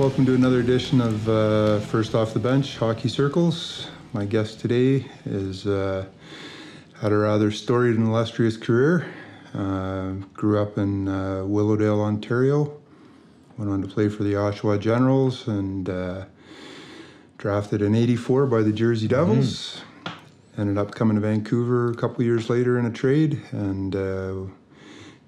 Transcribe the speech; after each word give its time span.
Well, 0.00 0.08
hello 0.08 0.14
all. 0.14 0.24
Welcome 0.24 0.26
to 0.26 0.34
another 0.34 0.60
edition 0.60 1.00
of 1.02 1.28
uh, 1.28 1.80
First 1.80 2.14
Off 2.14 2.32
the 2.32 2.38
Bench 2.38 2.78
Hockey 2.78 3.08
Circles. 3.10 3.88
My 4.14 4.24
guest 4.24 4.58
today 4.58 5.04
is 5.26 5.66
uh, 5.66 6.06
had 7.00 7.12
a 7.12 7.16
rather 7.16 7.50
storied 7.50 7.96
and 7.96 8.08
illustrious 8.08 8.56
career. 8.56 9.06
Uh, 9.52 10.12
grew 10.32 10.58
up 10.58 10.78
in 10.78 11.06
uh, 11.06 11.44
Willowdale, 11.44 12.00
Ontario. 12.00 12.80
Went 13.58 13.70
on 13.70 13.82
to 13.82 13.88
play 13.88 14.08
for 14.08 14.22
the 14.22 14.32
Oshawa 14.32 14.80
Generals 14.80 15.46
and 15.48 15.90
uh, 15.90 16.24
drafted 17.36 17.82
in 17.82 17.94
'84 17.94 18.46
by 18.46 18.62
the 18.62 18.72
Jersey 18.72 19.06
Devils. 19.06 19.82
Ended 20.56 20.78
up 20.78 20.94
coming 20.94 21.16
to 21.16 21.20
Vancouver 21.20 21.90
a 21.90 21.94
couple 21.94 22.24
years 22.24 22.48
later 22.48 22.78
in 22.78 22.86
a 22.86 22.90
trade 22.90 23.42
and 23.52 23.94
uh, 23.94 24.34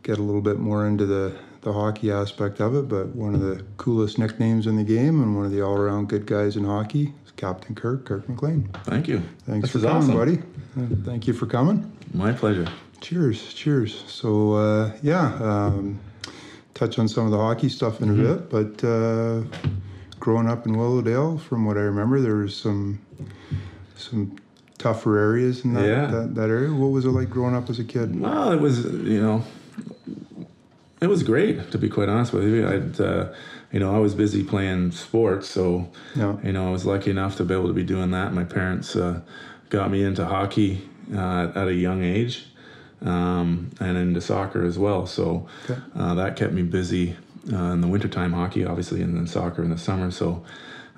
get 0.03 0.17
a 0.19 0.23
little 0.23 0.41
bit 0.41 0.59
more 0.59 0.87
into 0.87 1.05
the, 1.05 1.37
the 1.63 1.73
hockey 1.73 2.11
aspect 2.13 2.61
of 2.61 2.75
it. 2.75 2.89
But 2.89 3.09
one 3.09 3.35
of 3.35 3.41
the 3.41 3.65
coolest 3.79 4.19
nicknames 4.19 4.67
in 4.67 4.77
the 4.77 4.85
game 4.85 5.23
and 5.23 5.37
one 5.37 5.47
of 5.47 5.53
the 5.53 5.63
all 5.63 5.77
around 5.77 6.09
good 6.09 6.27
guys 6.27 6.57
in 6.57 6.65
hockey 6.65 7.13
is 7.25 7.33
Captain 7.37 7.75
Kirk, 7.75 8.05
Kirk 8.05 8.29
McLean. 8.29 8.69
Thank 8.85 9.09
you. 9.09 9.23
Thanks 9.47 9.73
This 9.73 9.83
for 9.83 9.89
coming, 9.89 10.03
awesome. 10.11 10.17
buddy. 10.17 10.39
Uh, 10.79 10.97
thank 11.05 11.27
you 11.27 11.33
for 11.33 11.47
coming. 11.47 11.91
My 12.15 12.33
pleasure. 12.33 12.67
Cheers, 13.01 13.53
cheers. 13.55 14.05
So 14.07 14.53
uh, 14.55 14.93
yeah, 15.03 15.35
um, 15.43 15.99
touch 16.75 16.99
on 16.99 17.09
some 17.09 17.25
of 17.25 17.31
the 17.33 17.39
hockey 17.39 17.69
stuff 17.69 18.01
in 18.01 18.11
a 18.11 18.13
Mm-hmm. 18.13 18.23
bit, 18.23 18.51
but 18.83 18.87
uh, 18.87 19.43
growing 20.21 20.49
up 20.49 20.67
in 20.67 20.77
Willowdale, 20.77 21.39
from 21.39 21.65
what 21.65 21.77
I 21.77 21.81
remember, 21.81 22.21
there 22.21 22.37
was 22.37 22.57
some 22.57 23.01
some 23.97 24.37
tougher 24.79 25.17
areas 25.19 25.65
in 25.65 25.75
that, 25.75 25.87
Yeah. 25.87 26.07
that, 26.07 26.35
that 26.35 26.51
area. 26.51 26.73
What 26.73 26.89
was 26.89 27.05
it 27.05 27.11
like 27.11 27.31
growing 27.31 27.55
up 27.55 27.71
as 27.71 27.79
a 27.79 27.85
kid? 27.85 28.19
Well, 28.21 28.51
it 28.53 28.61
was, 28.61 28.85
you 28.85 29.21
know, 29.23 29.45
it 31.03 31.09
was 31.09 31.23
great 31.25 31.71
to 31.73 31.79
be 31.79 31.89
quite 31.89 32.09
honest 32.09 32.33
with 32.33 32.45
you. 32.45 32.67
I'd, 32.67 33.01
uh, 33.01 33.29
you 33.73 33.81
know, 33.81 33.95
I 33.95 33.99
was 33.99 34.15
busy 34.15 34.45
playing 34.45 34.93
sports, 34.93 35.49
so 35.49 35.91
Yeah. 36.15 36.37
you 36.45 36.53
know, 36.53 36.69
I 36.69 36.71
was 36.71 36.87
lucky 36.87 37.11
enough 37.11 37.37
to 37.39 37.45
be 37.45 37.53
able 37.55 37.67
to 37.67 37.73
be 37.75 37.83
doing 37.85 38.13
that. 38.13 38.33
My 38.33 38.45
parents 38.45 38.95
uh, 38.95 39.21
got 39.69 39.91
me 39.91 40.05
into 40.05 40.25
hockey 40.25 40.89
uh, 41.15 41.51
at 41.55 41.67
a 41.69 41.75
young 41.75 42.05
age, 42.05 42.47
um, 43.03 43.71
and 43.81 43.99
into 43.99 44.21
soccer 44.21 44.65
as 44.65 44.79
well. 44.79 45.07
So 45.07 45.49
Okay. 45.69 45.81
uh, 45.97 46.15
that 46.15 46.37
kept 46.37 46.53
me 46.53 46.63
busy 46.63 47.17
uh, 47.53 47.73
in 47.75 47.81
the 47.81 47.89
wintertime 47.89 48.33
hockey, 48.33 48.65
obviously, 48.65 49.03
and 49.03 49.17
then 49.17 49.27
soccer 49.27 49.65
in 49.65 49.71
the 49.71 49.79
summer. 49.79 50.11
So 50.13 50.45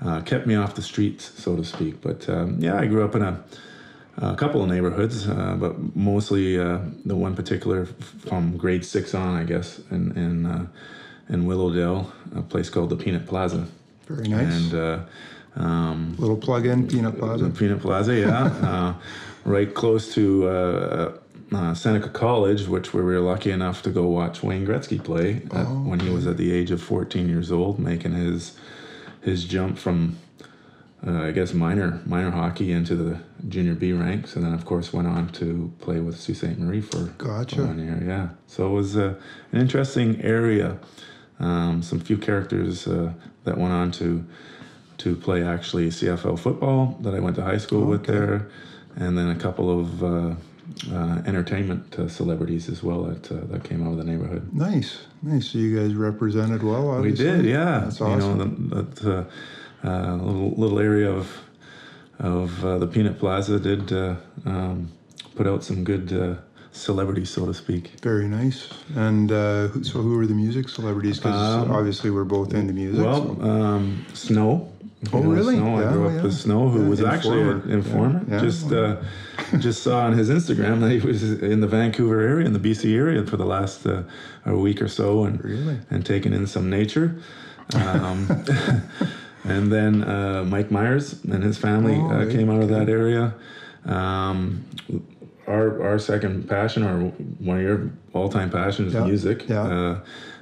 uh, 0.04 0.20
kept 0.20 0.46
me 0.46 0.54
off 0.54 0.74
the 0.74 0.82
streets, 0.82 1.32
so 1.42 1.56
to 1.56 1.64
speak. 1.64 2.02
But 2.02 2.28
um, 2.28 2.58
yeah, 2.60 2.78
I 2.78 2.86
grew 2.86 3.04
up 3.04 3.14
in 3.14 3.22
a, 3.22 3.42
a 4.18 4.36
couple 4.36 4.62
of 4.62 4.68
neighborhoods, 4.68 5.28
uh, 5.28 5.56
but 5.58 5.96
mostly 5.96 6.58
uh, 6.58 6.78
the 7.04 7.16
one 7.16 7.34
particular 7.34 7.86
from 7.86 8.56
grade 8.56 8.84
six 8.84 9.14
on, 9.14 9.34
I 9.34 9.44
guess, 9.44 9.80
in 9.90 10.12
in, 10.16 10.46
uh, 10.46 10.66
in 11.28 11.46
Willowdale, 11.46 12.12
a 12.34 12.42
place 12.42 12.70
called 12.70 12.90
the 12.90 12.96
Peanut 12.96 13.26
Plaza. 13.26 13.66
Very 14.06 14.28
nice. 14.28 14.54
And 14.54 14.74
uh, 14.74 14.98
um, 15.56 16.16
Little 16.18 16.36
plug 16.36 16.66
in, 16.66 16.86
Peanut 16.88 17.18
Plaza. 17.18 17.50
Peanut 17.50 17.80
Plaza, 17.80 18.14
yeah, 18.14 18.44
uh, 18.62 18.94
right 19.44 19.72
close 19.72 20.12
to 20.14 20.48
uh, 20.48 21.12
uh, 21.52 21.74
Seneca 21.74 22.08
College, 22.08 22.66
which 22.66 22.92
we 22.92 23.02
were 23.02 23.20
lucky 23.20 23.50
enough 23.50 23.82
to 23.82 23.90
go 23.90 24.06
watch 24.08 24.42
Wayne 24.42 24.66
Gretzky 24.66 25.02
play 25.02 25.42
at, 25.52 25.66
when 25.68 26.00
he 26.00 26.10
was 26.10 26.26
at 26.26 26.36
the 26.36 26.52
age 26.52 26.70
of 26.70 26.82
14 26.82 27.28
years 27.28 27.52
old, 27.52 27.78
making 27.78 28.12
his 28.12 28.56
his 29.22 29.44
jump 29.44 29.78
from 29.78 30.18
uh, 31.06 31.22
I 31.22 31.32
guess 31.32 31.52
minor 31.52 32.00
minor 32.06 32.30
hockey 32.30 32.72
into 32.72 32.94
the 32.96 33.18
junior 33.48 33.74
B 33.74 33.92
ranks, 33.92 34.36
and 34.36 34.44
then 34.44 34.54
of 34.54 34.64
course 34.64 34.92
went 34.92 35.06
on 35.08 35.28
to 35.32 35.72
play 35.80 36.00
with 36.00 36.18
Sault 36.18 36.38
Ste. 36.38 36.58
Marie 36.58 36.80
for, 36.80 36.98
Gotcha. 37.18 37.56
for 37.56 37.66
one 37.66 37.78
year. 37.78 38.02
Yeah, 38.06 38.28
so 38.46 38.66
it 38.66 38.70
was 38.70 38.96
uh, 38.96 39.14
an 39.52 39.60
interesting 39.60 40.20
area. 40.22 40.78
Um, 41.40 41.82
some 41.82 41.98
few 42.00 42.16
characters 42.16 42.86
uh, 42.86 43.12
that 43.44 43.58
went 43.58 43.72
on 43.72 43.90
to 43.92 44.24
to 44.98 45.16
play 45.16 45.42
actually 45.44 45.88
CFL 45.88 46.38
football 46.38 46.96
that 47.00 47.14
I 47.14 47.20
went 47.20 47.36
to 47.36 47.42
high 47.42 47.58
school 47.58 47.84
with 47.84 48.06
there, 48.06 48.48
and 48.96 49.18
then 49.18 49.28
a 49.28 49.34
couple 49.34 49.80
of 49.80 50.02
uh, 50.04 50.34
uh, 50.92 51.22
entertainment 51.26 51.98
uh, 51.98 52.08
celebrities 52.08 52.68
as 52.68 52.82
well 52.82 53.02
that 53.04 53.30
uh, 53.30 53.40
that 53.50 53.64
came 53.64 53.86
out 53.86 53.90
of 53.90 53.98
the 53.98 54.04
neighborhood. 54.04 54.54
Nice, 54.54 54.98
nice. 55.22 55.48
So 55.48 55.58
you 55.58 55.76
guys 55.78 55.94
represented 55.94 56.62
well. 56.62 57.00
We 57.00 57.12
did, 57.12 57.44
yeah. 57.44 57.80
That's 57.80 58.00
You 58.00 58.06
awesome. 58.06 58.68
know, 58.70 58.82
the, 58.82 58.82
that 59.02 59.26
uh, 59.84 59.88
uh, 59.88 60.16
little 60.16 60.50
little 60.56 60.78
area 60.78 61.10
of 61.10 61.30
of 62.18 62.64
uh, 62.64 62.78
the 62.78 62.86
Peanut 62.86 63.18
Plaza 63.18 63.58
did 63.60 63.92
uh, 63.92 64.14
um, 64.46 64.90
put 65.34 65.46
out 65.46 65.64
some 65.64 65.84
good 65.84 66.12
uh, 66.12 66.34
celebrities, 66.72 67.28
so 67.30 67.44
to 67.46 67.52
speak. 67.54 67.90
Very 68.02 68.26
nice. 68.28 68.68
And 68.96 69.30
uh, 69.32 69.68
who- 69.68 69.84
so, 69.84 70.00
who 70.00 70.16
were 70.16 70.26
the 70.26 70.34
music 70.34 70.68
celebrities? 70.68 71.18
Because 71.18 71.64
Um, 71.64 71.70
obviously 71.72 72.10
we're 72.10 72.24
both 72.24 72.54
into 72.54 72.72
music. 72.72 73.04
Well, 73.04 73.36
so- 73.36 73.42
um, 73.42 74.06
Snow. 74.14 74.70
Oh, 75.12 75.18
know 75.20 75.28
really? 75.32 75.56
Snow. 75.56 75.80
Yeah, 75.80 75.88
I 75.88 75.92
grew 75.92 76.06
up 76.06 76.14
yeah. 76.14 76.22
with 76.22 76.32
Snow, 76.34 76.68
who 76.70 76.82
Yeah, 76.84 76.88
was 76.88 77.02
actually 77.02 77.42
an 77.42 77.62
informer. 77.68 78.24
Just 78.40 78.72
uh, 78.72 78.96
just 79.58 79.82
saw 79.82 80.06
on 80.06 80.14
his 80.16 80.30
Instagram 80.30 80.80
that 80.80 80.90
he 80.92 80.98
was 81.06 81.22
in 81.42 81.60
the 81.60 81.66
Vancouver 81.66 82.20
area, 82.22 82.46
in 82.46 82.54
the 82.54 82.58
BC 82.58 82.94
area, 82.96 83.22
for 83.26 83.36
the 83.36 83.44
last 83.44 83.86
uh, 83.86 84.02
a 84.46 84.56
week 84.56 84.80
or 84.80 84.88
so, 84.88 85.24
and 85.24 85.44
Really? 85.44 85.78
and 85.90 86.06
taking 86.06 86.32
in 86.32 86.46
some 86.46 86.70
nature. 86.70 87.16
And 89.44 89.70
then 89.70 90.02
uh, 90.04 90.44
Mike 90.44 90.70
Myers 90.70 91.22
and 91.24 91.42
his 91.42 91.58
family 91.58 91.96
Oh, 91.96 92.10
uh, 92.10 92.30
came 92.30 92.50
out 92.50 92.62
of 92.62 92.68
that 92.70 92.88
area. 92.88 93.34
Um, 93.84 94.64
our 95.46 95.82
our 95.84 95.98
second 95.98 96.48
passion, 96.48 96.82
or 96.82 97.08
one 97.38 97.58
of 97.58 97.62
your 97.62 97.90
all 98.14 98.28
time 98.30 98.50
passions, 98.50 98.94
Yeah, 98.94 99.04
music. 99.04 99.46
yeah. 99.48 99.62
Uh, 99.62 100.00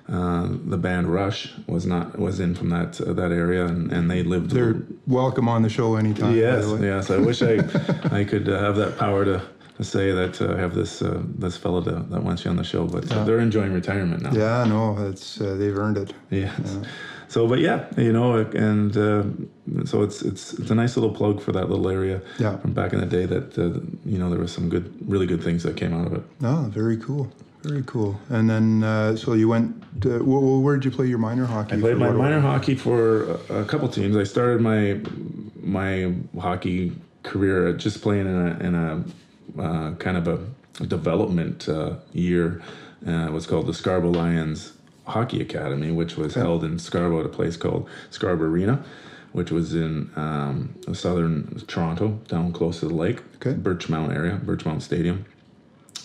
uh, 0.08 0.48
the 0.66 0.76
band 0.76 1.06
Rush 1.12 1.52
was 1.66 1.86
not 1.86 2.18
was 2.18 2.38
in 2.40 2.54
from 2.54 2.70
that 2.70 3.00
uh, 3.00 3.12
that 3.12 3.32
area, 3.32 3.66
and, 3.66 3.90
and 3.92 4.08
they 4.10 4.22
lived. 4.22 4.50
They're 4.50 4.82
welcome 5.06 5.48
on 5.48 5.62
the 5.62 5.68
show 5.68 5.96
anytime. 5.96 6.36
yes, 6.36 6.64
yes. 6.80 7.10
I 7.10 7.16
wish 7.18 7.42
I 7.42 7.54
I 8.20 8.24
could 8.24 8.48
uh, 8.48 8.58
have 8.60 8.76
that 8.76 8.96
power 8.98 9.24
to, 9.24 9.42
to 9.78 9.84
say 9.84 10.12
that 10.12 10.40
uh, 10.40 10.54
I 10.54 10.58
have 10.58 10.74
this 10.74 11.02
uh, 11.02 11.20
this 11.38 11.56
fellow 11.56 11.80
that, 11.80 12.10
that 12.10 12.22
wants 12.22 12.44
you 12.44 12.50
on 12.50 12.56
the 12.56 12.64
show, 12.64 12.86
but 12.86 13.10
uh, 13.10 13.24
they're 13.24 13.40
enjoying 13.40 13.72
retirement 13.72 14.22
now. 14.22 14.32
Yeah, 14.32 14.64
no, 14.68 14.96
it's 15.08 15.40
uh, 15.40 15.54
they've 15.56 15.76
earned 15.76 15.98
it. 15.98 16.12
Yes. 16.30 16.78
So, 17.32 17.48
but 17.48 17.60
yeah, 17.60 17.86
you 17.96 18.12
know, 18.12 18.34
and 18.54 18.94
uh, 18.94 19.22
so 19.86 20.02
it's 20.02 20.20
it's 20.20 20.52
it's 20.52 20.70
a 20.70 20.74
nice 20.74 20.98
little 20.98 21.14
plug 21.14 21.40
for 21.40 21.52
that 21.52 21.70
little 21.70 21.88
area 21.88 22.20
Yeah. 22.38 22.58
from 22.58 22.74
back 22.74 22.92
in 22.92 23.00
the 23.00 23.06
day. 23.06 23.24
That 23.24 23.56
uh, 23.56 23.80
you 24.04 24.18
know 24.18 24.28
there 24.28 24.38
was 24.38 24.52
some 24.52 24.68
good, 24.68 24.86
really 25.08 25.26
good 25.26 25.42
things 25.42 25.62
that 25.62 25.74
came 25.74 25.94
out 25.94 26.06
of 26.08 26.12
it. 26.12 26.22
No, 26.40 26.54
very 26.80 26.98
cool, 26.98 27.32
very 27.62 27.82
cool. 27.86 28.20
And 28.28 28.50
then, 28.50 28.84
uh, 28.84 29.16
so 29.16 29.32
you 29.32 29.48
went. 29.48 29.68
To, 30.02 30.18
wh- 30.18 30.62
where 30.62 30.76
did 30.76 30.84
you 30.84 30.90
play 30.90 31.06
your 31.06 31.18
minor 31.28 31.46
hockey? 31.46 31.76
I 31.76 31.80
played 31.80 31.96
my 31.96 32.10
minor 32.10 32.40
hockey 32.40 32.74
for 32.74 33.24
a, 33.48 33.60
a 33.62 33.64
couple 33.64 33.88
teams. 33.88 34.14
I 34.14 34.24
started 34.24 34.60
my 34.60 35.00
my 35.62 36.12
hockey 36.38 36.92
career 37.22 37.72
just 37.72 38.02
playing 38.02 38.26
in 38.26 38.36
a 38.48 38.58
in 38.66 38.74
a 38.74 39.04
uh, 39.58 39.94
kind 39.94 40.16
of 40.18 40.28
a 40.28 40.84
development 40.86 41.66
uh, 41.66 41.94
year. 42.12 42.60
Uh, 43.06 43.26
it 43.28 43.32
was 43.32 43.46
called 43.46 43.66
the 43.66 43.74
Scarborough 43.74 44.10
Lions 44.12 44.72
Hockey 45.06 45.40
Academy, 45.40 45.90
which 45.90 46.16
was 46.16 46.34
held 46.34 46.62
in 46.64 46.78
Scarborough 46.78 47.20
at 47.20 47.26
a 47.26 47.30
place 47.30 47.56
called 47.56 47.88
Scarborough 48.10 48.48
Arena, 48.50 48.84
which 49.32 49.50
was 49.50 49.74
in 49.74 50.10
um, 50.16 50.74
southern 50.92 51.60
Toronto, 51.66 52.20
down 52.28 52.52
close 52.52 52.80
to 52.80 52.88
the 52.88 52.94
lake, 52.94 53.20
Okay. 53.36 53.54
Birchmount 53.54 54.14
area, 54.14 54.40
Birchmount 54.44 54.82
Stadium 54.82 55.24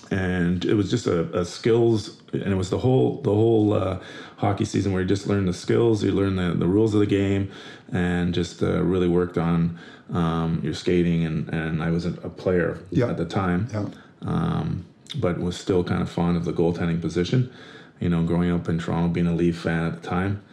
and 0.09 0.63
it 0.63 0.73
was 0.73 0.89
just 0.89 1.05
a, 1.05 1.23
a 1.37 1.43
skills 1.43 2.21
and 2.31 2.43
it 2.53 2.55
was 2.55 2.69
the 2.69 2.77
whole 2.77 3.21
the 3.23 3.33
whole 3.33 3.73
uh, 3.73 3.99
hockey 4.37 4.63
season 4.63 4.93
where 4.93 5.01
you 5.01 5.07
just 5.07 5.27
learn 5.27 5.45
the 5.45 5.51
skills 5.53 6.01
you 6.01 6.13
learn 6.13 6.37
the, 6.37 6.53
the 6.53 6.65
rules 6.65 6.93
of 6.93 7.01
the 7.01 7.05
game 7.05 7.51
and 7.91 8.33
just 8.33 8.63
uh, 8.63 8.81
really 8.83 9.09
worked 9.09 9.37
on 9.37 9.77
um, 10.13 10.61
your 10.63 10.73
skating 10.73 11.25
and, 11.25 11.49
and 11.49 11.83
I 11.83 11.89
was 11.91 12.05
a, 12.05 12.11
a 12.23 12.29
player 12.29 12.79
Yeah. 12.89 13.07
at 13.09 13.17
the 13.17 13.25
time 13.25 13.67
Yeah. 13.73 13.85
um, 14.21 14.85
but 15.19 15.39
was 15.39 15.57
still 15.57 15.83
kind 15.83 16.01
of 16.01 16.09
fond 16.09 16.37
of 16.37 16.45
the 16.45 16.53
goaltending 16.53 17.01
position 17.01 17.51
you 17.99 18.09
know 18.09 18.23
growing 18.23 18.51
up 18.51 18.67
in 18.69 18.79
Toronto 18.79 19.09
being 19.09 19.27
a 19.27 19.33
Leaf 19.33 19.59
fan 19.59 19.85
at 19.85 20.01
the 20.01 20.07
time 20.07 20.43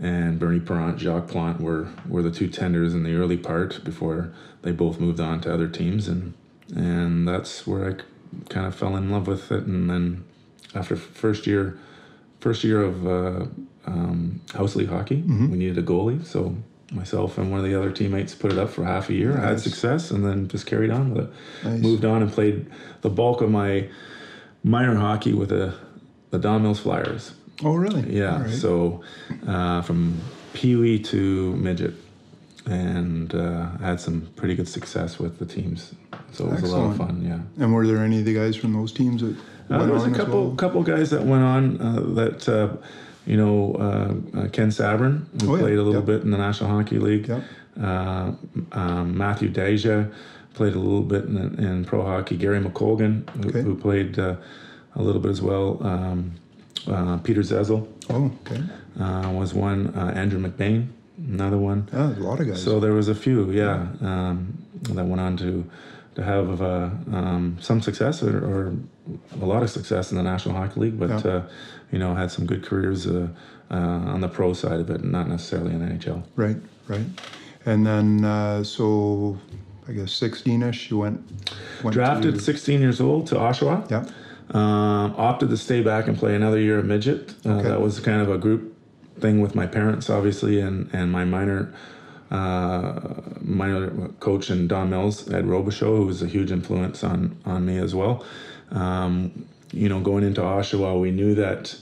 and 0.00 0.38
Bernie 0.38 0.60
Parent, 0.60 0.98
Jacques 0.98 1.28
Plante 1.28 1.62
were 1.62 1.88
were 2.08 2.22
the 2.22 2.30
two 2.30 2.48
tenders 2.48 2.94
in 2.94 3.02
the 3.02 3.14
early 3.14 3.36
part 3.36 3.84
before 3.84 4.32
they 4.62 4.72
both 4.72 4.98
moved 4.98 5.20
on 5.20 5.40
to 5.42 5.52
other 5.52 5.68
teams, 5.68 6.08
and 6.08 6.32
and 6.74 7.28
that's 7.28 7.66
where 7.66 7.90
I 7.90 7.94
kind 8.48 8.66
of 8.66 8.74
fell 8.74 8.96
in 8.96 9.10
love 9.10 9.26
with 9.26 9.52
it. 9.52 9.64
And 9.64 9.90
then 9.90 10.24
after 10.74 10.96
first 10.96 11.46
year, 11.46 11.78
first 12.40 12.64
year 12.64 12.82
of 12.82 13.06
uh, 13.06 13.46
um, 13.86 14.40
house 14.54 14.74
league 14.74 14.88
hockey, 14.88 15.22
we 15.50 15.58
needed 15.58 15.76
a 15.76 15.82
goalie, 15.82 16.24
so 16.24 16.56
myself 16.92 17.36
and 17.36 17.50
one 17.50 17.60
of 17.60 17.66
the 17.66 17.78
other 17.78 17.92
teammates 17.92 18.34
put 18.34 18.50
it 18.50 18.58
up 18.58 18.70
for 18.70 18.84
half 18.84 19.10
a 19.10 19.14
year, 19.14 19.38
I 19.38 19.48
had 19.48 19.60
success, 19.60 20.10
and 20.10 20.24
then 20.24 20.48
just 20.48 20.66
carried 20.66 20.90
on 20.90 21.14
with 21.14 21.24
it. 21.26 21.30
Nice. 21.64 21.80
Moved 21.80 22.04
on 22.04 22.22
and 22.22 22.32
played 22.32 22.66
the 23.02 23.10
bulk 23.10 23.42
of 23.42 23.50
my 23.50 23.88
minor 24.64 24.96
hockey 24.96 25.32
with 25.32 25.50
the 25.50 25.74
the 26.30 26.38
Don 26.38 26.62
Mills 26.62 26.80
Flyers. 26.80 27.32
Oh, 27.64 27.74
really? 27.74 28.02
Yeah. 28.16 28.42
Right. 28.42 28.50
So 28.50 29.02
uh, 29.46 29.82
from 29.82 30.18
Pee 30.54 30.76
Wee 30.76 30.98
to 31.00 31.54
midget, 31.56 31.94
and 32.66 33.34
uh, 33.34 33.70
had 33.78 34.00
some 34.00 34.28
pretty 34.36 34.54
good 34.54 34.68
success 34.68 35.18
with 35.18 35.38
the 35.38 35.46
teams. 35.46 35.94
So 36.32 36.46
it 36.46 36.60
was 36.60 36.70
a 36.70 36.76
lot 36.76 36.90
of 36.90 36.96
fun. 36.96 37.22
Yeah. 37.22 37.40
And 37.62 37.72
were 37.74 37.86
there 37.86 37.98
any 37.98 38.20
of 38.20 38.24
the 38.24 38.34
guys 38.34 38.54
from 38.56 38.72
those 38.72 38.92
teams 38.92 39.22
that 39.22 39.30
Uh, 39.34 39.34
went 39.78 39.84
there 39.84 39.92
was 39.94 40.04
on 40.04 40.14
a 40.14 40.16
couple 40.16 40.46
well? 40.48 40.56
couple 40.56 40.82
guys 40.82 41.10
that 41.10 41.22
went 41.22 41.42
on 41.42 41.80
uh, 41.80 42.00
that 42.14 42.48
uh, 42.48 42.76
you 43.26 43.36
know, 43.36 43.74
uh, 43.74 44.38
uh, 44.40 44.48
Ken 44.48 44.68
Sabourin, 44.70 45.26
who 45.42 45.52
Oh, 45.52 45.54
yeah. 45.56 45.62
played 45.62 45.78
a 45.78 45.82
little 45.82 46.00
Yep. 46.00 46.06
bit 46.06 46.22
in 46.22 46.30
the 46.30 46.38
National 46.38 46.70
Hockey 46.70 46.98
League. 46.98 47.28
Yep. 47.28 47.42
Um, 48.72 49.16
Matthew 49.16 49.48
Deja 49.48 50.06
played 50.54 50.74
a 50.74 50.78
little 50.78 51.02
bit 51.02 51.24
in, 51.24 51.36
in 51.58 51.84
pro 51.84 52.02
hockey. 52.04 52.36
Gary 52.36 52.60
McColgan, 52.60 53.28
who, 53.30 53.48
Okay. 53.48 53.62
who 53.62 53.74
played 53.74 54.18
uh, 54.18 54.36
a 54.96 55.02
little 55.02 55.20
bit 55.20 55.30
as 55.30 55.42
well. 55.42 55.78
Um, 55.86 56.32
uh, 56.88 57.18
Peter 57.18 57.42
Zezel 57.42 57.86
Oh, 58.08 58.32
okay. 58.46 58.62
uh, 58.98 59.30
was 59.32 59.54
one. 59.54 59.88
Uh, 59.94 60.12
Andrew 60.14 60.40
McBain, 60.40 60.88
another 61.18 61.58
one. 61.58 61.88
Yeah, 61.92 62.16
a 62.16 62.20
lot 62.20 62.40
of 62.40 62.48
guys. 62.48 62.62
So 62.62 62.80
there 62.80 62.92
was 62.92 63.08
a 63.08 63.14
few, 63.14 63.50
yeah, 63.50 63.86
um, 64.00 64.56
that 64.82 65.04
went 65.04 65.20
on 65.20 65.36
to 65.38 65.64
to 66.16 66.24
have 66.24 66.60
uh, 66.60 66.90
um, 67.12 67.56
some 67.60 67.80
success 67.80 68.20
or, 68.22 68.36
or 68.38 68.72
a 69.40 69.46
lot 69.46 69.62
of 69.62 69.70
success 69.70 70.10
in 70.10 70.16
the 70.16 70.22
National 70.24 70.56
Hockey 70.56 70.80
League, 70.80 70.98
but 70.98 71.08
Yeah. 71.10 71.30
uh, 71.32 71.42
you 71.92 71.98
know 72.00 72.14
had 72.16 72.30
some 72.32 72.46
good 72.46 72.64
careers 72.64 73.06
uh, 73.06 73.28
uh, 73.70 73.74
on 74.14 74.20
the 74.20 74.28
pro 74.28 74.52
side 74.52 74.80
of 74.80 74.90
it, 74.90 75.04
not 75.04 75.28
necessarily 75.28 75.72
in 75.72 75.80
NHL. 75.80 76.22
right, 76.36 76.56
right. 76.88 77.06
And 77.66 77.86
then, 77.86 78.24
uh, 78.24 78.64
so 78.64 79.38
I 79.86 79.92
guess 79.92 80.18
16ish, 80.18 80.90
you 80.90 80.98
went, 80.98 81.20
went 81.84 81.94
Drafted 81.94 82.34
To, 82.36 82.40
16 82.40 82.80
years 82.80 83.00
old 83.00 83.26
to 83.28 83.34
Oshawa. 83.36 83.88
yeah. 83.90 84.04
Um, 84.52 85.14
opted 85.16 85.48
to 85.50 85.56
stay 85.56 85.80
back 85.80 86.08
and 86.08 86.18
play 86.18 86.34
another 86.34 86.58
year 86.58 86.78
of 86.78 86.84
midget. 86.84 87.34
Uh, 87.46 87.50
Okay. 87.58 87.68
That 87.68 87.80
was 87.80 88.00
kind 88.00 88.20
of 88.20 88.28
a 88.30 88.36
group 88.38 88.76
thing 89.20 89.40
with 89.40 89.54
my 89.54 89.66
parents, 89.66 90.10
obviously, 90.10 90.60
and, 90.60 90.90
and 90.92 91.12
my 91.12 91.24
minor 91.24 91.72
uh, 92.30 93.20
minor 93.40 93.90
coach 94.20 94.50
and 94.50 94.68
Don 94.68 94.90
Mills, 94.90 95.28
Ed 95.32 95.44
Robichaud, 95.46 95.96
who 95.98 96.06
was 96.06 96.22
a 96.22 96.26
huge 96.26 96.52
influence 96.52 97.02
on 97.04 97.36
on 97.44 97.66
me 97.66 97.78
as 97.78 97.94
well. 97.94 98.24
Um, 98.70 99.46
you 99.72 99.88
know, 99.88 100.00
going 100.00 100.24
into 100.24 100.40
Oshawa, 100.40 101.00
we 101.00 101.10
knew 101.10 101.34
that 101.34 101.76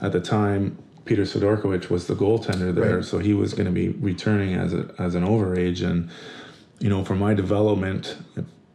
at 0.00 0.10
the 0.12 0.20
time 0.20 0.76
Peter 1.04 1.22
Sidorkiewicz 1.22 1.88
was 1.90 2.06
the 2.08 2.14
goaltender 2.14 2.74
there, 2.74 2.96
Right. 2.96 3.04
so 3.04 3.18
he 3.18 3.32
was 3.34 3.54
going 3.54 3.66
to 3.66 3.72
be 3.72 3.88
returning 3.90 4.54
as 4.54 4.72
a 4.74 4.92
as 4.98 5.14
an 5.14 5.24
overage, 5.24 5.84
and 5.88 6.08
you 6.80 6.88
know, 6.88 7.04
for 7.04 7.14
my 7.14 7.32
development, 7.34 8.16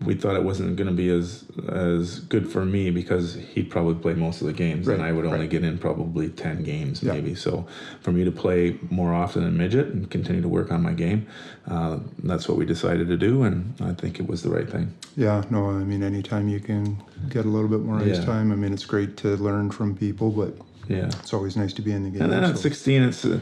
we 0.05 0.13
thought 0.13 0.35
it 0.35 0.43
wasn't 0.43 0.75
going 0.75 0.87
to 0.87 0.93
be 0.93 1.09
as 1.09 1.43
as 1.69 2.19
good 2.19 2.47
for 2.51 2.63
me 2.63 2.91
because 2.91 3.33
he'd 3.33 3.69
probably 3.69 3.95
play 3.95 4.13
most 4.13 4.41
of 4.41 4.47
the 4.47 4.53
games, 4.53 4.87
and 4.87 5.01
I 5.01 5.11
would 5.11 5.25
only 5.25 5.39
right. 5.39 5.49
get 5.49 5.63
in 5.63 5.77
probably 5.79 6.29
ten 6.29 6.63
games 6.63 7.01
Yeah. 7.01 7.13
maybe. 7.13 7.33
So, 7.33 7.65
for 8.01 8.11
me 8.11 8.23
to 8.23 8.31
play 8.31 8.77
more 8.91 9.13
often 9.13 9.43
in 9.43 9.57
midget 9.57 9.87
and 9.87 10.09
continue 10.09 10.41
to 10.41 10.47
work 10.47 10.71
on 10.71 10.83
my 10.83 10.93
game, 10.93 11.25
uh, 11.67 11.97
that's 12.23 12.47
what 12.47 12.57
we 12.57 12.65
decided 12.65 13.07
to 13.07 13.17
do, 13.17 13.41
and 13.43 13.73
I 13.81 13.93
think 13.93 14.19
it 14.19 14.27
was 14.27 14.43
the 14.43 14.49
right 14.51 14.69
thing. 14.69 14.93
Yeah, 15.15 15.43
no, 15.49 15.71
I 15.71 15.83
mean, 15.83 16.03
anytime 16.03 16.47
you 16.47 16.59
can 16.59 16.97
get 17.29 17.45
a 17.45 17.49
little 17.49 17.69
bit 17.69 17.81
more 17.81 17.97
ice 17.97 18.19
Yeah. 18.19 18.25
time, 18.25 18.51
I 18.51 18.55
mean, 18.55 18.73
it's 18.73 18.85
great 18.85 19.17
to 19.17 19.35
learn 19.37 19.71
from 19.71 19.95
people, 19.95 20.29
but 20.29 20.55
Yeah. 20.87 21.07
it's 21.07 21.33
always 21.33 21.57
nice 21.57 21.73
to 21.73 21.81
be 21.81 21.91
in 21.91 22.03
the 22.03 22.11
game. 22.11 22.21
And 22.21 22.31
then 22.31 22.43
at 22.43 22.57
16, 22.59 23.01
it's, 23.01 23.25
uh, 23.25 23.39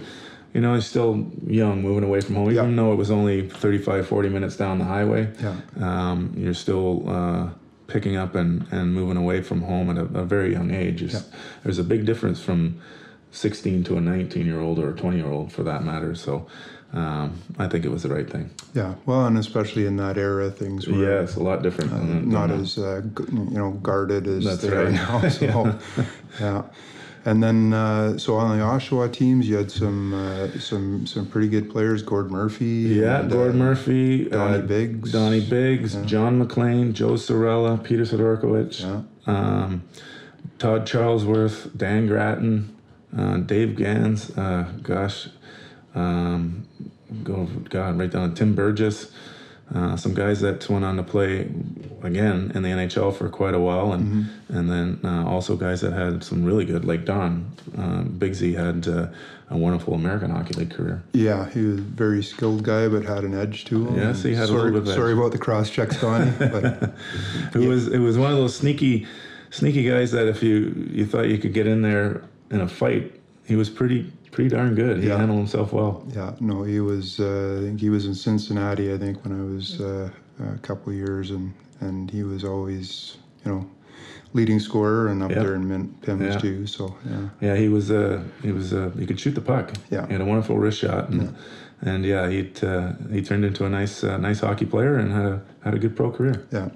you 0.55 0.61
know, 0.61 0.73
he's 0.73 0.85
still 0.85 1.29
young, 1.45 1.81
moving 1.81 2.05
away 2.05 2.21
from 2.21 2.35
home, 2.35 2.49
Yeah. 2.49 2.63
even 2.63 2.77
though 2.77 2.93
it 2.93 2.95
was 2.95 3.11
only 3.11 3.49
35, 3.49 4.07
40 4.07 4.29
minutes 4.29 4.55
down 4.55 4.79
the 4.79 4.85
highway. 4.85 5.27
Yeah. 5.43 5.55
Um, 5.81 6.33
you're 6.37 6.53
still 6.53 7.03
uh, 7.09 7.49
picking 7.87 8.15
up 8.15 8.35
and, 8.35 8.65
and 8.71 8.93
moving 8.93 9.17
away 9.17 9.41
from 9.41 9.61
home 9.63 9.89
at 9.89 9.97
a, 9.97 10.05
a 10.21 10.23
very 10.23 10.53
young 10.53 10.71
age. 10.73 11.01
There's, 11.01 11.13
Yeah. 11.13 11.37
there's 11.63 11.77
a 11.77 11.83
big 11.83 12.05
difference 12.05 12.39
from 12.41 12.79
16 13.31 13.83
to 13.83 13.97
a 13.97 14.01
19 14.01 14.45
year 14.45 14.61
old 14.61 14.79
or 14.79 14.91
a 14.91 14.95
20 14.95 15.17
year 15.17 15.27
old 15.27 15.51
for 15.51 15.63
that 15.63 15.83
matter. 15.83 16.15
So 16.15 16.47
um, 16.93 17.41
I 17.59 17.67
think 17.67 17.83
it 17.83 17.89
was 17.91 18.03
the 18.03 18.09
right 18.09 18.29
thing. 18.29 18.49
Yeah, 18.73 18.95
well, 19.05 19.25
and 19.25 19.37
especially 19.37 19.85
in 19.85 19.97
that 19.97 20.17
era, 20.17 20.49
things 20.49 20.87
were 20.87 20.95
Yeah, 20.95 21.23
it's 21.23 21.35
a 21.35 21.43
lot 21.43 21.63
different. 21.63 21.91
uh, 21.91 21.97
not 22.37 22.49
as 22.49 22.77
uh, 22.77 23.01
you 23.29 23.49
know 23.59 23.71
guarded 23.71 24.25
as 24.27 24.45
That's 24.45 24.61
they 24.61 24.69
are 24.69 24.89
now. 24.89 25.27
So, 25.29 25.77
yeah. 26.39 26.61
And 27.27 27.41
then, 27.41 27.73
uh, 27.73 28.19
so 28.19 28.35
on 28.35 28.55
the 28.57 28.63
Oshawa 28.63 29.11
teams, 29.11 29.47
you 29.49 29.55
had 29.57 29.71
some 29.71 30.13
uh, 30.13 30.47
some 30.59 31.07
some 31.07 31.25
pretty 31.25 31.47
good 31.47 31.71
players. 31.71 32.03
Gord 32.03 32.29
Murphy. 32.29 32.65
Yeah, 32.65 33.21
and, 33.21 33.31
Gord 33.31 33.51
uh, 33.51 33.53
Murphy, 33.55 34.25
Donnie 34.29 34.59
uh, 34.59 34.61
Biggs. 34.61 35.11
Donnie 35.11 35.41
Biggs, 35.41 35.95
John 36.05 36.37
McLean, 36.37 36.93
Joe 36.93 37.13
Cirella, 37.13 37.83
Peter 37.83 38.03
Sidorkiewicz, 38.03 38.81
Yeah. 38.81 39.01
um, 39.25 39.83
Todd 40.59 40.85
Charlesworth, 40.85 41.75
Dan 41.75 42.05
Gratton, 42.05 42.75
uh, 43.17 43.37
Dave 43.37 43.75
Gans, 43.75 44.29
uh, 44.37 44.71
gosh, 44.83 45.27
um, 45.95 46.67
go 47.23 47.45
God 47.69 47.97
right 47.97 48.11
down 48.11 48.35
Tim 48.35 48.53
Burgess, 48.53 49.11
uh, 49.73 49.97
some 49.97 50.13
guys 50.13 50.41
that 50.41 50.69
went 50.69 50.85
on 50.85 50.95
to 50.97 51.03
play 51.03 51.49
again 52.03 52.51
in 52.53 52.61
the 52.61 52.69
NHL 52.69 53.15
for 53.15 53.29
quite 53.29 53.53
a 53.55 53.59
while, 53.59 53.93
and 53.93 54.29
and 54.49 54.69
then 54.69 54.99
uh, 55.03 55.25
also 55.25 55.55
guys 55.55 55.81
that 55.81 55.91
had 55.93 56.23
some 56.23 56.43
really 56.43 56.65
good, 56.65 56.85
like 56.85 57.03
Don 57.05 57.51
uh, 57.77 58.03
Bigsy 58.03 58.55
had 58.55 58.87
uh, 58.87 59.07
a 59.49 59.57
wonderful 59.57 59.95
American 59.95 60.29
Hockey 60.29 60.53
League 60.53 60.71
career. 60.71 61.03
Yeah, 61.13 61.49
he 61.49 61.61
was 61.65 61.79
a 61.79 61.81
very 61.81 62.21
skilled 62.23 62.63
guy, 62.63 62.87
but 62.87 63.05
had 63.05 63.23
an 63.23 63.33
edge 63.33 63.65
to 63.65 63.87
him. 63.87 63.95
Yes, 63.95 64.21
he 64.23 64.35
had 64.35 64.49
a 64.49 64.53
little 64.53 64.81
bit. 64.81 64.93
Sorry 64.93 65.13
about 65.13 65.31
the 65.31 65.39
cross 65.39 65.69
checks, 65.69 65.99
Donnie. 65.99 66.31
but 66.39 66.93
It 67.55 67.67
was 67.67 67.87
it 67.87 67.99
was 67.99 68.17
one 68.17 68.31
of 68.31 68.37
those 68.37 68.55
sneaky, 68.55 69.07
sneaky 69.49 69.89
guys 69.89 70.11
that 70.11 70.27
if 70.27 70.43
you 70.43 70.89
you 70.91 71.05
thought 71.07 71.27
you 71.27 71.39
could 71.39 71.53
get 71.53 71.65
in 71.65 71.81
there 71.81 72.21
in 72.51 72.61
a 72.61 72.67
fight, 72.67 73.19
he 73.45 73.55
was 73.55 73.69
pretty 73.69 74.11
pretty 74.35 74.49
darn 74.49 74.75
good. 74.75 74.99
He 74.99 75.07
Yeah. 75.07 75.17
handled 75.17 75.39
himself 75.39 75.71
well. 75.73 76.03
yeah, 76.13 76.33
no, 76.39 76.63
he 76.63 76.79
was. 76.81 77.19
Uh, 77.19 77.57
I 77.59 77.63
think 77.65 77.79
he 77.79 77.89
was 77.89 78.05
in 78.05 78.13
Cincinnati. 78.13 78.93
I 78.93 78.97
think 78.97 79.23
when 79.23 79.33
I 79.39 79.43
was 79.55 79.79
uh, 79.81 80.09
a 80.55 80.57
couple 80.59 80.91
years, 80.93 81.31
and 81.31 81.53
and 81.81 82.11
he 82.11 82.23
was 82.23 82.43
always, 82.43 83.17
you 83.43 83.51
know, 83.51 83.65
leading 84.33 84.59
scorer 84.59 85.07
and 85.07 85.23
up 85.23 85.31
Yeah. 85.31 85.43
there 85.43 85.55
in 85.55 85.67
min- 85.67 85.93
PIMS 86.01 86.21
Yeah. 86.33 86.37
too. 86.39 86.67
So 86.67 86.95
yeah, 87.09 87.29
Yeah, 87.47 87.55
he 87.55 87.69
was 87.69 87.89
uh 87.91 88.21
he 88.43 88.51
was 88.51 88.73
uh 88.73 88.91
he 88.99 89.05
could 89.05 89.19
shoot 89.19 89.35
the 89.35 89.41
puck. 89.53 89.71
Yeah. 89.89 90.05
he 90.07 90.13
had 90.13 90.21
a 90.21 90.25
wonderful 90.25 90.57
wrist 90.57 90.79
shot, 90.79 91.09
and 91.09 91.33
and 91.81 92.05
yeah, 92.05 92.29
he 92.29 92.39
uh, 92.63 92.93
he 93.11 93.21
turned 93.21 93.45
into 93.45 93.65
a 93.65 93.69
nice 93.69 94.03
uh, 94.03 94.17
nice 94.17 94.41
hockey 94.41 94.65
player 94.65 94.95
and 94.97 95.11
had 95.13 95.25
a 95.25 95.41
had 95.63 95.73
a 95.73 95.79
good 95.79 95.95
pro 95.95 96.11
career. 96.11 96.35
yeah. 96.51 96.69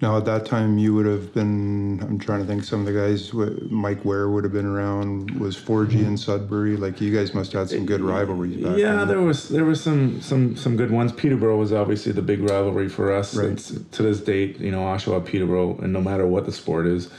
Now 0.00 0.16
at 0.16 0.24
that 0.26 0.46
time, 0.46 0.78
you 0.78 0.94
would 0.94 1.06
have 1.06 1.34
been. 1.34 2.00
I'm 2.02 2.20
trying 2.20 2.38
to 2.40 2.46
think. 2.46 2.62
Some 2.62 2.80
of 2.80 2.86
the 2.86 2.92
guys, 2.92 3.32
Mike 3.68 4.04
Ware 4.04 4.28
would 4.28 4.44
have 4.44 4.52
been 4.52 4.66
around. 4.66 5.32
Was 5.40 5.56
4G 5.56 5.94
in 6.06 6.16
Sudbury? 6.16 6.76
Like 6.76 7.00
you 7.00 7.12
guys 7.12 7.34
must 7.34 7.52
have 7.52 7.62
had 7.62 7.70
some 7.70 7.84
good 7.84 8.00
rivalries 8.00 8.62
back 8.62 8.78
Yeah, 8.78 8.96
then. 8.96 9.08
there 9.08 9.20
was 9.20 9.48
there 9.48 9.64
were 9.64 9.74
some 9.74 10.20
some 10.20 10.54
some 10.56 10.76
good 10.76 10.92
ones. 10.92 11.10
Peterborough 11.10 11.56
was 11.56 11.72
obviously 11.72 12.12
the 12.12 12.22
big 12.22 12.40
rivalry 12.40 12.88
for 12.88 13.12
us. 13.12 13.34
Right. 13.34 13.48
It's, 13.50 13.72
to 13.72 14.02
this 14.04 14.20
date, 14.20 14.60
you 14.60 14.70
know, 14.70 14.82
Oshawa 14.82 15.24
Peterborough, 15.26 15.78
and 15.78 15.92
no 15.92 16.00
matter 16.00 16.26
what 16.28 16.46
the 16.46 16.52
sport 16.52 16.86
is, 16.86 17.10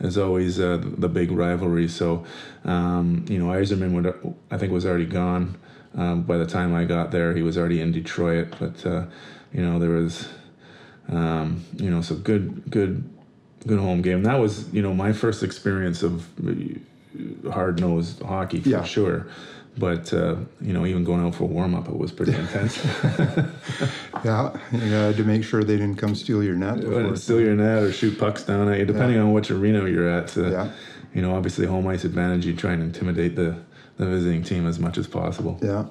is 0.00 0.16
always 0.16 0.58
uh, 0.58 0.80
the 0.82 1.10
big 1.10 1.30
rivalry. 1.32 1.86
So, 1.86 2.24
um, 2.64 3.26
you 3.28 3.38
know, 3.38 3.52
Yzerman 3.52 3.92
would 3.92 4.36
I 4.50 4.56
think 4.56 4.72
was 4.72 4.86
already 4.86 5.04
gone 5.06 5.58
um, 5.94 6.22
by 6.22 6.38
the 6.38 6.46
time 6.46 6.74
I 6.74 6.84
got 6.84 7.10
there. 7.10 7.34
He 7.34 7.42
was 7.42 7.58
already 7.58 7.82
in 7.82 7.92
Detroit, 7.92 8.54
but 8.58 8.86
uh, 8.86 9.04
you 9.52 9.60
know 9.60 9.78
there 9.78 9.90
was 9.90 10.28
um, 11.08 11.64
you 11.76 11.90
know 11.90 12.00
so 12.02 12.14
good 12.14 12.62
good 12.70 13.08
good 13.66 13.78
home 13.78 14.02
game. 14.02 14.22
That 14.24 14.38
was 14.40 14.72
you 14.72 14.82
know 14.82 14.94
my 14.94 15.12
first 15.12 15.42
experience 15.42 16.02
of 16.02 16.26
hard 17.50 17.80
nosed 17.80 18.22
hockey 18.22 18.60
for 18.60 18.68
Yeah. 18.68 18.84
sure. 18.84 19.26
But 19.78 20.12
uh, 20.12 20.36
you 20.60 20.74
know, 20.74 20.84
even 20.84 21.02
going 21.02 21.24
out 21.24 21.34
for 21.34 21.44
a 21.44 21.46
warm 21.46 21.74
up, 21.74 21.88
it 21.88 21.96
was 21.96 22.12
pretty 22.12 22.34
intense. 22.44 22.76
Yeah, 24.24 24.52
you 24.70 24.78
had 24.92 25.16
to 25.16 25.24
make 25.24 25.44
sure 25.44 25.64
they 25.64 25.76
didn't 25.78 25.96
come 25.96 26.14
steal 26.14 26.42
your 26.42 26.54
net 26.54 26.80
before. 26.80 27.16
Steal 27.16 27.40
your 27.40 27.54
net 27.54 27.82
or 27.82 27.90
shoot 27.92 28.18
pucks 28.18 28.42
down 28.44 28.68
at 28.70 28.78
you, 28.78 28.84
depending 28.84 29.18
on 29.18 29.32
which 29.32 29.50
arena 29.50 29.88
you're 29.88 30.08
at. 30.08 30.36
Uh, 30.36 30.50
Yeah. 30.50 30.70
You 31.14 31.20
know, 31.22 31.34
obviously 31.34 31.66
home 31.66 31.86
ice 31.88 32.04
advantage. 32.04 32.46
You 32.46 32.54
try 32.54 32.72
and 32.72 32.82
intimidate 32.82 33.34
the 33.36 33.56
the 33.96 34.06
visiting 34.06 34.42
team 34.42 34.66
as 34.66 34.78
much 34.78 34.98
as 34.98 35.06
possible. 35.06 35.58
Yeah. 35.62 35.84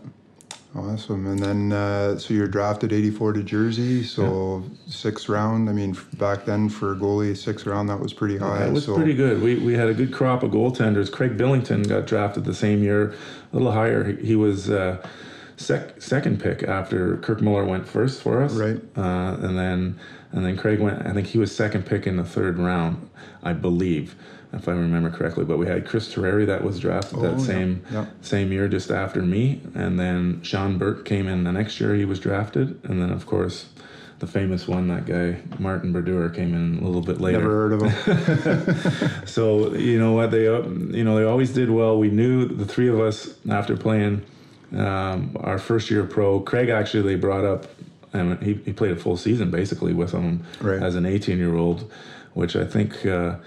Awesome. 0.73 1.27
And 1.27 1.39
then, 1.39 1.73
uh, 1.73 2.17
so 2.17 2.33
you're 2.33 2.47
drafted 2.47 2.93
84 2.93 3.33
to 3.33 3.43
Jersey. 3.43 4.03
So 4.03 4.63
sixth 4.87 5.27
round. 5.27 5.69
I 5.69 5.73
mean, 5.73 5.97
back 6.13 6.45
then 6.45 6.69
for 6.69 6.93
a 6.93 6.95
goalie, 6.95 7.35
sixth 7.35 7.65
round, 7.65 7.89
that 7.89 7.99
was 7.99 8.13
pretty 8.13 8.37
high. 8.37 8.59
That 8.59 8.71
was 8.71 8.85
so, 8.85 8.95
pretty 8.95 9.13
good. 9.13 9.41
We, 9.41 9.55
we 9.55 9.73
had 9.73 9.89
a 9.89 9.93
good 9.93 10.13
crop 10.13 10.43
of 10.43 10.51
goaltenders. 10.51 11.11
Craig 11.11 11.37
Billington 11.37 11.83
got 11.83 12.07
drafted 12.07 12.45
the 12.45 12.53
same 12.53 12.83
year, 12.83 13.11
a 13.11 13.55
little 13.55 13.73
higher. 13.73 14.13
He, 14.13 14.27
he 14.27 14.35
was 14.37 14.69
uh, 14.69 15.05
sec- 15.57 16.01
second 16.01 16.41
pick 16.41 16.63
after 16.63 17.17
Kirk 17.17 17.41
Muller 17.41 17.65
went 17.65 17.85
first 17.85 18.21
for 18.21 18.41
us. 18.41 18.53
Right. 18.53 18.81
Uh, 18.95 19.37
and 19.41 19.57
then 19.57 19.99
and 20.31 20.45
then 20.45 20.55
Craig 20.55 20.79
went. 20.79 21.05
I 21.05 21.11
think 21.13 21.27
he 21.27 21.37
was 21.37 21.53
second 21.53 21.85
pick 21.85 22.07
in 22.07 22.15
the 22.15 22.23
third 22.23 22.57
round, 22.57 23.09
I 23.43 23.51
believe, 23.53 24.15
if 24.53 24.67
I 24.67 24.71
remember 24.73 25.09
correctly. 25.09 25.45
But 25.45 25.57
we 25.57 25.67
had 25.67 25.87
Chris 25.87 26.13
Terreri 26.13 26.45
that 26.47 26.63
was 26.63 26.79
drafted 26.79 27.19
Oh, 27.19 27.21
that 27.21 27.39
yeah, 27.39 27.45
same 27.45 27.83
yeah. 27.91 28.05
same 28.21 28.51
year, 28.51 28.67
just 28.67 28.91
after 28.91 29.21
me. 29.21 29.61
And 29.75 29.99
then 29.99 30.41
Sean 30.43 30.77
Burke 30.77 31.05
came 31.05 31.27
in 31.27 31.43
the 31.43 31.51
next 31.51 31.79
year. 31.79 31.95
He 31.95 32.05
was 32.05 32.19
drafted, 32.19 32.79
and 32.83 33.01
then 33.01 33.11
of 33.11 33.25
course. 33.25 33.67
The 34.19 34.27
famous 34.27 34.67
one, 34.67 34.87
that 34.89 35.07
guy 35.07 35.39
Martin 35.57 35.91
Brodeur 35.91 36.29
came 36.29 36.53
in 36.53 36.77
a 36.83 36.85
little 36.85 37.01
bit 37.01 37.19
later. 37.19 37.39
Never 37.39 37.49
heard 37.49 37.73
of 37.73 37.81
him. 37.81 39.21
So 39.25 39.73
you 39.73 39.97
know 39.97 40.11
what 40.11 40.29
they, 40.29 40.47
uh, 40.47 40.61
you 40.61 41.03
know 41.03 41.15
they 41.15 41.23
always 41.23 41.51
did 41.53 41.71
well. 41.71 41.97
We 41.97 42.11
knew 42.11 42.45
the 42.45 42.65
three 42.65 42.87
of 42.87 42.99
us 42.99 43.33
after 43.49 43.75
playing 43.75 44.21
um, 44.77 45.35
our 45.39 45.57
first 45.57 45.89
year 45.89 46.03
pro. 46.05 46.39
Craig 46.39 46.69
actually 46.69 47.01
they 47.01 47.15
brought 47.15 47.45
up, 47.45 47.65
and 48.13 48.39
he, 48.43 48.53
he 48.63 48.73
played 48.73 48.91
a 48.91 48.95
full 48.95 49.17
season 49.17 49.49
basically 49.49 49.91
with 49.93 50.11
them 50.11 50.43
Right. 50.61 50.83
as 50.83 50.93
an 50.93 51.07
18 51.07 51.39
year 51.39 51.55
old, 51.55 51.91
which 52.35 52.55
I 52.55 52.63
think 52.65 53.03
uh, 53.07 53.37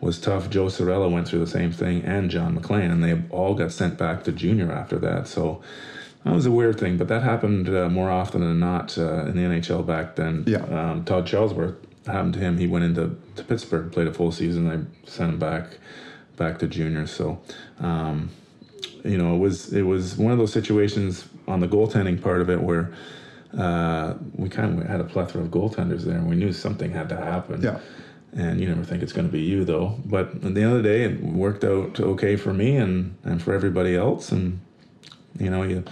was 0.00 0.18
tough. 0.18 0.48
Joe 0.48 0.66
Cirella 0.66 1.10
went 1.10 1.28
through 1.28 1.40
the 1.40 1.46
same 1.46 1.72
thing, 1.72 2.02
and 2.04 2.30
John 2.30 2.54
McLean, 2.54 2.90
and 2.90 3.04
they 3.04 3.20
all 3.30 3.54
got 3.54 3.72
sent 3.72 3.98
back 3.98 4.24
to 4.24 4.32
junior 4.32 4.72
after 4.72 4.98
that. 4.98 5.28
So 5.28 5.62
that 6.24 6.34
was 6.34 6.46
a 6.46 6.50
weird 6.50 6.78
thing, 6.78 6.96
but 6.96 7.08
that 7.08 7.22
happened 7.22 7.68
uh, 7.68 7.88
more 7.88 8.10
often 8.10 8.40
than 8.40 8.58
not 8.58 8.96
uh, 8.98 9.26
in 9.26 9.36
the 9.36 9.42
NHL 9.42 9.86
back 9.86 10.16
then. 10.16 10.44
Yeah. 10.46 10.62
Um, 10.64 11.04
Todd 11.04 11.26
Charlesworth 11.26 11.76
happened 12.06 12.34
to 12.34 12.40
him. 12.40 12.58
He 12.58 12.66
went 12.66 12.84
into 12.84 13.16
to 13.36 13.44
Pittsburgh, 13.44 13.92
played 13.92 14.06
a 14.06 14.12
full 14.12 14.32
season. 14.32 14.68
I 14.70 15.08
sent 15.08 15.32
him 15.32 15.38
back 15.38 15.78
back 16.36 16.58
to 16.58 16.66
junior. 16.66 17.06
So, 17.06 17.40
um, 17.78 18.30
you 19.04 19.18
know, 19.18 19.34
it 19.34 19.38
was 19.38 19.72
it 19.72 19.82
was 19.82 20.16
one 20.16 20.32
of 20.32 20.38
those 20.38 20.52
situations 20.52 21.28
on 21.46 21.60
the 21.60 21.68
goaltending 21.68 22.20
part 22.20 22.40
of 22.40 22.50
it 22.50 22.62
where 22.62 22.92
uh, 23.56 24.14
we 24.34 24.48
kind 24.48 24.80
of 24.80 24.86
had 24.86 25.00
a 25.00 25.04
plethora 25.04 25.42
of 25.42 25.48
goaltenders 25.48 26.02
there, 26.02 26.16
and 26.16 26.28
we 26.28 26.36
knew 26.36 26.52
something 26.52 26.92
had 26.92 27.08
to 27.08 27.16
happen. 27.16 27.62
Yeah. 27.62 27.80
And 28.32 28.60
you 28.60 28.68
never 28.68 28.84
think 28.84 29.02
it's 29.02 29.12
going 29.12 29.26
to 29.26 29.32
be 29.32 29.40
you, 29.42 29.64
though. 29.64 29.98
But 30.04 30.28
at 30.44 30.54
the 30.54 30.62
end 30.62 30.72
of 30.76 30.82
the 30.82 30.88
day, 30.88 31.02
it 31.02 31.20
worked 31.22 31.64
out 31.64 31.98
okay 31.98 32.36
for 32.36 32.52
me 32.54 32.76
and, 32.76 33.16
and 33.24 33.42
for 33.42 33.52
everybody 33.52 33.96
else. 33.96 34.30
And, 34.30 34.60
you 35.38 35.50
know, 35.50 35.64
you, 35.64 35.82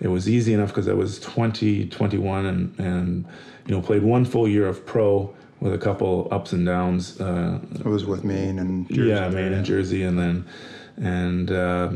it 0.00 0.08
was 0.08 0.28
easy 0.28 0.54
enough 0.54 0.68
because 0.68 0.88
I 0.88 0.94
was 0.94 1.20
20, 1.20 1.88
21, 1.88 2.46
and, 2.46 2.78
and, 2.78 3.24
you 3.66 3.74
know, 3.74 3.82
played 3.82 4.02
one 4.02 4.24
full 4.24 4.48
year 4.48 4.66
of 4.66 4.86
pro 4.86 5.34
with 5.60 5.74
a 5.74 5.78
couple 5.78 6.28
ups 6.30 6.52
and 6.52 6.64
downs. 6.66 7.20
Uh, 7.20 7.60
It 7.74 7.84
was 7.84 8.04
with 8.06 8.24
Maine 8.24 8.58
and 8.58 8.88
Jersey. 8.88 9.10
yeah, 9.10 9.28
Maine 9.28 9.52
and 9.52 9.64
Jersey, 9.64 10.02
and 10.02 10.18
then, 10.18 10.46
and 10.96 11.52
uh, 11.52 11.92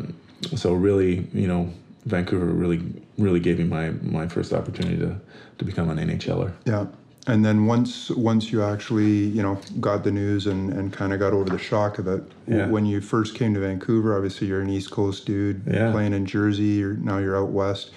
so 0.55 0.73
really, 0.75 1.26
you 1.33 1.49
know, 1.49 1.73
Vancouver 2.05 2.47
really, 2.47 2.81
really 3.19 3.41
gave 3.41 3.59
me 3.59 3.65
my 3.65 3.91
my 4.03 4.29
first 4.29 4.53
opportunity 4.53 4.99
to 4.99 5.19
to 5.59 5.65
become 5.65 5.91
an 5.91 5.99
NHLer. 5.99 6.53
Yeah. 6.65 6.87
And 7.28 7.45
then 7.45 7.66
once 7.66 8.11
once 8.11 8.52
you 8.52 8.62
actually 8.62 9.11
you 9.37 9.42
know 9.42 9.59
got 9.80 10.04
the 10.04 10.12
news 10.12 10.47
and, 10.47 10.73
and 10.73 10.92
kind 10.92 11.12
of 11.12 11.18
got 11.18 11.33
over 11.33 11.50
the 11.50 11.59
shock 11.59 11.99
of 11.99 12.06
it, 12.06 12.23
Yeah. 12.47 12.66
when 12.68 12.87
you 12.87 13.00
first 13.00 13.35
came 13.35 13.52
to 13.54 13.61
Vancouver, 13.61 14.14
obviously 14.16 14.47
you're 14.47 14.61
an 14.61 14.71
East 14.71 14.90
Coast 14.92 15.26
dude 15.26 15.62
Yeah. 15.66 15.90
playing 15.90 16.12
in 16.14 16.25
Jersey. 16.26 16.64
You're, 16.80 16.95
now 16.95 17.18
you're 17.18 17.37
out 17.37 17.50
west. 17.50 17.90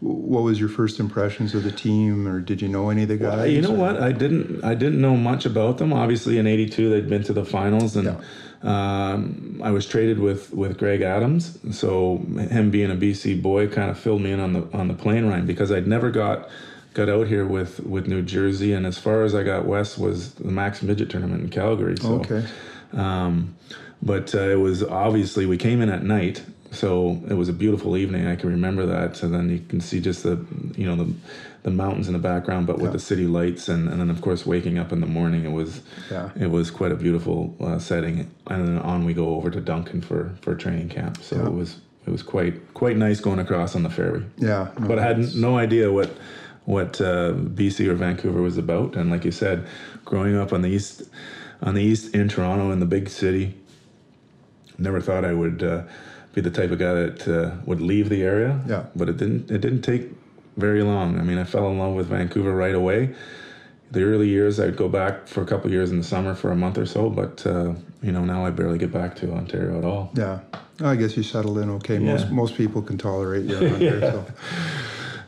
What 0.00 0.42
was 0.42 0.58
your 0.60 0.68
first 0.68 1.00
impressions 1.00 1.54
of 1.54 1.64
the 1.64 1.70
team, 1.72 2.28
or 2.28 2.38
did 2.40 2.60
you 2.60 2.68
know 2.68 2.90
any 2.90 3.02
of 3.04 3.08
the 3.08 3.16
guys? 3.16 3.50
you 3.50 3.62
know 3.62 3.74
or- 3.74 3.78
what? 3.78 4.02
I 4.02 4.12
didn't 4.12 4.62
I 4.64 4.74
didn't 4.74 5.00
know 5.00 5.16
much 5.16 5.44
about 5.46 5.76
them. 5.78 5.92
Obviously, 5.92 6.38
in 6.38 6.46
'82 6.46 6.88
they'd 6.90 7.08
been 7.08 7.22
to 7.24 7.32
the 7.32 7.44
finals, 7.44 7.96
and 7.96 8.16
um, 8.62 9.60
I 9.64 9.70
was 9.70 9.86
traded 9.86 10.18
with 10.18 10.52
with 10.52 10.76
Greg 10.78 11.00
Adams. 11.02 11.58
So 11.76 12.18
him 12.50 12.70
being 12.70 12.90
a 12.90 12.94
BC 12.96 13.40
boy 13.42 13.68
kind 13.68 13.90
of 13.90 13.98
filled 13.98 14.20
me 14.22 14.32
in 14.32 14.40
on 14.40 14.52
the 14.54 14.68
on 14.74 14.88
the 14.88 14.94
plane 14.94 15.26
ride 15.26 15.46
because 15.46 15.72
I'd 15.72 15.86
never 15.86 16.10
got 16.10 16.48
got 16.96 17.08
out 17.10 17.26
here 17.28 17.44
with 17.46 17.80
with 17.80 18.08
New 18.08 18.22
Jersey, 18.22 18.72
and 18.72 18.86
as 18.86 18.98
far 18.98 19.22
as 19.22 19.34
I 19.34 19.42
got 19.42 19.66
west 19.66 19.98
was 19.98 20.32
the 20.34 20.50
Mac's 20.50 20.82
Midget 20.82 21.10
tournament 21.10 21.42
in 21.44 21.50
Calgary. 21.50 21.96
So. 21.98 22.14
Okay. 22.20 22.42
Um, 22.92 23.54
but 24.02 24.34
uh, 24.34 24.48
it 24.56 24.60
was 24.68 24.82
obviously 24.82 25.44
we 25.46 25.56
came 25.58 25.80
in 25.82 25.88
at 25.90 26.02
night, 26.04 26.42
so 26.70 27.20
it 27.28 27.34
was 27.34 27.48
a 27.48 27.52
beautiful 27.52 27.96
evening. 27.96 28.26
I 28.26 28.36
can 28.36 28.50
remember 28.50 28.86
that. 28.86 29.22
And 29.22 29.32
then 29.34 29.50
you 29.50 29.60
can 29.68 29.80
see 29.80 30.00
just 30.00 30.22
the 30.22 30.36
you 30.76 30.86
know 30.86 30.96
the 31.04 31.12
the 31.62 31.70
mountains 31.70 32.06
in 32.06 32.12
the 32.12 32.18
background, 32.32 32.66
but 32.66 32.76
with 32.76 32.86
Yeah. 32.86 32.92
the 32.92 32.98
city 33.10 33.26
lights, 33.26 33.68
and, 33.68 33.88
and 33.88 34.00
then 34.00 34.10
of 34.10 34.20
course 34.20 34.46
waking 34.46 34.78
up 34.78 34.92
in 34.92 35.00
the 35.00 35.06
morning, 35.06 35.44
it 35.44 35.52
was 35.52 35.80
Yeah. 36.10 36.30
it 36.38 36.50
was 36.50 36.70
quite 36.70 36.92
a 36.92 36.96
beautiful 36.96 37.54
uh, 37.60 37.78
setting. 37.78 38.30
And 38.46 38.68
then 38.68 38.78
on 38.78 39.04
we 39.04 39.12
go 39.14 39.34
over 39.36 39.50
to 39.50 39.60
Duncan 39.60 40.00
for 40.00 40.30
for 40.42 40.54
training 40.54 40.88
camp. 40.88 41.18
So 41.22 41.36
Yeah. 41.36 41.46
it 41.46 41.54
was 41.54 41.76
it 42.06 42.10
was 42.12 42.22
quite 42.22 42.54
quite 42.74 42.96
nice 42.96 43.20
going 43.20 43.40
across 43.40 43.74
on 43.74 43.82
the 43.82 43.90
ferry. 43.90 44.22
Yeah. 44.38 44.68
no, 44.78 44.86
But 44.88 44.98
I 44.98 45.02
had 45.02 45.18
no 45.34 45.58
idea 45.58 45.90
what 45.90 46.10
what 46.66 47.00
uh, 47.00 47.32
BC 47.32 47.86
or 47.88 47.94
Vancouver 47.94 48.42
was 48.42 48.58
about. 48.58 48.94
And 48.96 49.10
like 49.10 49.24
you 49.24 49.32
said, 49.32 49.66
growing 50.04 50.36
up 50.36 50.52
on 50.52 50.62
the 50.62 50.68
east 50.68 51.02
on 51.62 51.74
the 51.74 51.82
east 51.82 52.14
in 52.14 52.28
Toronto 52.28 52.70
in 52.70 52.80
the 52.80 52.86
big 52.86 53.08
city, 53.08 53.54
never 54.78 55.00
thought 55.00 55.24
I 55.24 55.32
would 55.32 55.62
uh, 55.62 55.84
be 56.34 56.42
the 56.42 56.50
type 56.50 56.70
of 56.70 56.78
guy 56.78 56.92
that 56.92 57.26
uh, 57.28 57.56
would 57.64 57.80
leave 57.80 58.08
the 58.10 58.22
area. 58.22 58.60
Yeah. 58.68 58.84
But 58.94 59.08
it 59.08 59.16
didn't 59.16 59.50
it 59.50 59.60
didn't 59.62 59.82
take 59.82 60.10
very 60.56 60.82
long. 60.82 61.18
I 61.18 61.22
mean, 61.22 61.38
I 61.38 61.44
fell 61.44 61.70
in 61.70 61.78
love 61.78 61.94
with 61.94 62.08
Vancouver 62.08 62.52
right 62.54 62.74
away. 62.74 63.14
The 63.92 64.02
early 64.02 64.28
years, 64.28 64.58
I'd 64.58 64.76
go 64.76 64.88
back 64.88 65.28
for 65.28 65.42
a 65.42 65.46
couple 65.46 65.70
years 65.70 65.92
in 65.92 65.98
the 65.98 66.04
summer 66.04 66.34
for 66.34 66.50
a 66.50 66.56
month 66.56 66.76
or 66.76 66.86
so, 66.86 67.08
but 67.08 67.46
uh, 67.46 67.74
you 68.02 68.10
know 68.10 68.24
now 68.24 68.44
I 68.44 68.50
barely 68.50 68.78
get 68.78 68.92
back 68.92 69.14
to 69.16 69.32
Ontario 69.32 69.78
at 69.78 69.84
all. 69.84 70.10
Yeah. 70.14 70.40
I 70.82 70.96
guess 70.96 71.16
you 71.16 71.22
settled 71.22 71.58
in 71.58 71.70
okay. 71.70 71.98
Most 71.98 72.26
Yeah. 72.26 72.32
most 72.32 72.56
people 72.56 72.82
can 72.82 72.98
tolerate 72.98 73.44
you 73.44 73.56
here. 73.76 74.00
So. 74.00 74.26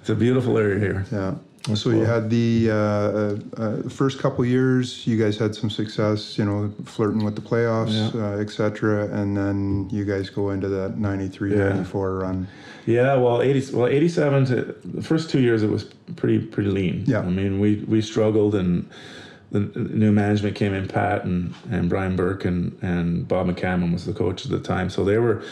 It's 0.08 0.16
a 0.16 0.18
beautiful 0.18 0.56
area 0.56 0.78
here. 0.78 1.04
Yeah. 1.12 1.34
So 1.74 1.90
you 1.90 2.06
had 2.06 2.30
the 2.30 2.70
uh, 2.70 2.74
uh, 2.74 3.38
uh, 3.58 3.88
first 3.90 4.18
couple 4.18 4.42
years, 4.46 5.06
you 5.06 5.22
guys 5.22 5.36
had 5.36 5.54
some 5.54 5.68
success, 5.68 6.38
you 6.38 6.46
know, 6.46 6.72
flirting 6.86 7.22
with 7.26 7.34
the 7.34 7.42
playoffs, 7.42 7.92
Yeah. 8.14 8.18
uh, 8.18 8.38
et 8.40 8.48
cetera, 8.48 9.04
and 9.12 9.36
then 9.36 9.86
you 9.90 10.06
guys 10.06 10.30
go 10.30 10.48
into 10.48 10.66
that 10.70 10.96
93, 10.96 11.50
Yeah. 11.54 11.68
94 11.74 12.14
run. 12.20 12.48
Yeah, 12.86 13.16
well, 13.16 13.42
eighty, 13.42 13.62
well, 13.76 13.86
eighty-seven 13.86 14.46
to 14.46 14.74
the 14.82 15.02
first 15.02 15.28
two 15.28 15.40
years, 15.40 15.62
it 15.62 15.68
was 15.68 15.84
pretty 16.16 16.38
pretty 16.38 16.70
lean. 16.70 17.04
Yeah. 17.06 17.20
I 17.20 17.28
mean, 17.28 17.60
we 17.60 17.84
we 17.86 18.00
struggled, 18.00 18.54
and 18.54 18.88
the 19.52 19.60
new 19.76 20.10
management 20.10 20.54
came 20.56 20.72
in, 20.72 20.88
Pat 20.88 21.24
and 21.26 21.52
and 21.70 21.90
Brian 21.90 22.16
Burke 22.16 22.46
and 22.46 22.72
and 22.80 23.28
Bob 23.28 23.46
McCammon 23.46 23.92
was 23.92 24.06
the 24.06 24.14
coach 24.14 24.46
at 24.46 24.50
the 24.50 24.58
time, 24.74 24.88
so 24.88 25.04
they 25.04 25.18
were, 25.18 25.42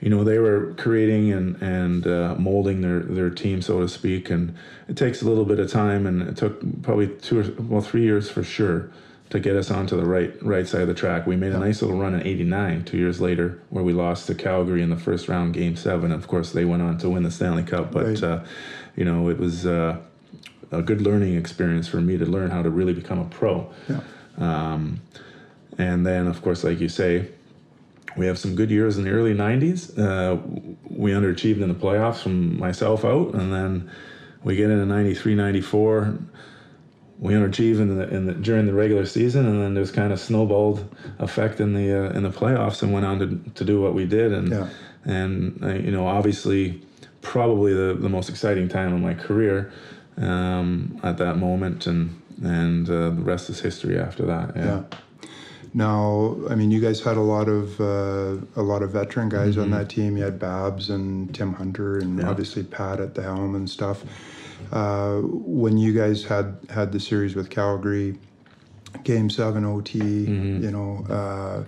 you 0.00 0.10
know, 0.10 0.22
they 0.24 0.38
were 0.38 0.74
creating 0.76 1.32
and 1.32 1.60
and 1.62 2.06
uh, 2.06 2.34
molding 2.38 2.80
their 2.82 3.00
their 3.00 3.30
team, 3.30 3.62
so 3.62 3.80
to 3.80 3.88
speak, 3.88 4.30
and 4.30 4.54
it 4.88 4.96
takes 4.96 5.22
a 5.22 5.24
little 5.28 5.44
bit 5.44 5.58
of 5.58 5.70
time, 5.70 6.06
and 6.06 6.22
it 6.22 6.36
took 6.36 6.60
probably 6.82 7.08
two 7.08 7.40
or 7.40 7.62
well 7.62 7.80
three 7.80 8.02
years 8.02 8.30
for 8.30 8.42
sure 8.42 8.90
to 9.30 9.40
get 9.40 9.56
us 9.56 9.70
onto 9.70 9.96
the 9.96 10.04
right 10.04 10.34
right 10.42 10.68
side 10.68 10.82
of 10.82 10.88
the 10.88 10.94
track. 10.94 11.26
We 11.26 11.36
made 11.36 11.52
a 11.52 11.58
nice 11.58 11.80
little 11.80 11.96
run 11.98 12.14
in 12.14 12.26
'89, 12.26 12.84
two 12.84 12.98
years 12.98 13.20
later, 13.20 13.58
where 13.70 13.82
we 13.82 13.92
lost 13.92 14.26
to 14.26 14.34
Calgary 14.34 14.82
in 14.82 14.90
the 14.90 14.96
first 14.98 15.28
round, 15.28 15.54
Game 15.54 15.76
Seven. 15.76 16.12
Of 16.12 16.28
course, 16.28 16.52
they 16.52 16.64
went 16.66 16.82
on 16.82 16.98
to 16.98 17.08
win 17.08 17.22
the 17.22 17.30
Stanley 17.30 17.62
Cup, 17.62 17.90
but 17.90 18.04
Right. 18.06 18.22
uh, 18.22 18.40
you 18.96 19.04
know 19.04 19.30
it 19.30 19.38
was 19.38 19.64
uh, 19.64 19.96
a 20.70 20.82
good 20.82 21.00
learning 21.00 21.34
experience 21.36 21.88
for 21.88 22.00
me 22.00 22.18
to 22.18 22.26
learn 22.26 22.50
how 22.50 22.62
to 22.62 22.68
really 22.70 22.92
become 22.92 23.18
a 23.20 23.24
pro. 23.26 23.70
Yeah. 23.88 24.00
Um, 24.38 25.00
and 25.78 26.06
then, 26.06 26.26
of 26.26 26.42
course, 26.42 26.62
like 26.62 26.78
you 26.80 26.88
say, 26.88 27.28
we 28.16 28.26
have 28.26 28.38
some 28.38 28.54
good 28.54 28.70
years 28.70 28.96
in 28.98 29.04
the 29.04 29.10
early 29.10 29.34
90s. 29.34 29.98
Uh, 29.98 30.36
we 30.88 31.10
underachieved 31.12 31.60
in 31.60 31.68
the 31.68 31.74
playoffs 31.74 32.22
from 32.22 32.58
myself 32.58 33.04
out, 33.04 33.34
and 33.34 33.52
then 33.52 33.90
we 34.42 34.56
get 34.56 34.70
into 34.70 34.86
93, 34.86 35.34
94. 35.34 36.18
We 37.18 37.32
underachieved 37.32 37.80
in 37.80 37.96
the, 37.96 38.08
in 38.08 38.26
the 38.26 38.34
during 38.34 38.66
the 38.66 38.74
regular 38.74 39.06
season, 39.06 39.46
and 39.46 39.62
then 39.62 39.74
there's 39.74 39.90
kind 39.90 40.12
of 40.12 40.20
snowballed 40.20 40.94
effect 41.18 41.60
in 41.60 41.72
the 41.74 42.06
uh, 42.06 42.10
in 42.10 42.22
the 42.24 42.30
playoffs, 42.30 42.82
and 42.82 42.92
went 42.92 43.06
on 43.06 43.18
to, 43.20 43.50
to 43.54 43.64
do 43.64 43.80
what 43.80 43.94
we 43.94 44.04
did. 44.04 44.32
And 44.32 44.48
Yeah. 44.50 44.68
and 45.04 45.62
uh, 45.62 45.74
you 45.74 45.90
know, 45.92 46.06
obviously, 46.06 46.82
probably 47.22 47.72
the, 47.72 47.94
the 47.94 48.08
most 48.08 48.28
exciting 48.28 48.68
time 48.68 48.92
of 48.92 49.00
my 49.00 49.14
career 49.14 49.72
um, 50.18 50.98
at 51.02 51.16
that 51.18 51.36
moment, 51.38 51.86
and 51.86 52.20
and 52.42 52.88
uh, 52.90 53.10
the 53.10 53.22
rest 53.22 53.48
is 53.48 53.60
history 53.60 53.98
after 53.98 54.26
that. 54.26 54.56
Yeah. 54.56 54.82
Now, 55.76 56.36
I 56.48 56.54
mean, 56.54 56.70
you 56.70 56.80
guys 56.80 57.00
had 57.00 57.16
a 57.16 57.20
lot 57.20 57.48
of 57.48 57.80
uh, 57.80 58.36
a 58.54 58.62
lot 58.62 58.82
of 58.82 58.92
veteran 58.92 59.28
guys 59.28 59.58
on 59.58 59.70
that 59.72 59.88
team. 59.88 60.16
You 60.16 60.22
had 60.22 60.38
Babs 60.38 60.88
and 60.88 61.34
Tim 61.34 61.52
Hunter, 61.54 61.98
and 61.98 62.10
Mm-hmm. 62.12 62.20
Yeah. 62.20 62.30
obviously 62.30 62.62
Pat 62.62 63.00
at 63.00 63.14
the 63.16 63.22
helm 63.22 63.54
and 63.56 63.68
stuff. 63.68 64.04
Uh, 64.72 65.18
when 65.22 65.76
you 65.76 65.92
guys 65.92 66.24
had 66.24 66.56
had 66.70 66.92
the 66.92 67.00
series 67.00 67.34
with 67.34 67.50
Calgary, 67.50 68.16
Game 69.02 69.28
Seven 69.28 69.64
OT, 69.64 69.98
Mm-hmm. 69.98 70.62
you 70.64 70.70
know, 70.70 71.04
uh, 71.12 71.64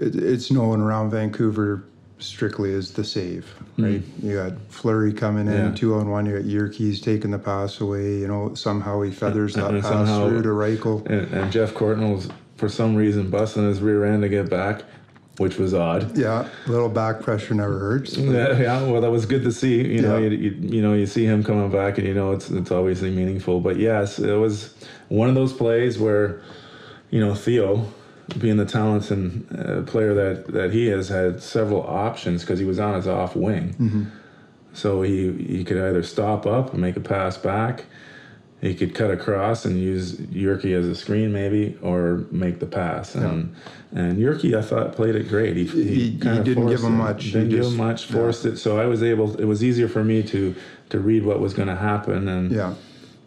it, 0.00 0.16
it's 0.16 0.50
known 0.50 0.80
around 0.80 1.10
Vancouver 1.10 1.84
strictly 2.18 2.72
as 2.72 2.92
the 2.92 3.04
save, 3.04 3.54
right? 3.76 4.02
You 4.22 4.36
got 4.36 4.52
Fleury 4.70 5.12
coming 5.12 5.46
in 5.46 5.52
Mm. 5.52 5.68
Yeah. 5.70 5.74
two 5.76 5.94
on 5.96 6.08
one. 6.08 6.24
You 6.24 6.36
got 6.38 6.46
Jyrki's 6.48 7.02
taking 7.02 7.32
the 7.32 7.38
pass 7.38 7.80
away. 7.82 8.16
You 8.20 8.28
know, 8.28 8.54
somehow 8.54 9.02
he 9.02 9.10
feathers 9.10 9.56
And- 9.56 9.64
that 9.64 9.70
and 9.74 9.82
pass 9.82 9.92
somehow- 9.92 10.28
through 10.30 10.42
to 10.42 10.48
Reichel. 10.48 11.04
And, 11.10 11.30
and 11.34 11.52
Geoff 11.52 11.74
Courtnall's 11.74 12.28
for 12.64 12.70
some 12.70 12.94
reason 12.96 13.28
busting 13.28 13.66
his 13.68 13.80
rear 13.82 14.04
end 14.06 14.22
to 14.22 14.28
get 14.30 14.48
back, 14.48 14.82
which 15.36 15.58
was 15.58 15.74
odd. 15.74 16.16
Yeah, 16.16 16.48
a 16.66 16.70
little 16.70 16.88
back 16.88 17.20
pressure 17.20 17.52
never 17.52 17.78
hurts. 17.78 18.16
Yeah, 18.16 18.58
yeah, 18.58 18.82
well, 18.86 19.02
that 19.02 19.10
was 19.10 19.26
good 19.26 19.42
to 19.44 19.52
see. 19.52 19.86
You 19.86 20.00
know, 20.00 20.16
Yeah. 20.16 20.28
you, 20.30 20.36
you, 20.38 20.50
you 20.76 20.82
know, 20.82 20.94
you 20.94 21.04
see 21.06 21.24
him 21.26 21.44
coming 21.44 21.70
back, 21.70 21.98
and 21.98 22.06
you 22.06 22.14
know 22.14 22.32
it's 22.32 22.50
it's 22.50 22.70
obviously 22.70 23.10
meaningful. 23.10 23.60
But 23.60 23.76
yes, 23.76 24.18
it 24.18 24.32
was 24.36 24.74
one 25.08 25.28
of 25.28 25.34
those 25.34 25.52
plays 25.52 25.98
where, 25.98 26.40
you 27.10 27.20
know, 27.20 27.34
Theo, 27.34 27.86
being 28.38 28.56
the 28.56 28.64
talent 28.64 29.10
and 29.10 29.46
uh, 29.58 29.82
player 29.82 30.14
that 30.14 30.46
that 30.54 30.72
he 30.72 30.86
has, 30.86 31.08
had 31.10 31.42
several 31.42 31.82
options 31.82 32.40
because 32.40 32.58
he 32.58 32.64
was 32.64 32.78
on 32.78 32.94
his 32.94 33.06
off 33.06 33.36
wing. 33.36 34.10
So 34.72 35.02
he 35.02 35.32
he 35.32 35.64
could 35.64 35.76
either 35.76 36.02
stop 36.02 36.46
up 36.46 36.72
and 36.72 36.80
make 36.80 36.96
a 36.96 37.00
pass 37.00 37.36
back. 37.36 37.84
He 38.64 38.74
could 38.74 38.94
cut 38.94 39.10
across 39.10 39.66
and 39.66 39.78
use 39.78 40.14
Jyrki 40.14 40.72
as 40.74 40.86
a 40.88 40.94
screen, 40.94 41.34
maybe, 41.34 41.76
or 41.82 42.24
make 42.30 42.60
the 42.60 42.66
pass. 42.66 43.14
And 43.14 43.54
and 43.92 44.18
I 44.56 44.62
thought, 44.62 44.94
played 44.94 45.16
it 45.16 45.28
great. 45.28 45.54
He, 45.54 45.64
He- 45.66 45.82
he 45.84 46.18
kinda 46.18 46.42
didn't 46.42 46.68
give 46.68 46.82
him 46.82 46.96
much. 46.96 47.24
He 47.24 47.32
Didn't 47.32 47.50
give 47.50 47.58
just- 47.58 47.72
him 47.72 47.76
much. 47.76 48.08
yeah. 48.10 48.16
Forced 48.16 48.46
it. 48.46 48.56
So 48.56 48.78
I 48.78 48.86
was 48.86 49.02
able. 49.02 49.36
It 49.38 49.44
was 49.44 49.62
easier 49.62 49.86
for 49.86 50.02
me 50.02 50.22
to 50.24 50.54
to 50.90 50.98
read 50.98 51.26
what 51.26 51.40
was 51.40 51.52
going 51.52 51.68
to 51.68 51.76
happen. 51.76 52.26
And 52.28 52.52
Yeah, 52.52 52.72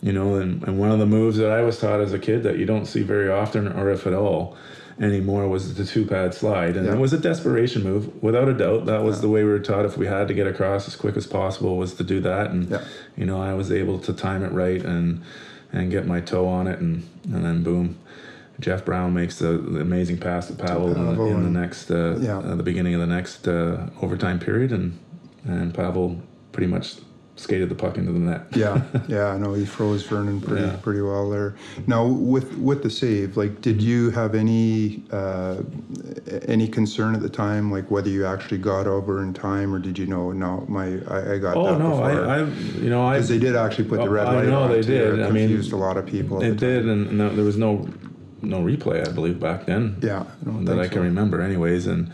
you 0.01 0.11
know, 0.11 0.35
and, 0.35 0.63
and 0.63 0.79
one 0.79 0.89
of 0.89 0.97
the 0.97 1.05
moves 1.05 1.37
that 1.37 1.51
I 1.51 1.61
was 1.61 1.77
taught 1.79 2.01
as 2.01 2.13
a 2.13 2.19
kid 2.19 2.41
that 2.43 2.57
you 2.57 2.65
don't 2.65 2.85
see 2.87 3.03
very 3.03 3.29
often, 3.29 3.67
or 3.67 3.91
if 3.91 4.07
at 4.07 4.13
all, 4.15 4.55
anymore 4.99 5.47
was 5.47 5.75
the 5.75 5.85
two 5.85 6.05
pad 6.05 6.33
slide, 6.33 6.75
and 6.75 6.85
Yeah. 6.87 6.93
it 6.93 6.99
was 6.99 7.13
a 7.13 7.17
desperation 7.19 7.83
move, 7.83 8.09
without 8.23 8.47
a 8.49 8.53
doubt. 8.53 8.85
That 8.85 9.03
was 9.03 9.17
Yeah. 9.17 9.21
the 9.23 9.29
way 9.29 9.43
we 9.43 9.49
were 9.51 9.59
taught. 9.59 9.85
If 9.85 9.97
we 9.97 10.07
had 10.07 10.27
to 10.27 10.33
get 10.33 10.47
across 10.47 10.87
as 10.87 10.95
quick 10.95 11.15
as 11.17 11.27
possible, 11.27 11.77
was 11.77 11.93
to 11.95 12.03
do 12.03 12.19
that, 12.21 12.51
and 12.51 12.69
Yeah. 12.69 12.81
you 13.15 13.25
know 13.25 13.39
I 13.41 13.53
was 13.53 13.71
able 13.71 13.99
to 13.99 14.13
time 14.13 14.43
it 14.43 14.51
right 14.51 14.83
and 14.83 15.21
and 15.73 15.91
get 15.91 16.07
my 16.07 16.21
toe 16.21 16.47
on 16.47 16.65
it, 16.67 16.79
and 16.79 17.03
and 17.31 17.43
then 17.45 17.61
boom. 17.63 17.95
Jeff 18.59 18.83
Brown 18.85 19.13
makes 19.13 19.37
the, 19.37 19.49
the 19.57 19.81
amazing 19.81 20.17
pass 20.17 20.47
to 20.47 20.53
Pavel, 20.53 20.87
in, 20.91 21.15
the, 21.15 21.21
in 21.25 21.43
the 21.43 21.59
next 21.59 21.91
uh, 21.91 22.17
yeah. 22.19 22.39
uh, 22.39 22.55
the 22.55 22.63
beginning 22.63 22.95
of 22.95 22.99
the 23.01 23.05
next 23.05 23.47
uh, 23.47 23.85
overtime 24.01 24.39
period, 24.39 24.71
and 24.71 24.93
and 25.45 25.73
Pavel 25.75 26.17
pretty 26.53 26.65
much 26.67 26.95
skated 27.39 27.69
the 27.69 27.75
puck 27.75 27.97
into 27.97 28.11
the 28.11 28.19
net. 28.19 28.41
Yeah, 28.55 28.81
yeah, 29.07 29.27
I 29.27 29.37
know 29.37 29.53
he 29.53 29.65
froze 29.65 30.03
Vernon 30.03 30.41
pretty 30.41 30.63
Yeah. 30.65 30.75
pretty 30.81 31.01
well 31.01 31.29
there. 31.29 31.55
Now 31.85 32.05
with 32.05 32.57
with 32.57 32.83
the 32.83 32.89
save, 32.89 33.37
like, 33.37 33.61
did 33.61 33.81
you 33.81 34.09
have 34.11 34.35
any 34.35 35.03
uh, 35.11 35.57
any 36.47 36.67
concern 36.67 37.15
at 37.15 37.21
the 37.21 37.29
time, 37.29 37.71
like 37.71 37.89
whether 37.91 38.09
you 38.09 38.25
actually 38.25 38.57
got 38.57 38.87
over 38.87 39.21
in 39.23 39.33
time, 39.33 39.73
or 39.73 39.79
did 39.79 39.97
you 39.97 40.05
know? 40.05 40.31
No, 40.31 40.65
my 40.67 40.99
I, 41.07 41.33
I 41.33 41.37
got 41.37 41.55
Oh 41.57 41.65
that 41.73 41.79
no, 41.79 41.91
before. 41.91 42.25
I, 42.25 42.35
I 42.39 42.43
you 42.81 42.89
know 42.89 43.05
I 43.05 43.13
because 43.15 43.29
they 43.29 43.39
did 43.39 43.55
actually 43.55 43.85
put 43.87 43.97
the 43.97 44.07
Oh, 44.07 44.09
red 44.09 44.27
I 44.27 44.35
light 44.35 44.45
know 44.47 44.63
on. 44.63 44.71
they 44.71 44.81
did. 44.81 45.21
I 45.21 45.29
mean, 45.29 45.47
confused 45.47 45.71
a 45.73 45.77
lot 45.77 45.97
of 45.97 46.05
people. 46.05 46.41
It 46.41 46.57
did, 46.57 46.87
and 46.87 47.17
no, 47.17 47.33
there 47.35 47.45
was 47.45 47.57
no 47.57 47.87
no 48.41 48.61
replay, 48.61 49.05
I 49.07 49.11
believe, 49.11 49.39
back 49.39 49.65
then. 49.65 49.97
Yeah, 50.01 50.23
I 50.45 50.63
that 50.65 50.79
I 50.79 50.85
so. 50.87 50.93
can 50.93 51.01
remember, 51.03 51.41
anyways, 51.41 51.87
and 51.87 52.11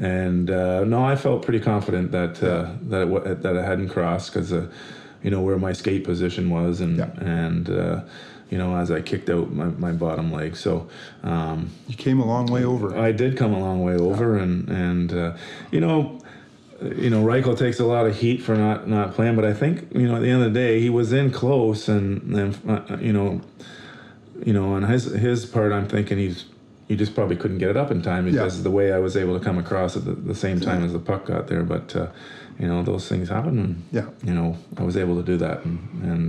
and 0.00 0.50
uh, 0.50 0.84
no, 0.84 1.04
I 1.04 1.16
felt 1.16 1.42
pretty 1.42 1.60
confident 1.60 2.12
that 2.12 2.42
uh, 2.42 2.70
that 2.88 3.02
it, 3.02 3.08
wa- 3.08 3.20
that 3.20 3.56
it 3.56 3.64
hadn't 3.64 3.88
crossed 3.90 4.32
because 4.32 4.52
uh, 4.52 4.68
you 5.22 5.30
know 5.30 5.40
where 5.42 5.58
my 5.58 5.72
skate 5.72 6.04
position 6.04 6.50
was, 6.50 6.80
and 6.80 6.98
Yeah. 6.98 7.10
and 7.20 7.68
uh, 7.70 8.00
you 8.50 8.58
know 8.58 8.76
as 8.76 8.90
I 8.90 9.00
kicked 9.00 9.28
out 9.30 9.52
my, 9.52 9.66
my 9.66 9.92
bottom 9.92 10.32
leg, 10.32 10.56
so. 10.56 10.88
Um, 11.22 11.70
You 11.88 11.96
came 11.96 12.20
a 12.20 12.26
long 12.26 12.46
way 12.46 12.64
over. 12.64 12.96
I 12.98 13.12
did 13.12 13.36
come 13.36 13.52
a 13.54 13.58
long 13.60 13.82
way 13.82 13.94
over, 13.96 14.36
and 14.38 14.68
and 14.68 15.12
uh, 15.12 15.36
you 15.70 15.80
know, 15.80 16.18
you 16.96 17.10
know, 17.10 17.22
Reichel 17.24 17.56
takes 17.56 17.78
a 17.78 17.84
lot 17.86 18.06
of 18.06 18.16
heat 18.16 18.42
for 18.42 18.56
not 18.56 18.88
not 18.88 19.14
playing, 19.14 19.36
but 19.36 19.44
I 19.44 19.54
think 19.54 19.88
you 19.94 20.08
know 20.08 20.16
at 20.16 20.22
the 20.22 20.30
end 20.30 20.42
of 20.42 20.52
the 20.52 20.58
day 20.58 20.80
he 20.80 20.90
was 20.90 21.12
in 21.12 21.30
close, 21.30 21.86
and 21.88 22.34
and 22.34 22.58
uh, 22.68 22.96
you 22.98 23.12
know, 23.12 23.40
you 24.44 24.52
know, 24.52 24.72
on 24.72 24.82
his 24.84 25.04
his 25.04 25.44
part, 25.46 25.70
I'm 25.72 25.86
thinking 25.86 26.18
he's. 26.18 26.46
He 26.88 26.96
just 26.96 27.14
probably 27.14 27.36
couldn't 27.36 27.58
get 27.58 27.70
it 27.70 27.76
up 27.76 27.90
in 27.90 28.02
time 28.02 28.24
because 28.26 28.56
Yeah. 28.58 28.62
the 28.64 28.70
way 28.70 28.92
I 28.92 28.98
was 28.98 29.16
able 29.16 29.38
to 29.38 29.44
come 29.44 29.56
across 29.58 29.96
at 29.96 30.04
the, 30.04 30.12
the 30.12 30.34
same 30.34 30.60
time 30.60 30.84
as 30.84 30.92
the 30.92 30.98
puck 30.98 31.26
got 31.26 31.46
there. 31.46 31.62
But 31.62 31.94
uh, 31.96 32.08
you 32.58 32.66
know 32.66 32.82
those 32.82 33.08
things 33.08 33.28
happen, 33.28 33.58
and 33.58 33.82
Yeah. 33.92 34.06
you 34.24 34.34
know 34.34 34.56
I 34.76 34.82
was 34.82 34.96
able 34.96 35.16
to 35.16 35.22
do 35.22 35.36
that, 35.38 35.64
and, 35.64 35.78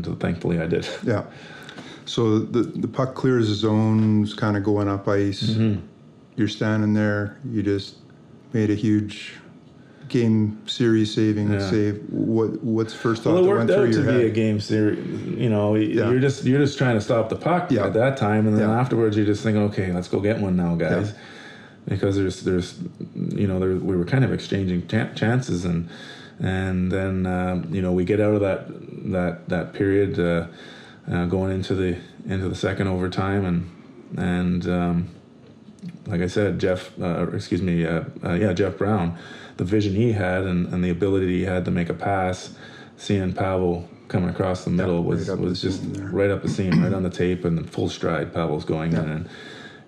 and 0.06 0.20
thankfully 0.20 0.60
I 0.60 0.68
did. 0.68 0.88
Yeah. 1.04 1.24
So 2.06 2.40
the 2.40 2.64
the 2.64 2.88
puck 2.88 3.16
clears 3.16 3.50
the 3.50 3.56
zones, 3.56 4.34
kind 4.34 4.56
of 4.58 4.64
going 4.64 4.88
up 4.88 5.08
ice. 5.08 5.44
Mm-hmm. 5.44 5.86
You're 6.36 6.48
standing 6.48 6.94
there. 6.94 7.38
You 7.46 7.62
just 7.64 7.98
made 8.54 8.70
a 8.70 8.76
huge 8.76 9.36
game 10.14 10.60
series 10.68 11.12
saving 11.14 11.52
Yeah. 11.52 11.70
save. 11.70 12.00
What 12.10 12.64
what's 12.64 12.94
first 12.94 13.24
thought 13.24 13.34
Well, 13.34 13.40
it 13.40 13.48
that 13.48 13.50
went 13.58 13.70
worked 13.70 13.94
through 13.94 14.02
out 14.04 14.06
to 14.06 14.12
your 14.12 14.22
be 14.22 14.28
a 14.28 14.30
game 14.30 14.60
series. 14.60 15.00
You 15.38 15.50
know, 15.50 15.74
Yeah. 15.76 16.12
you're 16.12 16.20
just 16.20 16.46
you're 16.46 16.60
just 16.60 16.78
trying 16.78 16.96
to 16.96 17.02
stop 17.02 17.30
the 17.30 17.36
puck 17.36 17.72
Yeah. 17.72 17.88
at 17.88 17.94
that 17.96 18.16
time, 18.18 18.46
and 18.48 18.56
then 18.58 18.70
afterwards 18.70 19.18
you're 19.18 19.26
just 19.26 19.42
thinking, 19.44 19.64
okay, 19.64 19.92
let's 19.92 20.08
go 20.08 20.20
get 20.20 20.40
one 20.40 20.56
now, 20.56 20.76
guys, 20.76 21.14
because 21.88 22.16
there's 22.16 22.44
there's 22.44 22.76
you 23.16 23.48
know 23.48 23.60
there, 23.60 23.74
we 23.76 23.98
were 23.98 24.06
kind 24.06 24.24
of 24.24 24.32
exchanging 24.32 24.86
chan 24.88 25.16
chances, 25.16 25.66
and 25.66 25.90
and 26.40 26.92
then 26.92 27.26
um, 27.26 27.68
you 27.72 27.82
know 27.82 27.92
we 27.92 28.06
get 28.06 28.20
out 28.22 28.36
of 28.36 28.42
that 28.42 28.68
that 29.12 29.50
that 29.50 29.74
period 29.74 30.20
uh, 30.20 30.46
uh, 31.12 31.26
going 31.26 31.52
into 31.52 31.74
the 31.74 31.98
into 32.28 32.48
the 32.50 32.56
second 32.56 32.88
overtime, 32.88 33.44
and 33.46 33.70
and 34.16 34.68
um, 34.70 35.08
like 36.06 36.22
I 36.22 36.28
said, 36.28 36.60
Jeff, 36.60 36.92
uh, 37.02 37.28
excuse 37.34 37.62
me, 37.64 37.84
uh, 37.86 38.04
uh, 38.24 38.34
yeah, 38.34 38.54
Jeff 38.54 38.78
Brown, 38.78 39.18
the 39.58 39.64
vision 39.64 39.94
he 39.94 40.12
had 40.12 40.44
and, 40.44 40.74
and 40.74 40.84
the 40.84 40.90
ability 40.90 41.40
he 41.40 41.44
had 41.44 41.66
to 41.66 41.72
make 41.72 41.90
a 41.90 41.94
pass, 41.94 42.54
seeing 42.98 43.34
Pavel 43.34 43.88
coming 44.08 44.30
across 44.30 44.64
the 44.64 44.70
middle 44.70 45.04
was, 45.04 45.30
right 45.30 45.40
was 45.40 45.62
just 45.62 45.82
right 45.98 46.30
up 46.30 46.42
the 46.42 46.50
seam, 46.50 46.84
right 46.84 46.94
on 46.94 47.04
the 47.04 47.10
tape, 47.10 47.46
and 47.46 47.58
the 47.58 47.64
full 47.64 47.90
stride. 47.90 48.34
Pavel's 48.34 48.66
going 48.66 48.94
in, 48.94 49.10
and 49.10 49.30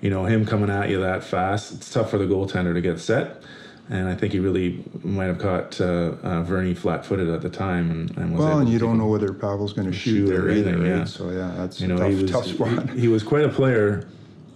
you 0.01 0.09
know 0.09 0.25
him 0.25 0.45
coming 0.45 0.69
at 0.69 0.89
you 0.89 0.99
that 1.01 1.23
fast. 1.23 1.73
It's 1.73 1.91
tough 1.91 2.09
for 2.11 2.17
the 2.17 2.25
goaltender 2.25 2.73
to 2.73 2.81
get 2.81 2.99
set. 2.99 3.43
And 3.87 4.07
I 4.09 4.15
think 4.15 4.33
he 4.33 4.39
really 4.39 4.83
might 5.03 5.25
have 5.25 5.37
caught 5.37 5.79
uh, 5.79 6.15
uh, 6.23 6.41
Verney 6.41 6.73
flat-footed 6.73 7.29
at 7.29 7.43
the 7.43 7.51
time, 7.51 7.91
and, 7.91 8.17
and 8.17 8.31
was 8.33 8.39
Well, 8.43 8.57
and 8.57 8.67
you 8.67 8.79
don't 8.79 8.93
him- 8.93 8.97
know 8.97 9.07
whether 9.07 9.31
Pavel's 9.31 9.73
going 9.73 9.85
to 9.91 9.93
shoot 9.95 10.21
shoot 10.21 10.25
there 10.27 10.45
or 10.45 10.49
either, 10.49 10.69
anything, 10.69 10.89
right? 10.91 10.97
yeah. 10.99 11.03
So 11.03 11.29
yeah, 11.29 11.53
that's 11.55 11.79
you 11.79 11.87
know, 11.87 11.95
a 11.97 11.99
tough, 11.99 12.09
he 12.09 12.21
was 12.23 12.31
tough 12.31 12.45
spot. 12.47 12.89
He, 12.89 13.01
he 13.01 13.07
was 13.07 13.21
quite 13.21 13.45
a 13.45 13.49
player. 13.49 14.07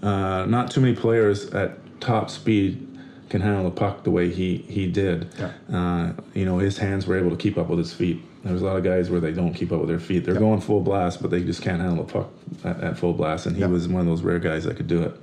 Uh, 0.01 0.45
not 0.47 0.71
too 0.71 0.81
many 0.81 0.95
players 0.95 1.45
at 1.53 1.77
top 2.01 2.31
speed 2.31 2.88
can 3.29 3.41
handle 3.41 3.63
the 3.63 3.71
puck 3.71 4.03
the 4.03 4.11
way 4.11 4.29
he 4.29 4.57
he 4.67 4.87
did. 4.87 5.27
Yeah. 5.39 5.51
Uh, 5.71 6.13
you 6.33 6.45
know, 6.45 6.57
his 6.57 6.77
hands 6.77 7.05
were 7.07 7.17
able 7.17 7.29
to 7.29 7.37
keep 7.37 7.57
up 7.57 7.67
with 7.69 7.79
his 7.79 7.93
feet. 7.93 8.21
There's 8.43 8.61
a 8.61 8.65
lot 8.65 8.77
of 8.77 8.83
guys 8.83 9.09
where 9.09 9.19
they 9.19 9.31
don't 9.33 9.53
keep 9.53 9.71
up 9.71 9.79
with 9.79 9.89
their 9.89 9.99
feet. 9.99 10.25
They're 10.25 10.33
Yeah. 10.35 10.39
going 10.39 10.61
full 10.61 10.81
blast, 10.81 11.21
but 11.21 11.29
they 11.29 11.43
just 11.43 11.61
can't 11.61 11.81
handle 11.81 12.03
the 12.05 12.11
puck 12.13 12.29
at, 12.63 12.81
at 12.81 12.97
full 12.97 13.13
blast. 13.13 13.45
And 13.45 13.55
he 13.55 13.61
Yeah. 13.61 13.67
was 13.67 13.87
one 13.87 14.01
of 14.01 14.07
those 14.07 14.21
rare 14.21 14.39
guys 14.39 14.63
that 14.63 14.77
could 14.77 14.87
do 14.87 15.01
it. 15.03 15.13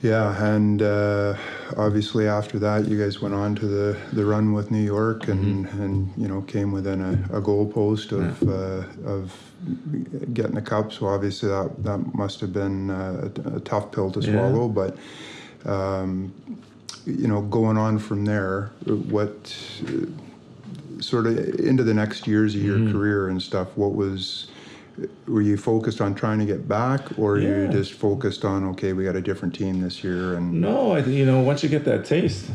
Yeah, 0.00 0.52
and 0.54 0.80
uh, 0.80 1.34
obviously 1.76 2.28
after 2.28 2.60
that, 2.60 2.86
you 2.86 2.96
guys 3.02 3.20
went 3.20 3.34
on 3.34 3.56
to 3.56 3.66
the, 3.66 3.96
the 4.12 4.24
run 4.24 4.52
with 4.52 4.70
New 4.70 4.82
York, 4.84 5.26
and, 5.26 5.66
Mm-hmm. 5.66 5.82
and 5.82 6.12
you 6.16 6.28
know 6.28 6.42
came 6.42 6.70
within 6.70 7.00
a, 7.00 7.36
a 7.38 7.40
goal 7.40 7.66
post 7.66 8.12
of 8.12 8.40
uh, 8.48 8.84
of 9.04 9.36
getting 10.32 10.54
the 10.54 10.62
cup. 10.62 10.92
So 10.92 11.06
obviously 11.08 11.48
that 11.48 11.82
that 11.82 12.14
must 12.14 12.40
have 12.40 12.52
been 12.52 12.90
uh, 12.90 13.28
a, 13.44 13.56
a 13.56 13.60
tough 13.60 13.90
pill 13.90 14.12
to 14.12 14.20
Yeah. 14.20 14.32
swallow. 14.34 14.68
But 14.68 14.96
um, 15.64 16.32
you 17.06 17.26
know, 17.26 17.40
going 17.42 17.76
on 17.76 17.98
from 17.98 18.24
there, 18.24 18.70
what 18.86 19.56
uh, 19.86 21.00
sort 21.00 21.26
of 21.26 21.38
into 21.60 21.82
the 21.82 21.94
next 21.94 22.26
years 22.26 22.54
of 22.54 22.62
your 22.62 22.78
Mm-hmm. 22.78 22.92
career 22.92 23.28
and 23.28 23.40
stuff? 23.42 23.68
What 23.76 23.94
was 23.94 24.48
were 25.28 25.42
you 25.42 25.56
focused 25.56 26.00
on 26.00 26.14
trying 26.14 26.40
to 26.40 26.44
get 26.44 26.66
back, 26.66 27.18
or 27.18 27.38
you 27.38 27.68
just 27.68 27.92
focused 27.92 28.44
on 28.44 28.64
okay, 28.70 28.92
we 28.92 29.04
got 29.04 29.14
a 29.16 29.20
different 29.20 29.54
team 29.54 29.80
this 29.80 30.02
year, 30.02 30.34
and 30.34 30.60
No, 30.60 30.92
I 30.92 31.00
you 31.00 31.24
know 31.24 31.40
once 31.40 31.62
you 31.62 31.68
get 31.68 31.84
that 31.84 32.04
taste, 32.04 32.46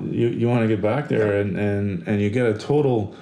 you 0.00 0.28
you 0.28 0.48
want 0.48 0.62
to 0.62 0.68
get 0.68 0.80
back 0.80 1.08
there 1.08 1.40
and 1.40 1.56
and 1.58 2.06
and 2.06 2.20
you 2.22 2.30
get 2.30 2.46
a 2.46 2.54
total 2.54 3.14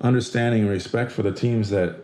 understanding 0.00 0.62
and 0.62 0.70
respect 0.70 1.10
for 1.10 1.22
the 1.22 1.32
teams 1.32 1.70
that 1.70 1.96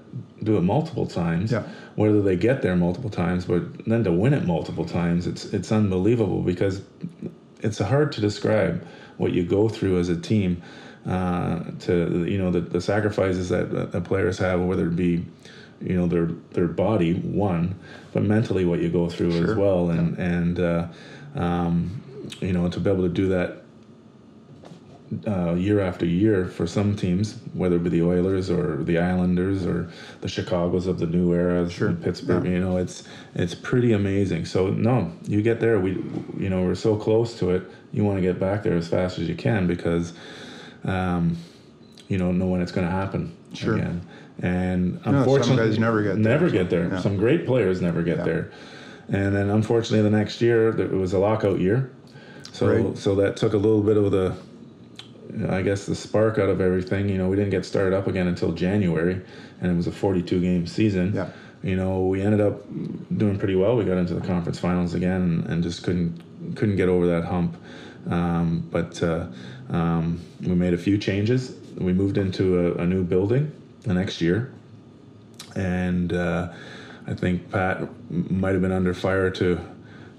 do 0.44 0.56
it 0.56 0.62
multiple 0.62 1.06
times. 1.06 1.52
Yeah. 1.52 1.62
Whether 1.94 2.22
they 2.22 2.36
get 2.36 2.62
there 2.62 2.76
multiple 2.76 3.10
times, 3.10 3.44
but 3.44 3.84
then 3.86 4.04
to 4.04 4.12
win 4.12 4.32
it 4.32 4.46
multiple 4.46 4.84
times, 4.84 5.26
it's 5.26 5.44
it's 5.46 5.70
unbelievable 5.70 6.42
because 6.42 6.82
it's 7.60 7.78
hard 7.78 8.12
to 8.12 8.20
describe 8.20 8.86
what 9.18 9.32
you 9.32 9.44
go 9.44 9.68
through 9.68 9.98
as 9.98 10.08
a 10.08 10.16
team. 10.16 10.62
Uh, 11.06 11.64
to 11.80 12.24
you 12.28 12.38
know 12.38 12.50
the, 12.50 12.60
the 12.60 12.80
sacrifices 12.80 13.48
that, 13.48 13.72
that 13.72 13.92
the 13.92 14.00
players 14.00 14.38
have, 14.38 14.60
whether 14.60 14.86
it 14.86 14.96
be 14.96 15.24
you 15.80 15.96
know 15.96 16.06
their 16.06 16.26
their 16.52 16.68
body 16.68 17.14
one, 17.14 17.74
but 18.12 18.22
mentally 18.22 18.64
what 18.64 18.80
you 18.80 18.88
go 18.88 19.08
through 19.08 19.32
as 19.32 19.56
well, 19.56 19.90
and 19.90 20.16
and 20.18 20.60
uh, 20.60 20.86
um, 21.34 22.00
you 22.40 22.52
know 22.52 22.68
to 22.68 22.80
be 22.80 22.88
able 22.88 23.02
to 23.02 23.08
do 23.08 23.28
that 23.28 23.61
uh, 25.26 25.54
year 25.54 25.80
after 25.80 26.06
year 26.06 26.46
for 26.46 26.66
some 26.66 26.96
teams, 26.96 27.38
whether 27.54 27.76
it 27.76 27.82
be 27.82 27.90
the 27.90 28.02
Oilers 28.02 28.50
or 28.50 28.82
the 28.84 28.98
Islanders 28.98 29.66
or 29.66 29.88
the 30.20 30.28
Chicago's 30.28 30.86
of 30.86 30.98
the 30.98 31.06
new 31.06 31.32
era, 31.34 31.68
Sure. 31.70 31.92
Pittsburgh. 31.92 32.44
Yeah. 32.44 32.52
You 32.52 32.60
know, 32.60 32.76
it's 32.78 33.04
it's 33.34 33.54
pretty 33.54 33.92
amazing. 33.92 34.44
So 34.46 34.68
no, 34.70 35.12
you 35.26 35.42
get 35.42 35.60
there. 35.60 35.78
We 35.80 35.92
you 36.38 36.48
know 36.48 36.62
we're 36.62 36.74
so 36.74 36.96
close 36.96 37.38
to 37.40 37.50
it. 37.50 37.62
You 37.92 38.04
want 38.04 38.16
to 38.18 38.22
get 38.22 38.40
back 38.40 38.62
there 38.62 38.76
as 38.76 38.88
fast 38.88 39.18
as 39.18 39.28
you 39.28 39.34
can 39.34 39.66
because 39.66 40.14
um, 40.84 41.36
you 42.08 42.18
don't 42.18 42.38
know 42.38 42.46
when 42.46 42.60
it's 42.62 42.72
going 42.72 42.86
to 42.86 42.92
happen 42.92 43.34
Sure. 43.52 43.76
again. 43.76 44.00
And 44.40 44.98
some 45.04 45.14
unfortunately, 45.16 45.68
guys 45.68 45.78
never 45.78 46.02
get 46.02 46.14
there, 46.14 46.22
never 46.22 46.50
get 46.50 46.70
there. 46.70 46.88
yeah. 46.88 47.00
Some 47.00 47.16
great 47.16 47.46
players 47.46 47.80
never 47.82 48.02
get 48.02 48.18
Yeah. 48.18 48.24
there. 48.24 48.50
And 49.08 49.34
then 49.36 49.50
unfortunately, 49.50 50.08
the 50.08 50.16
next 50.16 50.40
year 50.40 50.68
it 50.80 50.90
was 50.92 51.12
a 51.12 51.18
lockout 51.18 51.60
year, 51.60 51.90
so 52.52 52.66
Right. 52.68 52.96
so 52.96 53.14
that 53.16 53.36
took 53.36 53.52
a 53.52 53.58
little 53.58 53.82
bit 53.82 53.96
of 53.98 54.10
the 54.10 54.32
I 55.48 55.62
guess 55.62 55.86
the 55.86 55.94
spark 55.94 56.38
out 56.38 56.48
of 56.48 56.60
everything. 56.60 57.08
You 57.08 57.18
know, 57.18 57.28
we 57.28 57.36
didn't 57.36 57.50
get 57.50 57.64
started 57.64 57.96
up 57.96 58.06
again 58.06 58.26
until 58.26 58.52
January, 58.52 59.20
and 59.60 59.72
it 59.72 59.74
was 59.74 59.86
a 59.86 59.92
42 59.92 60.40
game 60.40 60.66
season. 60.66 61.14
Yeah. 61.14 61.30
You 61.62 61.76
know, 61.76 62.06
we 62.06 62.22
ended 62.22 62.40
up 62.40 62.60
doing 63.16 63.38
pretty 63.38 63.54
well. 63.54 63.76
We 63.76 63.84
got 63.84 63.96
into 63.96 64.14
the 64.14 64.26
conference 64.26 64.58
finals 64.58 64.94
again, 64.94 65.46
and, 65.48 65.62
just 65.62 65.84
couldn't 65.84 66.20
couldn't 66.56 66.76
get 66.76 66.88
over 66.88 67.06
that 67.06 67.24
hump. 67.24 67.56
Um, 68.10 68.68
but 68.70 69.00
uh, 69.02 69.26
um, 69.70 70.20
we 70.40 70.54
made 70.54 70.74
a 70.74 70.78
few 70.78 70.98
changes. 70.98 71.54
We 71.78 71.92
moved 71.92 72.18
into 72.18 72.58
a, 72.58 72.82
a 72.82 72.86
new 72.86 73.04
building 73.04 73.52
the 73.82 73.94
next 73.94 74.20
year, 74.20 74.52
and 75.54 76.12
uh, 76.12 76.52
I 77.06 77.14
think 77.14 77.50
Pat 77.50 77.88
might 78.10 78.52
have 78.52 78.62
been 78.62 78.72
under 78.72 78.92
fire 78.92 79.30
to 79.30 79.60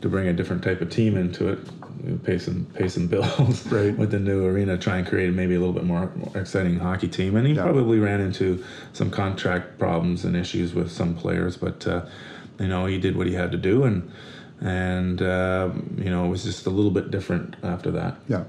to 0.02 0.10
bring 0.10 0.28
a 0.28 0.34
different 0.34 0.64
type 0.64 0.82
of 0.82 0.90
team 0.90 1.18
into 1.18 1.50
it, 1.50 1.60
pay 2.24 2.38
some 2.38 2.66
pay 2.74 2.88
some 2.88 3.08
bills 3.08 3.66
Right. 3.72 3.98
with 3.98 4.12
the 4.12 4.20
new 4.20 4.46
arena, 4.46 4.78
try 4.78 4.98
and 4.98 5.08
create 5.08 5.34
maybe 5.34 5.56
a 5.56 5.60
little 5.60 5.74
bit 5.74 5.84
more, 5.86 6.12
more 6.16 6.32
exciting 6.36 6.80
hockey 6.80 7.08
team. 7.08 7.36
And 7.36 7.48
he 7.48 7.54
Yeah. 7.54 7.64
probably 7.64 8.00
ran 8.00 8.22
into 8.22 8.64
some 8.94 9.10
contract 9.10 9.78
problems 9.80 10.26
and 10.26 10.36
issues 10.36 10.74
with 10.74 10.92
some 10.92 11.16
players, 11.16 11.58
but 11.58 11.86
uh, 11.88 12.02
you 12.60 12.68
know 12.68 12.86
he 12.86 12.98
did 13.00 13.16
what 13.18 13.28
he 13.28 13.34
had 13.34 13.52
to 13.52 13.58
do, 13.58 13.84
and 13.84 14.10
and 14.62 15.22
uh, 15.22 15.70
you 15.98 16.10
know 16.10 16.26
it 16.26 16.30
was 16.30 16.44
just 16.44 16.66
a 16.66 16.70
little 16.70 16.92
bit 16.92 17.12
different 17.12 17.56
after 17.64 17.92
that. 17.92 18.16
Yeah. 18.28 18.44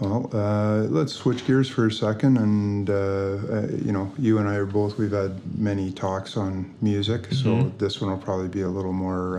Well, 0.00 0.28
uh, 0.34 0.82
let's 0.90 1.12
switch 1.12 1.46
gears 1.46 1.68
for 1.68 1.86
a 1.86 1.92
second, 1.92 2.36
and 2.36 2.90
uh, 2.90 2.92
uh, 2.94 3.68
you 3.84 3.92
know, 3.92 4.12
you 4.18 4.38
and 4.38 4.48
I 4.48 4.56
are 4.56 4.66
both. 4.66 4.98
We've 4.98 5.12
had 5.12 5.32
many 5.56 5.92
talks 5.92 6.36
on 6.36 6.74
music, 6.82 7.28
so 7.30 7.48
Mhm. 7.50 7.78
this 7.78 8.00
one 8.00 8.10
will 8.10 8.18
probably 8.18 8.48
be 8.48 8.62
a 8.62 8.68
little 8.68 8.92
more 8.92 9.38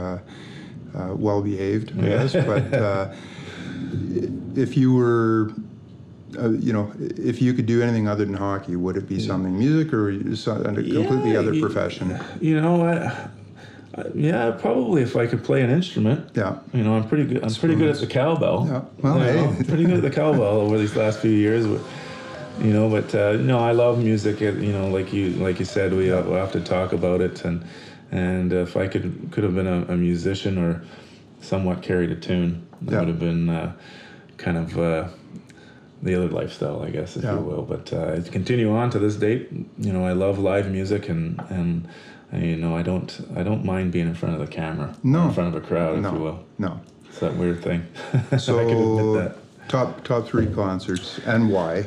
uh, 0.95 1.13
well 1.15 1.41
behaved, 1.41 1.91
I 1.99 2.01
guess. 2.09 2.33
But 2.33 2.73
uh, 2.73 3.13
if 4.55 4.77
you 4.77 4.93
were, 4.93 5.51
uh, 6.39 6.49
you 6.51 6.73
know, 6.73 6.91
if 6.99 7.41
you 7.41 7.53
could 7.53 7.65
do 7.65 7.81
anything 7.81 8.07
other 8.07 8.25
than 8.25 8.33
hockey, 8.35 8.75
would 8.75 8.97
it 8.97 9.07
be 9.07 9.19
something 9.19 9.57
music 9.57 9.93
or 9.93 10.09
a 10.09 10.13
completely 10.17 11.33
Yeah, 11.33 11.39
other 11.39 11.53
you- 11.53 11.61
profession? 11.61 12.17
You 12.41 12.61
know, 12.61 12.85
I, 12.85 13.29
I, 13.97 14.05
yeah, 14.13 14.51
probably 14.51 15.01
if 15.03 15.15
I 15.15 15.25
could 15.27 15.43
play 15.43 15.61
an 15.61 15.69
instrument. 15.69 16.29
Yeah. 16.35 16.59
You 16.73 16.83
know, 16.83 16.95
I'm 16.95 17.07
pretty 17.07 17.25
good. 17.25 17.43
I'm 17.43 17.53
pretty 17.53 17.75
good 17.75 17.89
at 17.95 17.99
the 18.01 18.07
cowbell. 18.07 18.65
Yeah, 18.69 18.81
well, 19.01 19.17
You 19.19 19.23
hey. 19.23 19.41
know, 19.41 19.63
pretty 19.67 19.85
good 19.85 19.95
at 19.97 20.01
the 20.01 20.09
cowbell 20.11 20.61
over 20.61 20.77
these 20.77 20.95
last 20.95 21.19
few 21.19 21.31
years. 21.31 21.65
But, 21.65 21.81
you 22.61 22.71
know, 22.71 22.89
but 22.89 23.13
uh, 23.13 23.33
no, 23.33 23.59
I 23.59 23.71
love 23.73 23.99
music. 23.99 24.39
You 24.41 24.51
know, 24.71 24.87
like 24.87 25.11
you 25.13 25.31
like 25.31 25.59
you 25.59 25.65
said, 25.65 25.93
we 25.93 26.11
uh, 26.11 26.23
we'll 26.23 26.35
have 26.39 26.53
to 26.53 26.61
talk 26.61 26.93
about 26.93 27.19
it. 27.21 27.43
And 27.43 27.65
and 28.11 28.51
if 28.53 28.75
I 28.77 28.87
could 28.87 29.29
could 29.31 29.43
have 29.43 29.55
been 29.55 29.67
a, 29.67 29.93
a 29.93 29.97
musician 29.97 30.57
or 30.57 30.81
somewhat 31.41 31.81
carried 31.81 32.11
a 32.11 32.15
tune, 32.15 32.65
it 32.85 32.91
Yeah. 32.91 32.99
would 32.99 33.07
have 33.09 33.19
been 33.19 33.49
uh, 33.49 33.73
kind 34.37 34.57
of. 34.57 34.77
Uh, 34.79 35.07
the 36.03 36.13
other 36.13 36.27
lifestyle, 36.27 36.83
I 36.83 36.91
guess, 36.91 37.15
if 37.17 37.23
Yeah. 37.23 37.33
you 37.35 37.39
will. 37.39 37.63
But 37.63 37.91
uh, 37.91 38.17
to 38.17 38.29
continue 38.29 38.71
on 38.75 38.91
to 38.91 38.99
this 38.99 39.15
date, 39.15 39.47
you 39.79 39.91
know, 39.91 40.05
I 40.05 40.11
love 40.11 40.37
live 40.37 40.69
music, 40.69 41.09
and 41.09 41.41
and 41.49 41.87
uh, 42.31 42.37
you 42.37 42.57
know, 42.57 42.75
I 42.75 42.83
don't 42.83 43.09
I 43.35 43.41
don't 43.41 43.65
mind 43.65 43.91
being 43.91 44.07
in 44.07 44.13
front 44.13 44.35
of 44.39 44.41
the 44.41 44.53
camera, 44.53 44.93
No. 45.03 45.23
in 45.29 45.31
front 45.33 45.55
of 45.55 45.63
a 45.63 45.65
crowd, 45.65 45.97
if 46.05 46.11
you 46.13 46.19
will. 46.19 46.39
no. 46.59 46.79
It's 47.09 47.19
that 47.21 47.35
weird 47.37 47.63
thing. 47.63 47.87
So 48.37 48.59
I 48.59 48.65
can 48.65 48.77
admit 48.77 49.23
that. 49.23 49.35
top 49.67 50.03
top 50.03 50.27
three 50.27 50.45
concerts 50.47 51.19
and 51.25 51.49
why? 51.49 51.85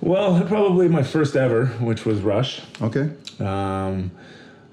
Well, 0.00 0.40
probably 0.46 0.88
my 0.88 1.02
first 1.02 1.36
ever, 1.36 1.66
which 1.80 2.06
was 2.06 2.22
Rush. 2.22 2.62
Okay, 2.80 3.10
Um, 3.40 4.10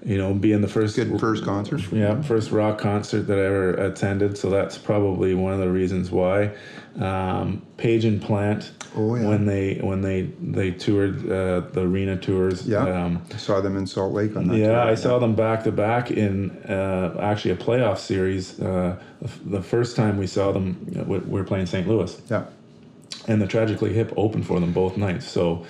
you 0.08 0.18
know, 0.18 0.34
being 0.34 0.62
the 0.62 0.70
first 0.70 0.96
good 0.96 1.20
first 1.20 1.44
concert. 1.44 1.82
Yeah, 1.92 2.22
first 2.22 2.52
rock 2.52 2.78
concert 2.80 3.24
that 3.24 3.38
I 3.38 3.46
ever 3.46 3.72
attended. 3.74 4.38
So 4.38 4.50
that's 4.50 4.78
probably 4.78 5.34
one 5.36 5.52
of 5.52 5.60
the 5.60 5.70
reasons 5.70 6.10
why. 6.12 6.52
Um, 6.98 7.62
Page 7.76 8.06
and 8.06 8.22
Plant. 8.22 8.72
Oh, 8.96 9.16
yeah. 9.16 9.28
When 9.28 9.46
they 9.46 9.76
when 9.76 10.00
they 10.02 10.22
they 10.42 10.72
toured 10.72 11.30
uh, 11.30 11.60
the 11.74 11.82
arena 11.82 12.16
tours. 12.16 12.66
Yeah, 12.66 12.86
Um, 12.88 13.22
I 13.34 13.38
saw 13.38 13.60
them 13.60 13.76
in 13.76 13.86
Salt 13.86 14.14
Lake 14.14 14.38
on 14.38 14.48
that. 14.48 14.58
yeah, 14.58 14.68
tour. 14.68 14.80
I 14.80 14.96
saw 14.96 15.20
them 15.20 15.36
back 15.36 15.66
to 15.66 15.74
back 15.74 16.10
in 16.10 16.52
uh, 16.64 17.18
actually 17.20 17.52
a 17.52 17.58
playoff 17.58 17.98
series. 17.98 18.58
Uh, 18.62 18.96
the 19.46 19.62
first 19.62 19.98
time 19.98 20.18
we 20.18 20.26
saw 20.28 20.54
them, 20.54 20.88
uh, 20.98 21.04
we 21.04 21.18
we 21.20 21.40
were 21.40 21.44
playing 21.44 21.66
St. 21.66 21.86
Louis, 21.86 22.20
Yeah, 22.32 22.46
and 23.28 23.42
the 23.42 23.48
Tragically 23.48 23.94
Hip 23.94 24.14
opened 24.16 24.46
for 24.48 24.58
them 24.62 24.72
both 24.72 24.96
nights. 24.96 25.28
So 25.28 25.66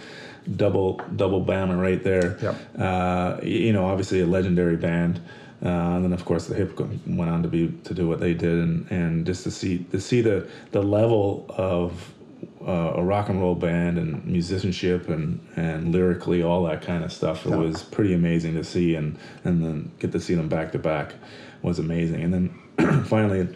double 0.55 1.01
double 1.15 1.43
bammer 1.43 1.79
right 1.79 2.03
there. 2.03 2.37
Yep. 2.41 2.55
Uh, 2.77 3.37
you 3.43 3.73
know, 3.73 3.85
obviously 3.85 4.21
a 4.21 4.25
legendary 4.25 4.77
band. 4.77 5.19
Uh, 5.63 5.67
and 5.69 6.05
then 6.05 6.13
of 6.13 6.23
course 6.23 6.45
the 6.45 6.53
hip 6.53 6.79
went 7.07 7.31
on 7.31 7.41
to 7.41 7.49
be 7.49 7.69
to 7.83 7.93
do 7.95 8.07
what 8.07 8.19
they 8.19 8.33
did, 8.33 8.53
and, 8.59 8.91
and 8.91 9.25
just 9.25 9.43
to 9.43 9.49
see 9.51 9.79
to 9.91 9.99
see 9.99 10.21
the 10.21 10.47
the 10.71 10.81
level 10.81 11.45
of 11.49 12.13
uh, 12.61 12.93
a 12.95 13.03
rock 13.03 13.29
and 13.29 13.41
roll 13.41 13.55
band 13.55 13.97
and 13.97 14.23
musicianship 14.25 15.09
and 15.09 15.39
and 15.55 15.91
lyrically 15.91 16.43
all 16.43 16.63
that 16.65 16.83
kind 16.83 17.03
of 17.03 17.11
stuff. 17.11 17.43
It 17.45 17.49
Yeah. 17.49 17.55
was 17.55 17.81
pretty 17.81 18.13
amazing 18.13 18.53
to 18.53 18.63
see, 18.63 18.93
and 18.93 19.17
and 19.43 19.63
then 19.63 19.91
get 19.97 20.11
to 20.11 20.19
see 20.19 20.35
them 20.35 20.47
back 20.47 20.73
to 20.73 20.79
back 20.79 21.15
was 21.63 21.79
amazing. 21.79 22.21
And 22.21 22.31
then 22.77 23.03
finally, 23.05 23.47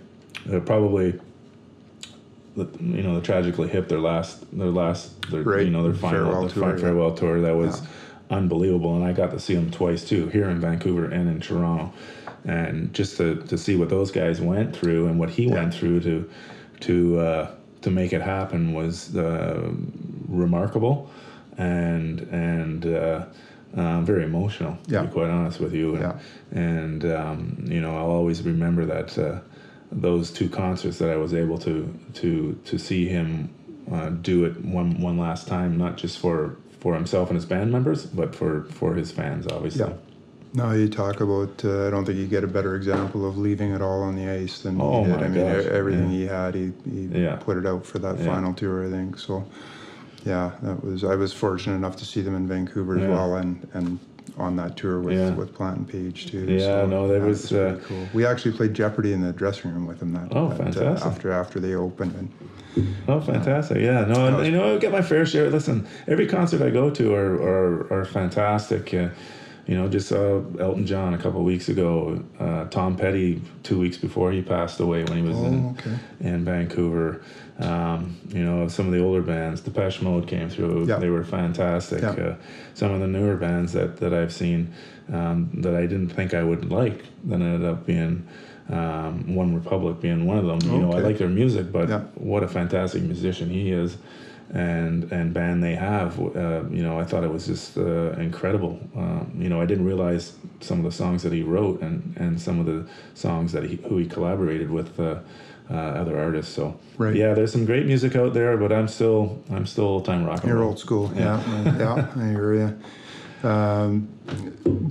uh, 0.51 0.59
probably 0.61 1.19
you 2.55 3.03
know 3.03 3.15
the 3.15 3.21
tragically 3.21 3.67
hip 3.69 3.87
their 3.87 3.99
last 3.99 4.45
their 4.57 4.67
last 4.69 5.21
their 5.31 5.43
Right. 5.43 5.65
you 5.65 5.71
know 5.71 5.83
their 5.83 5.93
final 5.93 6.25
Farewell 6.25 6.41
their 6.47 6.49
tour, 6.53 6.75
yeah. 6.75 6.81
farewell 6.81 7.13
tour 7.15 7.41
that 7.41 7.55
was 7.55 7.81
unbelievable 8.29 8.95
and 8.95 9.03
I 9.05 9.13
got 9.13 9.31
to 9.31 9.39
see 9.39 9.55
them 9.55 9.71
twice 9.71 10.03
too 10.07 10.27
here 10.27 10.49
in 10.49 10.59
Vancouver 10.59 11.05
and 11.05 11.29
in 11.29 11.39
Toronto 11.39 11.91
and 12.45 12.93
just 12.93 13.17
to, 13.17 13.35
to 13.43 13.57
see 13.57 13.75
what 13.75 13.89
those 13.89 14.09
guys 14.11 14.41
went 14.41 14.75
through 14.75 15.07
and 15.07 15.19
what 15.19 15.29
he 15.29 15.47
went 15.47 15.73
through 15.73 15.99
to 16.01 16.29
to 16.81 17.19
uh, 17.19 17.51
to 17.81 17.89
make 17.91 18.13
it 18.13 18.21
happen 18.21 18.73
was 18.73 19.15
uh, 19.15 19.71
remarkable 20.27 21.09
and 21.57 22.21
and 22.31 22.85
uh, 22.85 23.25
uh, 23.75 24.01
very 24.01 24.23
emotional 24.23 24.77
Yeah. 24.87 25.01
to 25.01 25.07
be 25.07 25.13
quite 25.13 25.29
honest 25.29 25.59
with 25.59 25.73
you 25.73 25.95
and, 25.95 26.01
Yeah. 26.03 26.19
and 26.51 27.05
um, 27.05 27.65
you 27.67 27.79
know 27.81 27.95
I'll 27.95 28.11
always 28.11 28.41
remember 28.43 28.85
that 28.85 29.17
uh, 29.17 29.39
those 29.91 30.31
two 30.31 30.49
concerts 30.49 30.97
that 30.99 31.09
I 31.09 31.17
was 31.17 31.33
able 31.33 31.57
to 31.59 31.93
to 32.15 32.57
to 32.65 32.77
see 32.77 33.07
him 33.07 33.49
uh, 33.91 34.09
do 34.09 34.45
it 34.45 34.63
one 34.63 34.99
one 35.01 35.17
last 35.17 35.47
time, 35.47 35.77
not 35.77 35.97
just 35.97 36.17
for 36.19 36.55
for 36.79 36.95
himself 36.95 37.29
and 37.29 37.35
his 37.35 37.45
band 37.45 37.71
members, 37.71 38.05
but 38.05 38.33
for 38.35 38.63
for 38.65 38.95
his 38.95 39.11
fans, 39.11 39.47
obviously. 39.47 39.85
yeah. 39.87 39.93
No, 40.53 40.71
you 40.71 40.89
talk 40.89 41.21
about. 41.21 41.63
Uh, 41.63 41.87
I 41.87 41.89
don't 41.91 42.03
think 42.03 42.17
you 42.17 42.27
get 42.27 42.43
a 42.43 42.47
better 42.47 42.75
example 42.75 43.25
of 43.25 43.37
leaving 43.37 43.71
it 43.71 43.81
all 43.81 44.03
on 44.03 44.15
the 44.15 44.29
ice 44.29 44.59
than 44.59 44.81
Oh, 44.81 45.05
he 45.05 45.09
did. 45.11 45.23
I 45.23 45.27
mean, 45.29 45.45
gosh, 45.45 45.65
everything 45.65 46.11
yeah. 46.11 46.17
he 46.17 46.25
had, 46.27 46.55
he, 46.55 46.73
he 46.83 47.21
Yeah. 47.23 47.37
put 47.37 47.55
it 47.55 47.65
out 47.65 47.85
for 47.85 47.99
that 47.99 48.19
final 48.19 48.53
tour. 48.53 48.85
I 48.85 48.89
think 48.91 49.17
so. 49.17 49.45
Yeah, 50.25 50.51
that 50.61 50.83
was. 50.83 51.05
I 51.05 51.15
was 51.15 51.31
fortunate 51.31 51.75
enough 51.77 51.95
to 51.97 52.05
see 52.05 52.19
them 52.21 52.35
in 52.35 52.47
Vancouver 52.49 52.99
as 52.99 53.07
well, 53.07 53.35
and 53.35 53.65
and 53.73 53.97
on 54.37 54.55
that 54.57 54.77
tour 54.77 54.99
with 54.99 55.17
Yeah. 55.17 55.31
with 55.31 55.53
Plant 55.53 55.77
and 55.77 55.87
Page 55.87 56.31
too. 56.31 56.45
Yeah, 56.45 56.85
no, 56.85 57.07
that 57.07 57.21
was, 57.21 57.49
pretty 57.49 57.77
uh, 57.77 57.79
cool. 57.87 58.07
We 58.13 58.25
actually 58.25 58.53
played 58.57 58.73
Jeopardy 58.73 59.13
in 59.13 59.21
the 59.21 59.33
dressing 59.33 59.73
room 59.73 59.87
with 59.87 59.99
them 59.99 60.13
that. 60.13 60.27
Oh, 60.31 60.49
that, 60.49 60.53
uh, 60.53 60.63
fantastic. 60.63 61.07
after 61.07 61.31
after 61.31 61.59
they 61.59 61.75
opened 61.75 62.15
and. 62.15 62.29
Oh, 63.09 63.19
fantastic! 63.19 63.79
Yeah, 63.79 64.05
no, 64.05 64.27
and, 64.27 64.45
you 64.45 64.51
know, 64.53 64.75
I 64.75 64.77
get 64.77 64.93
my 64.93 65.01
fair 65.01 65.25
share. 65.25 65.49
Listen, 65.49 65.85
every 66.07 66.25
concert 66.25 66.61
I 66.61 66.69
go 66.69 66.89
to 66.89 67.13
are 67.13 67.33
are, 67.33 67.93
are 68.01 68.05
fantastic. 68.05 68.93
Uh, 68.93 69.09
you 69.67 69.75
know, 69.75 69.87
just 69.87 70.07
saw 70.09 70.41
Elton 70.59 70.85
John 70.85 71.13
a 71.13 71.17
couple 71.17 71.39
of 71.39 71.45
weeks 71.45 71.69
ago. 71.69 72.23
Uh, 72.39 72.65
Tom 72.65 72.95
Petty 72.97 73.41
two 73.63 73.79
weeks 73.79 73.97
before 73.97 74.31
he 74.31 74.41
passed 74.41 74.79
away 74.79 75.03
when 75.03 75.17
he 75.17 75.23
was 75.23 75.37
in 75.37 75.65
Oh, 75.65 75.75
okay. 75.79 75.97
in 76.19 76.43
Vancouver. 76.45 77.21
Um, 77.59 78.17
you 78.29 78.43
know, 78.43 78.67
some 78.67 78.87
of 78.87 78.91
the 78.91 79.03
older 79.03 79.21
bands, 79.21 79.61
Depeche 79.61 80.01
Mode 80.01 80.27
came 80.27 80.49
through. 80.49 80.87
Yeah. 80.87 80.97
They 80.97 81.09
were 81.09 81.23
fantastic. 81.23 82.01
Yeah. 82.01 82.09
Uh, 82.11 82.35
some 82.73 82.91
of 82.91 82.99
the 83.01 83.07
newer 83.07 83.35
bands 83.37 83.73
that, 83.73 83.97
that 83.97 84.13
I've 84.13 84.33
seen 84.33 84.73
um, 85.13 85.49
that 85.61 85.75
I 85.75 85.81
didn't 85.81 86.09
think 86.09 86.33
I 86.33 86.41
would 86.43 86.71
like, 86.71 87.03
then 87.23 87.41
ended 87.43 87.69
up 87.69 87.85
being 87.85 88.27
um, 88.69 89.35
One 89.35 89.53
Republic 89.53 89.99
being 90.01 90.25
one 90.25 90.37
of 90.37 90.45
them. 90.45 90.71
You 90.71 90.79
know, 90.81 90.93
I 90.93 90.99
like 91.01 91.17
their 91.17 91.27
music, 91.29 91.71
but 91.71 91.89
Yeah. 91.89 91.99
what 92.15 92.41
a 92.41 92.47
fantastic 92.47 93.03
musician 93.03 93.49
he 93.49 93.71
is. 93.71 93.97
And 94.53 95.09
and 95.13 95.33
band 95.33 95.63
they 95.63 95.75
have, 95.75 96.19
uh, 96.19 96.63
you 96.69 96.83
know, 96.83 96.99
I 96.99 97.05
thought 97.05 97.23
it 97.23 97.31
was 97.31 97.45
just 97.47 97.77
uh, 97.77 98.11
incredible. 98.19 98.79
Um, 98.97 99.31
you 99.37 99.47
know, 99.47 99.61
I 99.61 99.65
didn't 99.65 99.85
realize 99.85 100.33
some 100.59 100.79
of 100.79 100.83
the 100.83 100.91
songs 100.91 101.23
that 101.23 101.31
he 101.31 101.41
wrote 101.41 101.81
and, 101.81 102.13
and 102.17 102.39
some 102.41 102.59
of 102.59 102.65
the 102.65 102.85
songs 103.13 103.53
that 103.53 103.63
he 103.63 103.77
who 103.87 103.95
he 103.97 104.05
collaborated 104.05 104.69
with 104.69 104.99
uh, 104.99 105.19
uh, 105.69 105.73
other 105.73 106.19
artists. 106.19 106.53
So 106.53 106.77
Right. 106.97 107.15
yeah, 107.15 107.33
there's 107.33 107.53
some 107.53 107.65
great 107.65 107.85
music 107.85 108.15
out 108.17 108.33
there, 108.33 108.57
but 108.57 108.73
I'm 108.73 108.89
still 108.89 109.41
I'm 109.49 109.65
still 109.65 109.85
old 109.85 110.03
time 110.05 110.25
rock 110.25 110.43
You're 110.45 110.61
old 110.63 110.79
school, 110.79 111.09
yeah, 111.15 111.41
yeah, 111.63 111.77
yeah 111.77 112.07
I 112.21 112.27
hear 112.29 112.53
you. 112.53 113.49
Um, 113.49 114.09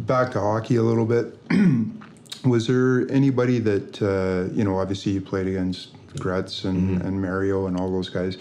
back 0.06 0.32
to 0.32 0.40
hockey 0.40 0.76
a 0.76 0.82
little 0.82 1.04
bit. 1.06 1.38
Was 2.44 2.66
there 2.66 3.06
anybody 3.10 3.58
that 3.58 4.00
uh, 4.00 4.50
you 4.54 4.64
know? 4.64 4.78
Obviously, 4.78 5.12
you 5.12 5.20
played 5.20 5.46
against 5.46 5.90
Gretz 6.18 6.64
and, 6.64 6.98
Mm-hmm. 6.98 7.06
and 7.06 7.20
Mario 7.22 7.66
and 7.66 7.76
all 7.78 7.92
those 7.92 8.08
guys. 8.08 8.38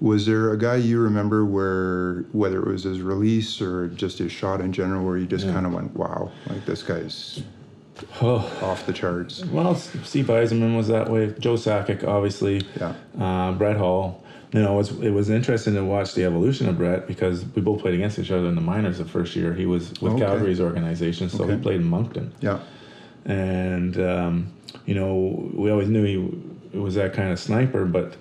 Was 0.00 0.26
there 0.26 0.52
a 0.52 0.58
guy 0.58 0.76
you 0.76 1.00
remember 1.00 1.44
where, 1.44 2.24
whether 2.32 2.60
it 2.62 2.68
was 2.68 2.84
his 2.84 3.00
release 3.00 3.60
or 3.60 3.88
just 3.88 4.18
his 4.18 4.30
shot 4.30 4.60
in 4.60 4.72
general, 4.72 5.04
where 5.04 5.18
you 5.18 5.26
just 5.26 5.46
Yeah. 5.46 5.52
kind 5.54 5.66
of 5.66 5.72
went, 5.72 5.96
"Wow, 5.96 6.30
like 6.48 6.64
this 6.66 6.82
guy's 6.84 7.42
Oh, 8.20 8.48
off 8.62 8.86
the 8.86 8.92
charts"? 8.92 9.44
well, 9.46 9.74
Steve 9.74 10.26
Yzerman 10.26 10.76
was 10.76 10.86
that 10.86 11.10
way. 11.10 11.34
Joe 11.40 11.54
Sakic, 11.54 12.06
obviously. 12.06 12.62
Yeah, 12.78 12.92
Uh, 13.20 13.52
Brett 13.52 13.76
Hull. 13.76 14.22
You 14.52 14.62
know, 14.62 14.74
it 14.74 14.76
was, 14.78 14.90
it 15.02 15.10
was 15.10 15.28
interesting 15.30 15.74
to 15.74 15.84
watch 15.84 16.14
the 16.14 16.24
evolution 16.24 16.68
of 16.70 16.78
Brett 16.78 17.06
because 17.06 17.44
we 17.54 17.60
both 17.60 17.80
played 17.82 17.92
against 17.94 18.18
each 18.18 18.30
other 18.30 18.46
in 18.46 18.54
the 18.54 18.62
minors 18.62 18.96
the 18.98 19.04
first 19.04 19.36
year. 19.36 19.52
He 19.52 19.66
was 19.66 19.90
with 20.00 20.12
Okay. 20.14 20.24
Calgary's 20.24 20.58
organization, 20.60 21.28
so 21.28 21.46
he 21.46 21.56
played 21.56 21.80
in 21.80 21.86
Moncton. 21.86 22.30
yeah, 22.40 22.60
and 23.26 24.00
um, 24.00 24.46
you 24.86 24.94
know 24.94 25.50
we 25.52 25.70
always 25.70 25.88
knew 25.88 26.04
he 26.72 26.78
was 26.78 26.94
that 26.94 27.12
kind 27.14 27.30
of 27.32 27.38
sniper 27.38 27.84
but 27.84 28.14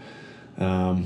um, 0.58 1.06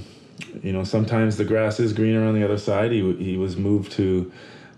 you 0.63 0.71
know 0.73 0.83
sometimes 0.83 1.37
the 1.37 1.45
grass 1.45 1.79
is 1.79 1.93
greener 1.93 2.23
on 2.25 2.33
the 2.33 2.43
other 2.43 2.57
side 2.57 2.91
he, 2.91 3.13
he 3.15 3.37
was 3.37 3.57
moved 3.57 3.91
to 3.93 4.31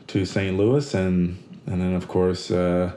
to 0.08 0.26
St. 0.26 0.58
Louis 0.58 0.93
and 0.93 1.38
and 1.65 1.82
then 1.82 1.93
of 1.93 2.08
course 2.08 2.52
uh, 2.52 2.93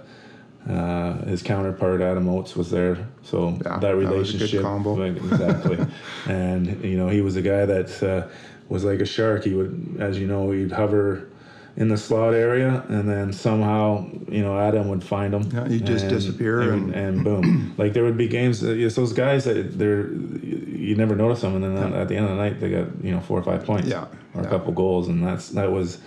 uh, 0.69 1.25
his 1.27 1.43
counterpart 1.43 2.01
Adam 2.01 2.29
Oates 2.29 2.57
was 2.57 2.71
there 2.71 3.07
so 3.23 3.51
Yeah, 3.65 3.79
that 3.79 3.81
that 3.81 3.97
was 3.97 4.07
a 4.07 4.09
good 4.09 4.15
relationship 4.15 4.63
combo. 4.63 5.01
exactly 5.05 5.87
and 6.27 6.85
you 6.85 6.97
know 6.97 7.09
he 7.09 7.21
was 7.21 7.37
a 7.37 7.43
guy 7.43 7.65
that 7.67 8.03
uh, 8.03 8.29
was 8.69 8.85
like 8.85 9.01
a 9.01 9.07
shark 9.07 9.45
he 9.45 9.55
would 9.55 9.97
as 10.01 10.19
you 10.19 10.27
know 10.27 10.51
he'd 10.51 10.73
hover 10.73 11.29
in 11.77 11.89
the 11.89 11.97
slot 11.97 12.33
area, 12.35 12.83
and 12.89 13.09
then 13.09 13.33
somehow 13.33 14.07
you 14.29 14.43
know 14.43 14.59
Adam 14.59 14.89
would 14.89 15.05
find 15.05 15.33
them. 15.35 15.49
Yeah, 15.53 15.69
he'd 15.69 15.87
just 15.87 16.05
and- 16.05 16.15
disappear 16.15 16.61
and, 16.73 16.95
and- 16.95 17.17
and 17.17 17.25
boom. 17.25 17.75
like 17.79 17.93
there 17.93 18.05
would 18.05 18.17
be 18.17 18.29
games. 18.29 18.61
That, 18.61 18.79
it's 18.79 18.97
those 18.97 19.13
guys 19.13 19.45
that 19.45 19.79
they're 19.79 20.11
you 20.13 20.95
never 20.97 21.15
notice 21.17 21.41
them, 21.41 21.63
and 21.63 21.77
then 21.77 21.93
at 21.95 22.09
the 22.09 22.17
end 22.17 22.25
of 22.27 22.31
the 22.31 22.37
night 22.37 22.61
they 22.61 22.71
got 22.71 22.87
you 23.05 23.11
know 23.13 23.21
four 23.21 23.39
or 23.39 23.43
five 23.43 23.65
points, 23.65 23.89
Yeah, 23.89 24.07
or 24.35 24.43
a 24.43 24.49
couple 24.49 24.73
goals, 24.73 25.09
and 25.09 25.25
that's 25.27 25.51
that 25.51 25.71
was 25.71 25.99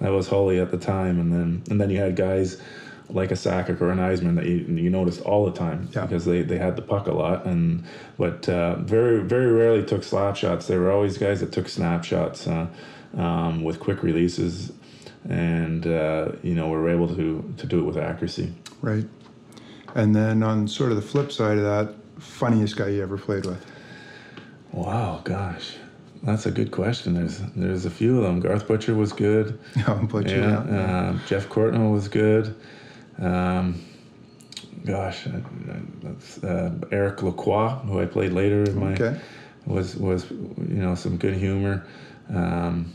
that 0.00 0.10
was 0.10 0.26
Hully 0.28 0.58
at 0.58 0.70
the 0.70 0.78
time, 0.78 1.20
and 1.20 1.32
then 1.32 1.62
and 1.70 1.80
then 1.80 1.90
you 1.90 1.98
had 1.98 2.16
guys 2.16 2.60
like 3.08 3.30
a 3.30 3.34
Sakic 3.34 3.78
or 3.80 3.90
an 3.90 3.98
Yzerman 3.98 4.36
that 4.36 4.46
you, 4.46 4.58
you 4.82 4.88
noticed 4.88 5.20
all 5.20 5.44
the 5.44 5.52
time 5.52 5.86
Yeah. 5.92 6.06
because 6.06 6.24
they, 6.24 6.40
they 6.42 6.56
had 6.56 6.76
the 6.76 6.82
puck 6.82 7.08
a 7.08 7.12
lot 7.12 7.44
and 7.44 7.84
but 8.16 8.48
uh, 8.48 8.76
very 8.76 9.20
very 9.22 9.52
rarely 9.52 9.84
took 9.84 10.02
slap 10.02 10.34
shots. 10.36 10.66
There 10.66 10.80
were 10.80 10.90
always 10.90 11.18
guys 11.18 11.40
that 11.40 11.52
took 11.52 11.68
snapshots 11.68 12.46
uh, 12.46 12.68
um, 13.14 13.62
with 13.64 13.80
quick 13.80 14.02
releases, 14.02 14.72
and 15.28 15.86
uh, 15.86 16.32
you 16.42 16.54
know 16.54 16.68
we 16.68 16.76
are 16.76 16.88
able 16.88 17.08
to 17.14 17.54
to 17.56 17.66
do 17.66 17.80
it 17.80 17.82
with 17.82 17.96
accuracy. 17.96 18.52
Right. 18.80 19.06
And 19.94 20.14
then 20.14 20.42
on 20.42 20.66
sort 20.68 20.90
of 20.90 20.96
the 20.96 21.02
flip 21.02 21.30
side 21.30 21.58
of 21.58 21.64
that, 21.64 21.94
funniest 22.18 22.76
guy 22.76 22.88
you 22.88 23.02
ever 23.02 23.18
played 23.18 23.44
with? 23.44 23.64
Wow, 24.72 25.20
gosh, 25.22 25.76
that's 26.22 26.46
a 26.46 26.50
good 26.50 26.70
question. 26.70 27.14
There's 27.14 27.40
there's 27.54 27.84
a 27.84 27.90
few 27.90 28.16
of 28.18 28.22
them. 28.24 28.40
Garth 28.40 28.66
Butcher 28.66 28.94
was 28.94 29.12
good. 29.12 29.58
Yeah, 29.76 29.94
Butcher. 29.94 30.38
Yeah, 30.38 30.58
uh, 30.58 31.18
Geoff 31.26 31.48
Courtnall 31.48 31.92
was 31.92 32.08
good. 32.08 32.54
Um, 33.18 33.84
gosh, 34.86 35.26
that's, 36.02 36.42
uh, 36.42 36.72
Eric 36.90 37.22
Lacroix, 37.22 37.68
who 37.68 38.00
I 38.00 38.06
played 38.06 38.32
later 38.32 38.64
in 38.64 38.78
my 38.78 38.94
Okay. 38.94 39.20
was 39.66 39.94
was 39.96 40.30
you 40.30 40.80
know 40.82 40.94
some 40.94 41.18
good 41.18 41.34
humor. 41.34 41.84
Um, 42.34 42.92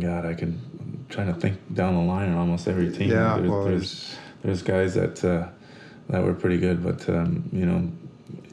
God, 0.00 0.24
I 0.26 0.34
can 0.34 0.60
I'm 0.80 1.06
trying 1.08 1.32
to 1.32 1.40
think 1.40 1.58
down 1.74 1.94
the 1.94 2.02
line 2.02 2.30
on 2.30 2.36
almost 2.36 2.66
every 2.68 2.90
team. 2.92 3.10
Yeah, 3.10 3.36
there's, 3.36 3.50
well, 3.50 3.64
there's 3.64 4.16
there's 4.42 4.62
guys 4.62 4.94
that 4.94 5.24
uh, 5.24 5.48
that 6.08 6.22
were 6.24 6.34
pretty 6.34 6.58
good, 6.58 6.82
but 6.82 7.08
um, 7.08 7.48
you 7.52 7.66
know, 7.66 7.90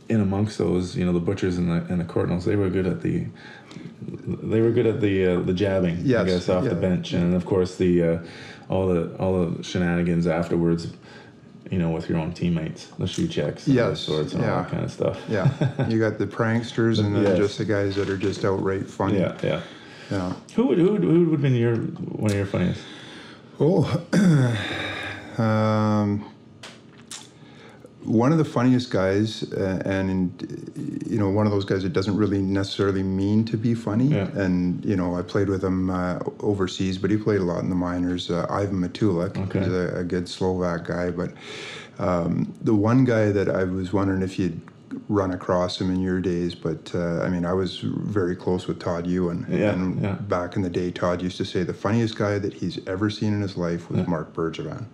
in 0.09 0.21
amongst 0.21 0.57
those, 0.57 0.95
you 0.95 1.05
know, 1.05 1.13
the 1.13 1.19
butchers 1.19 1.57
and 1.57 1.69
the 1.69 1.85
and 1.91 1.99
the 1.99 2.05
Courtnalls, 2.05 2.45
they 2.45 2.55
were 2.55 2.69
good 2.69 2.87
at 2.87 3.01
the 3.01 3.27
they 4.01 4.61
were 4.61 4.71
good 4.71 4.85
at 4.85 5.01
the 5.01 5.25
uh, 5.27 5.39
the 5.41 5.53
jabbing, 5.53 5.97
I 5.97 6.01
Yes, 6.03 6.25
guess, 6.27 6.49
off 6.49 6.63
the 6.65 6.75
bench, 6.75 7.13
and 7.13 7.33
of 7.33 7.45
course 7.45 7.75
the 7.77 8.03
uh, 8.03 8.19
all 8.69 8.87
the 8.87 9.15
all 9.17 9.45
the 9.45 9.63
shenanigans 9.63 10.27
afterwards. 10.27 10.91
You 11.71 11.79
know, 11.79 11.89
with 11.89 12.07
your 12.07 12.19
own 12.19 12.33
teammates, 12.33 12.87
the 12.99 13.07
shoe 13.07 13.27
checks, 13.27 13.65
and 13.65 13.75
Yes, 13.75 14.01
sorts, 14.01 14.33
and 14.33 14.43
all 14.43 14.61
that 14.61 14.69
kind 14.69 14.83
of 14.83 14.91
stuff. 14.91 15.19
Yeah, 15.27 15.49
you 15.87 15.97
got 15.97 16.19
the 16.19 16.27
pranksters 16.27 16.99
and 17.03 17.15
then 17.15 17.23
Yes. 17.23 17.37
just 17.37 17.57
the 17.57 17.65
guys 17.65 17.95
that 17.95 18.09
are 18.09 18.17
just 18.17 18.45
outright 18.45 18.85
funny. 18.85 19.17
yeah, 19.19 19.35
yeah. 19.41 19.61
Yeah. 20.13 20.33
Who 20.55 20.67
would 20.67 20.77
who 20.77 20.91
would, 20.93 21.03
who 21.03 21.19
would 21.25 21.31
have 21.31 21.41
been 21.41 21.55
your 21.55 21.75
one 21.75 22.31
of 22.31 22.37
your 22.37 22.45
funniest? 22.45 22.81
Oh, 23.59 23.83
um, 25.43 26.29
one 28.03 28.31
of 28.31 28.37
the 28.37 28.45
funniest 28.45 28.91
guys, 28.91 29.51
uh, 29.53 29.81
and 29.85 30.29
you 31.07 31.17
know, 31.17 31.29
one 31.29 31.45
of 31.45 31.51
those 31.51 31.65
guys 31.65 31.83
that 31.83 31.93
doesn't 31.93 32.17
really 32.17 32.41
necessarily 32.41 33.01
mean 33.01 33.45
to 33.45 33.57
be 33.57 33.73
funny. 33.73 34.05
Yeah. 34.07 34.27
And 34.35 34.83
you 34.85 34.95
know, 34.95 35.17
I 35.17 35.21
played 35.21 35.49
with 35.49 35.63
him 35.63 35.89
uh, 35.89 36.19
overseas, 36.41 36.97
but 36.97 37.09
he 37.11 37.17
played 37.17 37.39
a 37.39 37.43
lot 37.43 37.63
in 37.63 37.69
the 37.69 37.75
minors. 37.75 38.29
Uh, 38.29 38.45
Ivan 38.49 38.81
Matulík, 38.81 39.37
Okay. 39.47 39.59
he's 39.59 39.67
a, 39.73 39.99
a 39.99 40.03
good 40.03 40.27
Slovak 40.29 40.85
guy. 40.85 41.09
But 41.11 41.33
um, 41.97 42.53
the 42.61 42.75
one 42.75 43.05
guy 43.05 43.31
that 43.31 43.49
I 43.49 43.63
was 43.63 43.93
wondering 43.93 44.21
if 44.21 44.37
you'd 44.37 44.59
run 45.07 45.31
across 45.31 45.79
him 45.79 45.89
in 45.89 45.99
your 46.01 46.19
days, 46.19 46.55
but 46.55 46.91
uh, 46.95 47.21
I 47.21 47.29
mean, 47.29 47.45
I 47.45 47.53
was 47.53 47.79
very 47.79 48.35
close 48.35 48.67
with 48.67 48.79
Todd 48.79 49.07
Ewen. 49.07 49.45
Yeah, 49.49 49.71
and 49.71 50.01
yeah. 50.01 50.13
back 50.13 50.55
in 50.55 50.61
the 50.61 50.69
day, 50.69 50.91
Todd 50.91 51.21
used 51.21 51.37
to 51.37 51.45
say 51.45 51.63
the 51.63 51.73
funniest 51.73 52.17
guy 52.17 52.39
that 52.39 52.53
he's 52.53 52.79
ever 52.87 53.09
seen 53.09 53.33
in 53.33 53.41
his 53.41 53.57
life 53.57 53.89
was 53.89 54.07
Marc 54.07 54.33
Bergevin. 54.33 54.85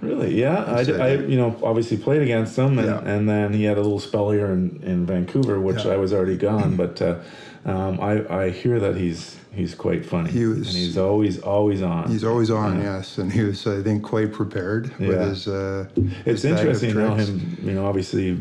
Really? 0.00 0.40
Yeah, 0.40 0.64
I, 0.66 0.82
said 0.82 1.00
I 1.00 1.14
you 1.14 1.36
know 1.36 1.58
obviously 1.62 1.98
played 1.98 2.22
against 2.22 2.56
him, 2.56 2.78
and, 2.78 2.88
Yeah. 2.88 3.00
and 3.00 3.28
then 3.28 3.52
he 3.52 3.64
had 3.64 3.76
a 3.76 3.82
little 3.82 4.00
spell 4.00 4.30
here 4.30 4.46
in, 4.46 4.80
in 4.82 5.04
Vancouver, 5.04 5.60
which 5.60 5.84
Yeah. 5.84 5.92
I 5.92 5.96
was 5.96 6.12
already 6.12 6.38
gone. 6.38 6.76
But 6.76 7.02
uh, 7.02 7.18
um, 7.64 8.00
I 8.00 8.26
I 8.44 8.50
hear 8.50 8.80
that 8.80 8.96
he's 8.96 9.36
he's 9.52 9.74
quite 9.74 10.06
funny, 10.06 10.30
He 10.30 10.46
was- 10.46 10.68
and 10.68 10.76
he's 10.76 10.96
always 10.96 11.38
always 11.40 11.82
on. 11.82 12.08
He's 12.10 12.24
always 12.24 12.50
on, 12.50 12.80
yes, 12.80 13.18
and 13.18 13.30
he 13.32 13.42
was, 13.42 13.66
I 13.66 13.82
think, 13.82 14.02
quite 14.02 14.32
prepared 14.32 14.96
with 14.98 15.20
his. 15.28 15.46
Uh, 15.48 15.86
it's 16.24 16.42
his 16.42 16.44
interesting 16.46 16.92
tricks. 16.92 17.28
him. 17.28 17.58
You 17.62 17.72
know, 17.72 17.86
obviously 17.86 18.38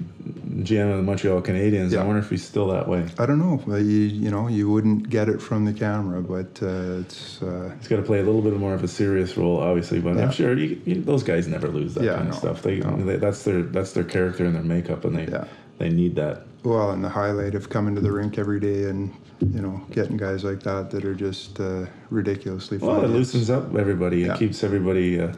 GM 0.64 0.92
of 0.92 0.98
the 0.98 1.04
Montreal 1.04 1.42
Canadiens. 1.42 1.92
Yeah. 1.92 2.02
I 2.02 2.06
wonder 2.06 2.20
if 2.20 2.30
he's 2.30 2.46
still 2.46 2.68
that 2.68 2.88
way. 2.88 3.06
I 3.18 3.26
don't 3.26 3.40
know. 3.40 3.62
You, 3.78 3.84
you 3.84 4.30
know, 4.30 4.48
you 4.48 4.70
wouldn't 4.70 5.10
get 5.10 5.28
it 5.30 5.42
from 5.42 5.66
the 5.66 5.74
camera, 5.74 6.22
but 6.22 6.60
uh, 6.62 7.00
it's. 7.02 7.42
Uh, 7.42 7.74
He's 7.80 7.88
got 7.88 7.98
to 7.98 8.04
play 8.04 8.20
a 8.20 8.24
little 8.24 8.42
bit 8.42 8.54
more 8.58 8.74
of 8.74 8.84
a 8.84 8.88
serious 8.88 9.36
role, 9.38 9.60
obviously. 9.60 10.00
But 10.00 10.16
Yeah. 10.16 10.24
I'm 10.26 10.32
sure 10.32 10.58
you, 10.58 10.80
you, 10.86 11.02
those 11.02 11.24
guys 11.24 11.48
never 11.48 11.68
lose 11.70 11.94
that 11.96 12.04
Yeah, 12.04 12.16
kind 12.18 12.30
of 12.30 12.36
stuff. 12.36 12.62
They, 12.62 12.78
no. 12.80 12.96
they 13.04 13.18
that's 13.18 13.44
their 13.44 13.64
that's 13.64 13.92
their 13.94 14.04
character 14.06 14.46
and 14.46 14.56
their 14.56 14.64
makeup, 14.64 15.04
and 15.06 15.16
they 15.18 15.28
Yeah. 15.28 15.46
they 15.78 15.90
need 15.90 16.16
that. 16.16 16.46
Well, 16.64 16.92
and 16.92 17.04
the 17.04 17.10
highlight 17.10 17.56
of 17.56 17.70
coming 17.70 17.96
to 17.96 18.02
the 18.02 18.12
rink 18.12 18.38
every 18.38 18.60
day 18.60 18.86
and 18.86 19.14
you 19.54 19.62
know 19.62 19.82
getting 19.92 20.18
guys 20.18 20.44
like 20.44 20.62
that 20.64 20.92
that 20.92 21.06
are 21.06 21.16
just 21.16 21.60
uh, 21.60 21.86
ridiculously. 22.10 22.78
Well, 22.78 23.04
it 23.04 23.08
loosens 23.08 23.50
up 23.50 23.76
everybody. 23.76 24.24
It 24.24 24.38
keeps 24.38 24.64
everybody, 24.64 25.20
uh, 25.20 25.34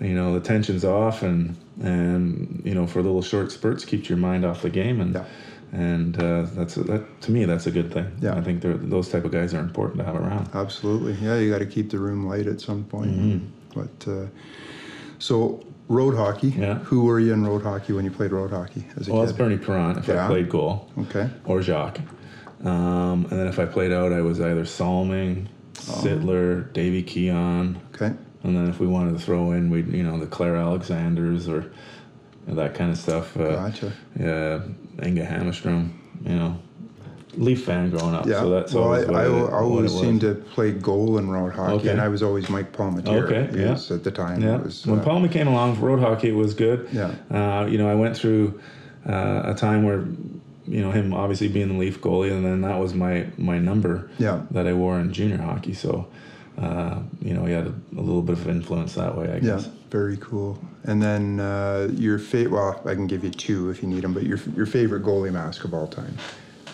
you 0.00 0.14
know, 0.14 0.32
the 0.34 0.40
tensions 0.40 0.84
off, 0.84 1.22
and 1.22 1.56
and 1.82 2.62
you 2.64 2.74
know, 2.74 2.86
for 2.86 3.02
little 3.02 3.22
short 3.22 3.52
spurts, 3.52 3.84
keeps 3.84 4.08
your 4.08 4.18
mind 4.18 4.44
off 4.44 4.62
the 4.62 4.70
game, 4.70 5.00
and 5.00 5.14
Yeah. 5.14 5.24
and 5.72 6.16
uh, 6.22 6.42
that's 6.54 6.76
that 6.76 7.20
to 7.22 7.30
me 7.32 7.44
that's 7.44 7.66
a 7.66 7.70
good 7.70 7.92
thing. 7.92 8.10
Yeah. 8.20 8.36
I 8.36 8.40
think 8.40 8.62
they're- 8.62 8.76
those 8.76 9.08
type 9.10 9.24
of 9.24 9.32
guys 9.32 9.52
are 9.54 9.60
important 9.60 9.98
to 9.98 10.04
have 10.04 10.14
around. 10.16 10.48
Absolutely, 10.54 11.14
yeah. 11.14 11.36
You 11.38 11.50
got 11.50 11.58
to 11.58 11.66
keep 11.66 11.90
the 11.90 11.98
room 11.98 12.26
light 12.26 12.46
at 12.46 12.60
some 12.60 12.84
point. 12.84 13.10
Mm-hmm. 13.10 13.46
But 13.80 14.10
uh, 14.10 14.26
so 15.18 15.64
road 15.88 16.14
hockey. 16.14 16.48
Yeah. 16.48 16.78
Who 16.80 17.04
were 17.04 17.20
you 17.20 17.32
in 17.32 17.46
road 17.46 17.62
hockey 17.62 17.92
when 17.92 18.04
you 18.04 18.10
played 18.10 18.32
road 18.32 18.50
hockey 18.50 18.86
as 18.96 19.08
a 19.08 19.12
Well, 19.12 19.22
it's? 19.22 19.32
Bernie 19.32 19.58
Parent 19.58 19.98
if 19.98 20.08
Yeah. 20.08 20.24
I 20.24 20.28
played 20.28 20.48
goal, 20.48 20.88
Okay. 20.98 21.28
or 21.44 21.60
Jacques, 21.62 22.00
um, 22.64 23.26
and 23.30 23.38
then 23.38 23.46
if 23.46 23.58
I 23.58 23.64
played 23.66 23.92
out, 23.92 24.12
I 24.12 24.20
was 24.22 24.40
either 24.40 24.64
Salming, 24.64 25.48
Oh. 25.76 25.80
Sittler, 26.02 26.72
Davy 26.72 27.02
Keon. 27.02 27.78
Okay. 27.94 28.12
And 28.42 28.56
then 28.56 28.68
if 28.68 28.78
we 28.80 28.86
wanted 28.86 29.12
to 29.12 29.18
throw 29.18 29.52
in, 29.52 29.70
we 29.70 29.82
would 29.82 29.92
you 29.94 30.02
know 30.02 30.18
the 30.18 30.26
Claire 30.26 30.56
Alexanders 30.56 31.48
or 31.48 31.66
that 32.46 32.74
kind 32.74 32.90
of 32.90 32.98
stuff. 32.98 33.36
Uh, 33.36 33.56
Gotcha. 33.56 33.92
Yeah, 34.18 34.60
Inge 35.02 35.18
Hammarström. 35.20 35.90
You 36.24 36.36
know, 36.36 36.56
Leaf 37.36 37.64
fan 37.64 37.90
growing 37.90 38.14
up. 38.14 38.26
Yeah. 38.26 38.40
So 38.40 38.50
that's 38.50 38.72
well, 38.74 38.92
I, 38.92 38.98
I, 38.98 39.00
it- 39.26 39.30
al- 39.30 39.54
always 39.54 39.92
seemed 39.92 40.20
to 40.22 40.34
play 40.34 40.72
goal 40.72 41.18
in 41.18 41.28
road 41.30 41.52
hockey, 41.54 41.74
Okay. 41.74 41.88
and 41.90 42.00
I 42.00 42.08
was 42.08 42.22
always 42.22 42.48
Mike 42.48 42.72
Palmateer. 42.72 43.24
Okay, 43.24 43.48
He 43.56 43.62
yeah. 43.64 43.78
at 43.94 44.04
the 44.04 44.10
time. 44.10 44.42
Yeah. 44.42 44.58
Was, 44.58 44.86
when 44.86 45.00
uh, 45.00 45.04
Palmer 45.04 45.28
came 45.28 45.48
along, 45.48 45.80
road 45.80 46.00
hockey 46.00 46.32
was 46.32 46.54
good. 46.54 46.88
Yeah. 46.92 47.14
Uh, 47.30 47.66
you 47.66 47.78
know, 47.78 47.88
I 47.88 47.94
went 47.94 48.16
through 48.16 48.60
uh, 49.08 49.42
a 49.46 49.54
time 49.54 49.82
where, 49.84 50.04
you 50.66 50.80
know, 50.80 50.90
him 50.90 51.12
obviously 51.12 51.48
being 51.48 51.68
the 51.68 51.74
Leaf 51.78 52.00
goalie, 52.00 52.32
and 52.32 52.44
then 52.44 52.62
that 52.62 52.78
was 52.78 52.94
my 52.94 53.26
my 53.36 53.58
number 53.58 54.10
Yeah. 54.18 54.42
that 54.50 54.66
I 54.66 54.72
wore 54.72 54.98
in 54.98 55.12
junior 55.12 55.38
hockey. 55.38 55.74
So, 55.74 56.06
uh, 56.58 57.00
you 57.20 57.34
know, 57.34 57.44
he 57.44 57.52
had 57.52 57.66
a, 57.66 57.74
a 57.96 58.00
little 58.00 58.22
bit 58.22 58.38
of 58.38 58.48
influence 58.48 58.94
that 58.94 59.16
way, 59.16 59.30
I 59.32 59.40
guess. 59.40 59.64
Yeah, 59.66 59.70
very 59.90 60.16
cool. 60.18 60.58
And 60.86 61.02
then 61.02 61.40
uh, 61.40 61.88
your 61.94 62.18
favorite, 62.18 62.52
well, 62.52 62.80
I 62.84 62.94
can 62.94 63.06
give 63.06 63.24
you 63.24 63.30
two 63.30 63.70
if 63.70 63.82
you 63.82 63.88
need 63.88 64.02
them, 64.02 64.12
but 64.12 64.22
your, 64.24 64.38
your 64.54 64.66
favorite 64.66 65.02
goalie 65.02 65.32
mask 65.32 65.64
of 65.64 65.72
all 65.74 65.86
time, 65.88 66.16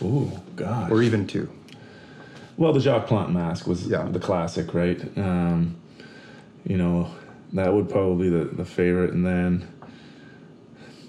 Ooh, 0.03 0.31
God. 0.57 0.91
or 0.91 1.03
even 1.03 1.27
two. 1.27 1.49
Well, 2.57 2.73
the 2.73 2.81
Jacques 2.81 3.07
Plante 3.07 3.33
mask 3.33 3.67
was 3.67 3.87
Yeah. 3.87 4.03
the 4.11 4.19
classic, 4.19 4.75
right? 4.75 5.01
Um, 5.17 5.77
you 6.67 6.77
know, 6.77 7.09
that 7.55 7.73
would 7.73 7.89
probably 7.89 8.29
be 8.31 8.37
the, 8.39 8.45
the 8.45 8.65
favorite. 8.65 9.13
And 9.13 9.25
then, 9.25 9.67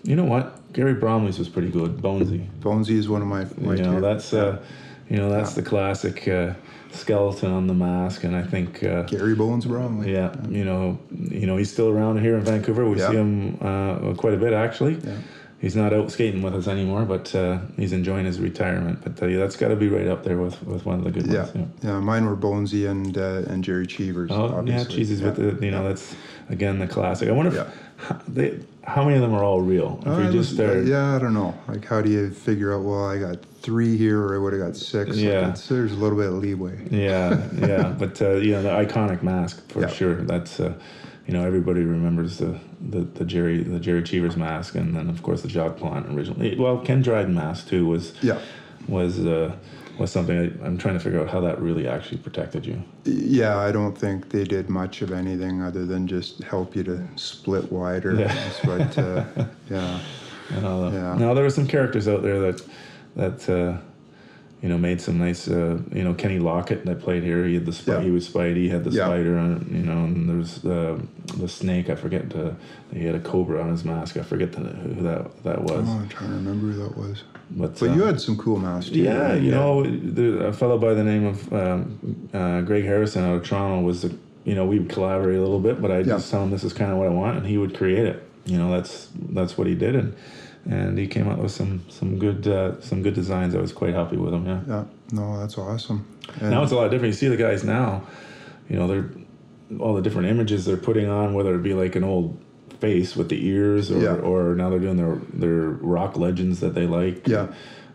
you 0.04 0.16
know 0.16 0.24
what? 0.26 0.58
Gary 0.74 0.94
Bromley's 0.94 1.38
was 1.38 1.50
pretty 1.50 1.70
good. 1.70 1.98
Bonesy. 1.98 2.48
Bonesy 2.62 2.92
is 2.98 3.10
one 3.10 3.22
of 3.22 3.28
my, 3.28 3.46
my 3.58 3.76
you 3.76 3.82
know, 3.84 3.96
two. 3.96 4.02
that's 4.02 4.34
uh, 4.34 4.64
you 5.10 5.18
know, 5.18 5.30
that's 5.30 5.54
the 5.56 5.62
classic 5.62 6.26
uh, 6.30 6.54
skeleton 6.92 7.52
on 7.52 7.68
the 7.68 7.74
mask. 7.74 8.24
And 8.24 8.34
I 8.34 8.42
think, 8.44 8.82
uh, 8.84 9.02
Gary 9.04 9.36
Bones 9.36 9.66
Bromley. 9.66 10.14
yeah, 10.14 10.34
you 10.48 10.64
know, 10.64 10.98
you 11.30 11.46
know, 11.46 11.58
he's 11.58 11.70
still 11.72 11.90
around 11.90 12.22
here 12.22 12.38
in 12.38 12.44
Vancouver. 12.46 12.88
We 12.90 12.98
Yeah. 13.00 13.10
see 13.10 13.16
him 13.18 13.58
uh, 13.60 14.14
quite 14.14 14.34
a 14.34 14.38
bit, 14.38 14.54
actually. 14.54 14.94
Yeah. 15.04 15.18
He's 15.62 15.76
not 15.76 15.94
out 15.94 16.10
skating 16.12 16.42
with 16.42 16.56
us 16.56 16.68
anymore, 16.68 17.06
but 17.06 17.36
uh, 17.36 17.60
he's 17.78 17.94
enjoying 17.94 18.26
his 18.26 18.40
retirement. 18.40 19.00
But 19.04 19.22
uh, 19.22 19.28
yeah, 19.28 19.38
that's 19.38 19.56
got 19.56 19.68
to 19.68 19.76
be 19.76 19.90
right 19.90 20.08
up 20.08 20.24
there 20.24 20.38
with, 20.40 20.62
with 20.64 20.88
one 20.88 20.98
of 20.98 21.04
the 21.06 21.12
good 21.12 21.28
Yeah, 21.28 21.44
ones. 21.44 21.52
yeah. 21.84 21.92
yeah. 21.92 22.00
Mine 22.00 22.26
were 22.26 22.36
Bonesy 22.36 22.90
and 22.90 23.16
uh, 23.16 23.44
and 23.48 23.64
Gerry 23.64 23.86
Cheevers. 23.86 24.32
Oh 24.32 24.46
obviously. 24.58 24.92
yeah, 24.92 24.98
cheeses 24.98 25.22
with 25.22 25.38
Yeah. 25.38 25.52
the 25.52 25.64
you 25.66 25.70
know 25.72 25.84
that's 25.88 26.16
again 26.50 26.80
the 26.80 26.88
classic. 26.88 27.30
I 27.30 27.32
wonder 27.34 27.52
if 27.52 27.58
Yeah. 27.58 27.68
how, 27.98 28.20
they, 28.28 28.60
how 28.84 29.04
many 29.04 29.18
of 29.18 29.22
them 29.22 29.36
are 29.36 29.44
all 29.44 29.62
real. 29.62 30.00
If 30.02 30.08
Uh, 30.08 30.32
just 30.32 30.56
started, 30.56 30.88
yeah, 30.88 31.16
I 31.16 31.20
don't 31.20 31.36
know. 31.36 31.54
Like, 31.68 31.86
how 31.86 32.02
do 32.02 32.10
you 32.10 32.32
figure 32.32 32.74
out? 32.74 32.82
Well, 32.82 33.06
I 33.06 33.20
got 33.20 33.38
three 33.62 33.96
here, 33.96 34.20
or 34.20 34.34
I 34.34 34.40
would 34.40 34.54
have 34.54 34.64
got 34.64 34.76
six. 34.76 35.12
Like, 35.12 35.20
Yeah. 35.20 35.56
there's 35.70 35.92
a 35.92 35.96
little 35.96 36.18
bit 36.18 36.26
of 36.30 36.34
leeway. 36.42 36.80
yeah, 36.90 37.40
yeah, 37.60 37.94
but 38.00 38.20
uh, 38.20 38.32
you 38.38 38.54
know 38.54 38.64
the 38.64 38.70
iconic 38.70 39.22
mask 39.22 39.70
for 39.70 39.82
Yeah. 39.82 39.90
sure. 39.90 40.16
That's 40.24 40.60
uh, 40.60 40.74
you 41.28 41.34
know 41.34 41.46
everybody 41.46 41.82
remembers 41.82 42.38
the, 42.38 42.60
the, 42.82 43.02
the 43.02 43.26
Gerry 43.26 43.64
the 43.64 43.80
Gerry 43.80 44.04
Cheevers 44.04 44.36
mask, 44.36 44.76
and 44.76 44.96
then 44.96 45.10
of 45.10 45.22
course 45.24 45.42
the 45.42 45.50
Jacques 45.50 45.78
Plante 45.78 46.10
originally. 46.14 46.58
Well, 46.58 46.80
Ken 46.80 47.02
Dryden 47.02 47.34
mask 47.34 47.68
too 47.68 47.86
was 47.86 48.14
Yeah, 48.22 48.40
was 48.88 49.20
uh, 49.26 49.56
was 49.98 50.12
something 50.12 50.38
I, 50.38 50.66
I'm 50.66 50.78
trying 50.78 50.96
to 50.96 51.00
figure 51.00 51.22
out 51.22 51.30
how 51.30 51.42
that 51.42 51.62
really 51.62 51.88
actually 51.88 52.18
protected 52.18 52.66
you. 52.66 52.84
Yeah, 53.06 53.58
I 53.58 53.72
don't 53.72 53.98
think 53.98 54.30
they 54.30 54.44
did 54.44 54.70
much 54.70 55.02
of 55.02 55.12
anything 55.12 55.62
other 55.62 55.86
than 55.86 56.08
just 56.08 56.44
help 56.44 56.76
you 56.76 56.84
to 56.84 57.08
split 57.16 57.72
wider. 57.72 58.16
Yeah. 58.16 58.52
But 58.66 58.98
uh, 58.98 59.26
yeah, 59.70 60.00
And 60.50 60.66
all 60.66 60.92
Yeah. 60.92 61.16
Now 61.16 61.34
there 61.34 61.44
were 61.44 61.50
some 61.50 61.68
characters 61.68 62.08
out 62.08 62.24
there 62.24 62.40
that 62.40 62.62
that 63.16 63.50
uh, 63.50 63.78
you 64.62 64.70
know 64.70 64.78
made 64.78 65.02
some 65.02 65.18
nice. 65.18 65.48
Uh, 65.48 65.80
you 65.92 66.04
know 66.04 66.14
Kenny 66.14 66.40
Lockett 66.40 66.86
that 66.86 67.02
played 67.02 67.24
here. 67.24 67.46
He 67.46 67.56
had 67.56 67.66
the 67.66 67.74
spi- 67.74 67.94
Yeah. 67.94 68.02
he 68.02 68.12
was 68.12 68.28
Spidey. 68.30 68.58
He 68.58 68.70
had 68.70 68.84
the 68.84 68.92
Yeah. 68.92 69.06
spider 69.06 69.38
on. 69.38 69.54
it, 69.58 69.76
You 69.76 69.84
know, 69.84 70.04
and 70.06 70.30
there's 70.30 70.60
the 70.62 71.00
the 71.38 71.48
snake. 71.48 71.90
I 71.90 71.96
forget. 71.96 72.30
The, 72.30 72.54
he 72.94 73.06
had 73.06 73.16
a 73.16 73.20
cobra 73.20 73.62
on 73.62 73.70
his 73.72 73.84
mask. 73.86 74.18
I 74.18 74.22
forget 74.24 74.52
the, 74.52 74.60
who 74.60 75.02
that 75.04 75.44
that 75.44 75.64
was. 75.64 75.86
oh, 75.88 76.00
I'm 76.00 76.08
trying 76.10 76.30
to 76.30 76.36
remember 76.36 76.68
who 76.68 76.84
that 76.84 76.98
was. 76.98 77.24
But, 77.54 77.80
But 77.80 77.90
uh, 77.90 77.94
you 77.96 78.04
had 78.04 78.22
some 78.22 78.38
cool 78.38 78.58
masks 78.60 78.92
too. 78.92 79.00
yeah, 79.02 79.32
right? 79.34 79.42
you 79.42 79.52
know, 79.52 79.84
the, 79.84 80.46
a 80.48 80.54
fellow 80.54 80.78
by 80.78 80.94
the 80.94 81.04
name 81.04 81.26
of 81.26 81.52
um, 81.54 82.30
uh, 82.34 82.62
Greg 82.62 82.86
Harrison 82.86 83.24
out 83.26 83.36
of 83.36 83.44
Toronto 83.44 83.82
was 83.82 84.04
the, 84.04 84.16
you 84.46 84.56
know, 84.56 84.66
we 84.66 84.80
would 84.80 84.88
collaborate 84.90 85.36
a 85.38 85.42
little 85.42 85.60
bit, 85.60 85.82
but 85.82 85.92
I 85.92 85.98
Yeah. 85.98 86.04
just 86.16 86.32
tell 86.32 86.44
him 86.44 86.52
this 86.52 86.64
is 86.64 86.72
kind 86.72 86.92
of 86.94 86.98
what 86.98 87.08
I 87.08 87.10
want, 87.10 87.38
and 87.40 87.46
he 87.48 87.58
would 87.58 87.76
create 87.76 88.06
it. 88.06 88.24
You 88.46 88.58
know, 88.58 88.72
that's 88.72 89.10
that's 89.32 89.58
what 89.58 89.68
he 89.68 89.76
did, 89.76 89.96
and 89.96 90.14
and 90.70 90.98
he 90.98 91.08
came 91.08 91.28
up 91.28 91.40
with 91.40 91.52
some 91.52 91.84
some 91.90 92.20
good 92.20 92.48
uh, 92.48 92.80
some 92.82 93.02
good 93.02 93.14
designs. 93.16 93.56
I 93.56 93.60
was 93.62 93.74
quite 93.74 93.94
happy 93.94 94.18
with 94.18 94.34
him. 94.34 94.46
Yeah. 94.46 94.62
Yeah, 94.68 94.84
no, 95.12 95.40
that's 95.40 95.58
awesome. 95.58 96.06
And 96.40 96.52
Now 96.52 96.64
it's 96.64 96.72
a 96.72 96.76
lot 96.76 96.90
different. 96.92 97.14
You 97.14 97.18
see 97.18 97.28
the 97.28 97.38
guys 97.38 97.64
now, 97.64 98.04
you 98.70 98.78
know, 98.78 98.88
they're 98.88 99.10
all 99.80 99.94
the 99.96 100.02
different 100.02 100.28
images 100.28 100.66
they're 100.66 100.78
putting 100.78 101.08
on, 101.10 101.34
whether 101.34 101.56
it 101.56 101.64
be 101.64 101.74
like 101.74 101.96
an 101.96 102.04
old 102.04 102.38
face 102.80 103.16
with 103.16 103.30
the 103.30 103.46
ears, 103.48 103.90
or 103.92 104.02
Yeah. 104.02 104.16
or 104.16 104.56
now 104.56 104.70
they're 104.70 104.80
doing 104.80 104.98
their 104.98 105.16
their 105.34 105.70
rock 105.70 106.18
legends 106.18 106.60
that 106.60 106.74
they 106.76 106.86
like. 106.88 107.28
Yeah. 107.28 107.48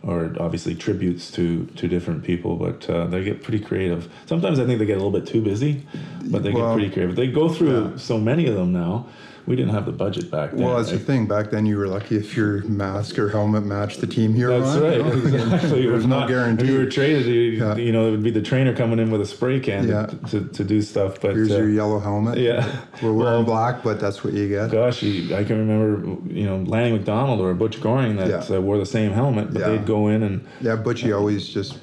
Or 0.02 0.36
obviously 0.38 0.74
tributes 0.76 1.30
to 1.32 1.66
to 1.76 1.88
different 1.88 2.22
people, 2.22 2.56
but 2.56 2.88
uh, 2.88 3.06
they 3.06 3.24
get 3.24 3.42
pretty 3.42 3.58
creative. 3.64 4.08
Sometimes 4.26 4.58
I 4.60 4.64
think 4.66 4.78
they 4.78 4.86
get 4.86 4.98
a 4.98 5.02
little 5.02 5.18
bit 5.18 5.26
too 5.26 5.40
busy, 5.42 5.84
but 6.26 6.42
they 6.44 6.50
Well, 6.52 6.68
get 6.68 6.74
pretty 6.74 6.90
creative. 6.92 7.16
They 7.16 7.26
go 7.28 7.48
through 7.48 7.90
yeah. 7.90 7.96
so 7.96 8.18
many 8.18 8.46
of 8.46 8.54
them 8.54 8.72
now. 8.72 9.06
We 9.46 9.54
didn't 9.54 9.72
have 9.74 9.86
the 9.86 9.92
budget 9.92 10.28
back 10.30 10.50
then. 10.50 10.62
well, 10.64 10.76
that's 10.76 10.90
the 10.90 10.98
thing. 10.98 11.26
Back 11.26 11.50
then, 11.50 11.66
you 11.66 11.78
were 11.78 11.86
lucky 11.86 12.16
if 12.16 12.36
your 12.36 12.62
mask 12.64 13.16
or 13.16 13.28
helmet 13.28 13.64
matched 13.64 14.00
the 14.00 14.06
team 14.08 14.34
you 14.34 14.48
were 14.48 14.58
That's 14.58 14.76
on. 14.76 14.82
right. 14.82 14.96
you 14.96 15.02
know? 15.04 15.12
Exactly. 15.54 15.82
There's 15.82 15.92
was 15.92 16.06
no 16.06 16.18
not 16.20 16.28
guarantee. 16.28 16.64
If 16.64 16.70
you 16.70 16.78
were 16.78 16.86
traded, 16.90 17.26
you, 17.26 17.34
Yeah. 17.34 17.76
you 17.76 17.92
know, 17.92 18.08
it 18.08 18.10
would 18.10 18.24
be 18.24 18.32
the 18.32 18.42
trainer 18.42 18.74
coming 18.74 18.98
in 18.98 19.10
with 19.12 19.20
a 19.20 19.26
spray 19.26 19.60
can 19.60 19.86
Yeah. 19.88 20.06
to, 20.06 20.16
to, 20.40 20.48
to 20.48 20.64
do 20.64 20.82
stuff. 20.82 21.20
But 21.20 21.34
Here's 21.36 21.52
uh, 21.52 21.58
your 21.58 21.68
yellow 21.70 22.00
helmet. 22.00 22.38
yeah, 22.38 22.66
We're 23.02 23.12
wearing 23.12 23.34
Well, 23.34 23.44
black, 23.44 23.84
but 23.84 24.00
that's 24.00 24.24
what 24.24 24.32
you 24.32 24.48
get. 24.48 24.72
Gosh, 24.72 25.02
you, 25.04 25.34
I 25.36 25.44
can 25.44 25.58
remember, 25.58 26.20
you 26.32 26.44
know, 26.46 26.56
Lanny 26.68 26.92
McDonald 26.96 27.40
or 27.40 27.54
Butch 27.54 27.80
Goring 27.80 28.16
that 28.16 28.28
Yeah. 28.50 28.56
uh, 28.56 28.60
wore 28.60 28.78
the 28.78 28.86
same 28.86 29.12
helmet, 29.12 29.52
but 29.52 29.62
they'd 29.64 29.86
go 29.86 30.08
in 30.08 30.24
and 30.24 30.44
Yeah, 30.60 30.74
Butchie 30.76 31.16
always 31.16 31.46
just 31.48 31.78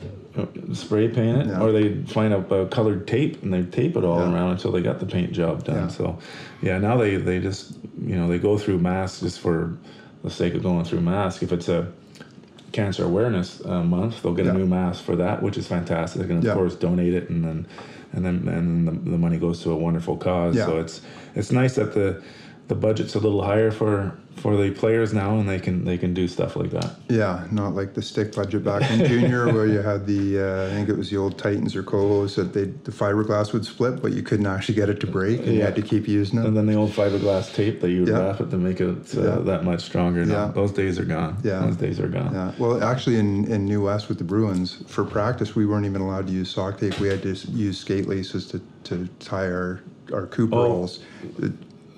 spray 0.74 1.08
paint 1.08 1.38
it, 1.38 1.48
Yeah. 1.48 1.62
or 1.62 1.72
they'd 1.72 2.10
find 2.10 2.34
a, 2.34 2.38
uh 2.40 2.66
colored 2.68 3.08
tape 3.08 3.44
and 3.44 3.54
they'd 3.54 3.72
tape 3.72 3.96
it 3.96 4.04
all 4.04 4.20
Yeah. 4.20 4.34
around 4.34 4.52
until 4.52 4.72
they 4.72 4.82
got 4.82 5.00
the 5.00 5.06
paint 5.06 5.32
job 5.32 5.64
done. 5.64 5.76
Yeah. 5.76 5.88
So, 5.90 6.18
yeah, 6.62 6.78
now 6.80 6.98
they, 6.98 7.18
they 7.18 7.40
just, 7.40 7.74
you 8.04 8.16
know, 8.16 8.28
they 8.28 8.40
go 8.40 8.58
through 8.58 8.80
masks 8.80 9.20
just 9.22 9.40
for 9.40 9.74
the 10.24 10.30
sake 10.30 10.56
of 10.56 10.64
going 10.64 10.86
through 10.86 11.02
masks. 11.02 11.44
If 11.44 11.52
it's 11.52 11.70
a 11.70 11.88
cancer 12.72 13.04
awareness 13.06 13.64
uh, 13.66 13.84
month, 13.84 14.24
they'll 14.24 14.34
get 14.34 14.48
a 14.48 14.54
new 14.54 14.66
mask 14.66 15.04
for 15.04 15.16
that, 15.18 15.44
which 15.44 15.58
is 15.58 15.68
fantastic, 15.68 16.30
and 16.30 16.44
of 16.44 16.56
course 16.56 16.76
donate 16.76 17.14
it, 17.14 17.30
and 17.30 17.44
then 17.46 17.68
and 18.14 18.26
then 18.26 18.48
and 18.48 18.88
the, 18.88 18.92
the 19.12 19.18
money 19.18 19.38
goes 19.38 19.62
to 19.64 19.72
a 19.72 19.76
wonderful 19.76 20.18
cause. 20.18 20.56
So 20.56 20.80
it's 20.80 21.02
it's 21.36 21.52
nice 21.52 21.76
that 21.76 21.94
the 21.94 22.24
the 22.68 22.76
budget's 22.76 23.16
a 23.16 23.20
little 23.20 23.44
higher 23.44 23.72
for 23.72 24.18
for 24.38 24.58
the 24.58 24.72
players 24.72 25.14
now, 25.14 25.38
and 25.38 25.48
they 25.48 25.60
can 25.60 25.86
they 25.86 25.98
can 25.98 26.14
do 26.14 26.28
stuff 26.28 26.56
like 26.56 26.72
that. 26.72 26.96
Yeah, 27.08 27.46
not 27.52 27.76
like 27.76 27.94
the 27.94 28.02
stick 28.02 28.34
budget 28.34 28.64
back 28.64 28.90
in 28.90 29.06
junior 29.06 29.54
where 29.54 29.68
you 29.68 29.80
had 29.80 30.08
the 30.08 30.40
uh, 30.40 30.68
I 30.68 30.70
think 30.72 30.90
it 30.90 30.98
was 30.98 31.10
the 31.12 31.18
old 31.18 31.38
Titans 31.38 31.76
or 31.76 31.84
Colos 31.84 32.36
that 32.36 32.52
they 32.54 32.66
the 32.66 32.92
fiberglass 32.92 33.54
would 33.54 33.64
split, 33.66 34.02
but 34.02 34.14
you 34.14 34.24
couldn't 34.24 34.48
actually 34.48 34.74
get 34.76 34.90
it 34.90 35.00
to 35.02 35.08
break, 35.08 35.40
and 35.42 35.54
you 35.54 35.62
had 35.62 35.76
to 35.76 35.84
keep 35.84 36.08
using 36.08 36.40
it. 36.40 36.46
And 36.46 36.58
then 36.58 36.66
the 36.66 36.74
old 36.74 36.92
fiberglass 36.92 37.54
tape 37.54 37.80
that 37.82 37.92
you 37.92 38.02
would 38.02 38.10
Yeah. 38.10 38.20
wrap 38.28 38.42
it 38.42 38.50
to 38.50 38.58
make 38.58 38.82
it 38.82 39.16
uh, 39.16 39.22
Yeah. 39.22 39.36
that 39.52 39.66
much 39.66 39.82
stronger. 39.84 40.26
No, 40.26 40.34
Yeah. 40.34 40.52
those 40.54 40.72
days 40.72 40.98
are 41.00 41.06
gone. 41.06 41.38
Yeah. 41.44 41.60
those 41.66 41.78
days 41.78 42.00
are 42.00 42.08
gone. 42.10 42.34
Yeah, 42.34 42.52
well, 42.58 42.84
actually, 42.84 43.18
in, 43.18 43.46
in 43.52 43.66
New 43.66 43.84
West 43.86 44.10
with 44.10 44.18
the 44.18 44.24
Bruins, 44.24 44.84
for 44.88 45.04
practice, 45.04 45.54
we 45.56 45.66
weren't 45.68 45.86
even 45.86 46.02
allowed 46.02 46.26
to 46.28 46.34
use 46.34 46.50
sock 46.50 46.80
tape. 46.80 47.00
We 47.00 47.08
had 47.10 47.22
to 47.24 47.36
use 47.52 47.78
skate 47.78 48.08
laces 48.08 48.48
to, 48.48 48.62
to 48.86 49.08
tie 49.20 49.46
our, 49.52 49.82
our 50.12 50.26
Cooper 50.26 50.56
Oh. 50.56 50.64
rolls. 50.64 51.00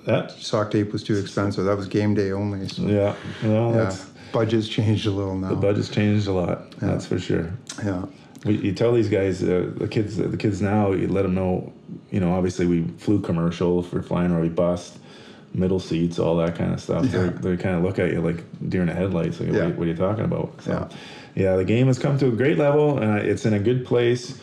That, 0.06 0.30
sock 0.30 0.70
tape 0.70 0.92
was 0.92 1.02
too 1.02 1.16
expensive. 1.18 1.64
That 1.64 1.76
was 1.76 1.86
game 1.88 2.14
day 2.14 2.30
only. 2.32 2.68
So, 2.68 2.82
yeah, 2.82 3.14
yeah, 3.42 3.94
budget's 4.32 4.68
changed 4.68 5.06
a 5.06 5.10
little 5.10 5.36
now. 5.36 5.48
the 5.50 5.56
budget's 5.56 5.88
changed 5.88 6.28
a 6.28 6.32
lot. 6.32 6.70
That's 6.78 7.06
for 7.06 7.18
sure. 7.18 7.52
yeah, 7.84 8.04
We, 8.44 8.56
you 8.58 8.72
tell 8.72 8.92
these 8.92 9.08
guys, 9.08 9.42
uh, 9.42 9.70
the 9.76 9.88
kids, 9.88 10.16
the 10.16 10.36
kids 10.36 10.62
now, 10.62 10.92
you 10.92 11.08
let 11.08 11.22
them 11.22 11.34
know. 11.34 11.72
You 12.10 12.20
know, 12.20 12.32
obviously 12.34 12.66
we 12.66 12.84
flew 12.98 13.20
commercial 13.20 13.82
for 13.82 14.00
flying 14.00 14.30
or 14.32 14.40
we 14.40 14.48
bust, 14.48 14.98
middle 15.52 15.80
seats, 15.80 16.18
all 16.20 16.36
that 16.36 16.54
kind 16.54 16.72
of 16.72 16.80
stuff. 16.80 17.04
Yeah. 17.06 17.30
They 17.42 17.56
they 17.56 17.56
kind 17.62 17.74
of 17.76 17.82
look 17.82 17.98
at 17.98 18.12
you 18.12 18.20
like 18.20 18.44
deer 18.68 18.82
in 18.82 18.86
the 18.86 18.94
headlights. 18.94 19.40
Like, 19.40 19.50
Yeah. 19.52 19.66
what, 19.66 19.76
what 19.76 19.84
are 19.86 19.90
you 19.90 19.96
talking 19.96 20.24
about? 20.24 20.52
So, 20.62 20.70
Yeah. 20.70 20.88
yeah, 21.50 21.56
the 21.56 21.64
game 21.64 21.88
has 21.88 21.98
come 21.98 22.16
to 22.18 22.28
a 22.28 22.32
great 22.32 22.58
level, 22.58 22.98
and 22.98 23.18
it's 23.18 23.44
in 23.44 23.54
a 23.54 23.58
good 23.60 23.84
place. 23.84 24.38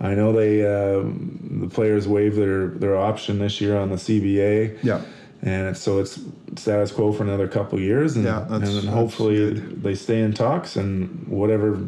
I 0.00 0.14
know 0.14 0.32
they 0.32 0.64
um, 0.66 1.58
the 1.62 1.68
players 1.68 2.08
waived 2.08 2.36
their 2.36 2.68
their 2.68 2.96
option 2.96 3.38
this 3.38 3.60
year 3.60 3.76
on 3.76 3.90
the 3.90 3.96
CBA. 3.96 4.78
yeah, 4.82 5.02
And 5.42 5.68
it's, 5.68 5.80
so 5.80 5.98
it's 5.98 6.18
status 6.56 6.90
quo 6.92 7.12
for 7.12 7.22
another 7.22 7.46
couple 7.48 7.78
of 7.78 7.84
years, 7.84 8.16
and, 8.16 8.24
Yeah, 8.24 8.46
that's- 8.48 8.68
and 8.68 8.78
then 8.82 8.92
hopefully 8.92 9.50
they 9.52 9.94
stay 9.94 10.20
in 10.22 10.32
talks 10.32 10.76
and 10.76 11.26
whatever 11.28 11.78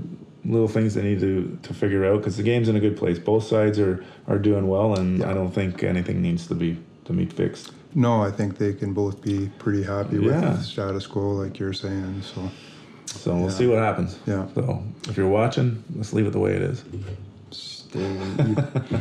little 0.44 0.68
things 0.68 0.94
they 0.94 1.02
need 1.02 1.20
to, 1.20 1.56
to 1.62 1.72
figure 1.72 2.04
out 2.04 2.18
because 2.18 2.36
the 2.36 2.42
game's 2.42 2.68
in 2.68 2.74
a 2.76 2.80
good 2.80 2.96
place. 2.96 3.18
Both 3.18 3.44
sides 3.44 3.78
are, 3.78 4.04
are 4.26 4.38
doing 4.38 4.66
well, 4.68 4.98
and 4.98 5.20
Yeah. 5.20 5.30
I 5.30 5.34
don't 5.34 5.52
think 5.54 5.82
anything 5.84 6.20
needs 6.20 6.46
to 6.48 6.54
be 6.54 6.76
to 7.04 7.12
be 7.12 7.26
fixed. 7.26 7.72
no, 7.94 8.22
I 8.22 8.30
think 8.30 8.58
they 8.58 8.72
can 8.72 8.92
both 8.92 9.20
be 9.22 9.50
pretty 9.58 9.82
happy 9.82 10.18
with 10.18 10.40
the 10.40 10.56
status 10.62 11.06
quo, 11.06 11.30
like 11.32 11.58
you're 11.58 11.72
saying. 11.74 12.22
So, 12.22 12.50
So 13.06 13.34
we'll 13.34 13.44
Yeah. 13.44 13.48
see 13.50 13.66
what 13.66 13.78
happens. 13.78 14.18
yeah. 14.26 14.46
So 14.54 14.82
if 15.08 15.16
you're 15.16 15.28
watching, 15.28 15.82
let's 15.96 16.12
leave 16.12 16.26
it 16.26 16.32
the 16.32 16.38
way 16.38 16.52
it 16.54 16.62
is. 16.62 16.82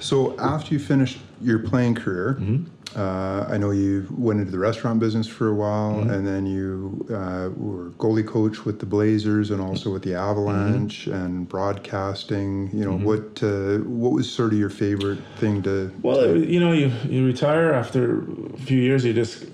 So 0.00 0.34
after 0.38 0.72
you 0.72 0.80
finished 0.80 1.18
your 1.42 1.58
playing 1.58 1.94
career, 1.94 2.38
Mm-hmm. 2.40 2.98
uh, 2.98 3.44
I 3.54 3.58
know 3.58 3.70
you 3.70 4.06
went 4.10 4.40
into 4.40 4.50
the 4.50 4.58
restaurant 4.58 4.98
business 4.98 5.26
for 5.26 5.48
a 5.48 5.54
while, 5.54 5.96
Mm-hmm. 5.96 6.10
and 6.10 6.26
then 6.26 6.46
you 6.46 7.06
uh, 7.10 7.50
were 7.54 7.90
goalie 7.98 8.26
coach 8.26 8.64
with 8.64 8.78
the 8.80 8.86
Blazers 8.86 9.50
and 9.50 9.60
also 9.60 9.92
with 9.92 10.02
the 10.02 10.14
Avalanche 10.14 11.04
Mm-hmm. 11.04 11.12
and 11.14 11.48
broadcasting. 11.48 12.70
You 12.72 12.86
know 12.86 12.96
what? 12.96 13.42
Uh, 13.42 13.78
what 13.84 14.12
was 14.12 14.32
sort 14.32 14.54
of 14.54 14.58
your 14.58 14.70
favorite 14.70 15.18
thing 15.36 15.62
to? 15.64 15.92
Well, 16.02 16.16
to- 16.22 16.46
you 16.50 16.60
know, 16.60 16.72
you, 16.72 16.90
you 17.06 17.26
retire 17.26 17.74
after 17.74 18.22
a 18.54 18.56
few 18.56 18.80
years. 18.80 19.04
You 19.04 19.12
just 19.12 19.44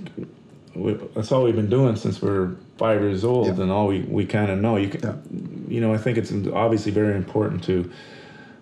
we, 0.77 0.93
that's 1.15 1.33
all 1.33 1.43
we've 1.43 1.57
been 1.57 1.71
doing 1.71 1.97
since 1.97 2.23
we're 2.23 2.55
five 2.79 3.01
years 3.01 3.25
old, 3.25 3.47
Yeah. 3.49 3.63
and 3.65 3.73
all 3.73 3.89
we, 3.89 4.03
we 4.03 4.27
kind 4.27 4.49
of 4.53 4.61
know. 4.61 4.77
You 4.77 4.91
can, 4.91 5.01
Yeah. 5.03 5.17
you 5.75 5.81
know, 5.81 5.93
I 5.93 5.99
think 5.99 6.19
it's 6.19 6.31
obviously 6.53 6.93
very 6.93 7.17
important 7.17 7.65
to 7.65 7.91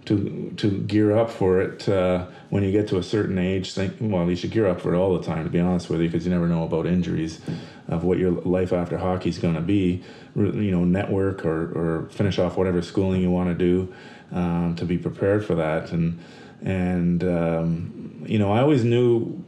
to 0.07 0.53
to 0.57 0.71
gear 0.83 1.17
up 1.17 1.31
for 1.31 1.61
it 1.61 1.89
uh, 1.89 2.27
when 2.51 2.63
you 2.63 2.73
get 2.73 2.89
to 2.89 2.99
a 2.99 3.03
certain 3.03 3.39
age. 3.39 3.73
Think 3.73 3.95
well, 4.01 4.29
you 4.29 4.37
should 4.37 4.51
gear 4.51 4.67
up 4.67 4.81
for 4.81 4.95
it 4.95 4.99
all 4.99 5.17
the 5.17 5.25
time. 5.25 5.45
To 5.45 5.51
be 5.51 5.61
honest 5.61 5.89
with 5.91 6.01
you, 6.01 6.09
because 6.09 6.25
you 6.27 6.33
never 6.33 6.47
know 6.49 6.65
about 6.65 6.87
injuries, 6.87 7.41
of 7.89 8.05
what 8.05 8.19
your 8.19 8.33
life 8.33 8.73
after 8.73 8.99
hockey 8.99 9.31
is 9.31 9.39
going 9.39 9.55
to 9.55 9.61
be. 9.61 10.03
You 10.35 10.71
know, 10.71 10.85
network 10.85 11.45
or 11.45 11.71
or 11.73 12.09
finish 12.11 12.39
off 12.39 12.57
whatever 12.57 12.83
schooling 12.83 13.23
you 13.23 13.31
want 13.31 13.51
to 13.51 13.55
do 13.55 13.95
um, 14.33 14.75
to 14.77 14.85
be 14.85 14.99
prepared 14.99 15.45
for 15.45 15.55
that. 15.55 15.93
And 15.93 16.19
and 16.63 17.23
um, 17.25 18.25
you 18.27 18.39
know, 18.39 18.53
I 18.53 18.61
always 18.61 18.85
knew 18.85 19.43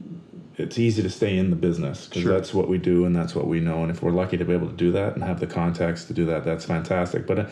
it's 0.58 0.78
easy 0.78 1.02
to 1.02 1.10
stay 1.10 1.36
in 1.36 1.50
the 1.50 1.56
business 1.56 2.06
because 2.06 2.22
Sure. 2.22 2.32
that's 2.32 2.54
what 2.54 2.68
we 2.68 2.78
do 2.78 3.04
and 3.04 3.14
that's 3.14 3.34
what 3.34 3.46
we 3.46 3.60
know. 3.60 3.82
And 3.82 3.90
if 3.90 4.02
we're 4.02 4.10
lucky 4.10 4.36
to 4.38 4.44
be 4.44 4.54
able 4.54 4.68
to 4.68 4.76
do 4.76 4.92
that 4.92 5.14
and 5.14 5.22
have 5.22 5.38
the 5.38 5.46
contacts 5.46 6.04
to 6.06 6.14
do 6.14 6.24
that, 6.26 6.44
that's 6.44 6.64
fantastic. 6.64 7.26
But 7.26 7.38
uh, 7.40 7.46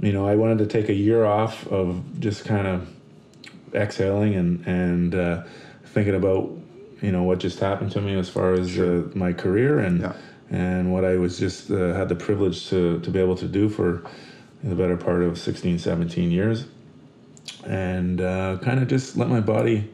you 0.00 0.12
know, 0.12 0.26
I 0.26 0.36
wanted 0.36 0.58
to 0.58 0.66
take 0.66 0.88
a 0.88 0.94
year 0.94 1.24
off 1.24 1.66
of 1.68 2.20
just 2.20 2.44
kind 2.44 2.66
of 2.66 2.88
exhaling 3.74 4.34
and 4.34 4.66
and 4.66 5.14
uh, 5.14 5.42
thinking 5.84 6.14
about 6.14 6.50
you 7.02 7.12
know 7.12 7.22
what 7.22 7.38
just 7.38 7.58
happened 7.60 7.92
to 7.92 8.00
me 8.00 8.16
as 8.18 8.28
far 8.28 8.52
as 8.52 8.78
uh, 8.78 9.08
my 9.14 9.32
career 9.32 9.78
and 9.78 10.00
Yeah. 10.00 10.12
and 10.50 10.92
what 10.92 11.04
I 11.04 11.16
was 11.16 11.38
just 11.38 11.70
uh, 11.70 11.94
had 11.94 12.08
the 12.08 12.14
privilege 12.14 12.68
to 12.70 13.00
to 13.00 13.10
be 13.10 13.18
able 13.20 13.36
to 13.36 13.48
do 13.48 13.68
for 13.68 14.02
the 14.64 14.74
better 14.74 14.96
part 14.96 15.22
of 15.22 15.38
16 15.38 15.78
17 15.78 16.30
years. 16.30 16.66
And 17.64 18.20
uh, 18.20 18.58
kind 18.62 18.80
of 18.80 18.88
just 18.88 19.16
let 19.16 19.28
my 19.28 19.40
body 19.40 19.90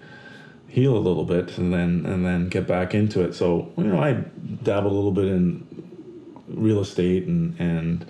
heal 0.68 0.96
a 0.96 0.98
little 1.00 1.24
bit 1.24 1.58
and 1.58 1.72
then 1.72 2.06
and 2.06 2.24
then 2.24 2.48
get 2.48 2.66
back 2.66 2.94
into 2.94 3.22
it. 3.22 3.34
So 3.34 3.72
you 3.76 3.84
know 3.84 4.00
I 4.02 4.12
dabbled 4.62 4.92
a 4.92 4.96
little 4.96 5.12
bit 5.12 5.26
in 5.26 5.66
real 6.48 6.80
estate 6.80 7.26
and 7.26 7.58
and 7.58 8.06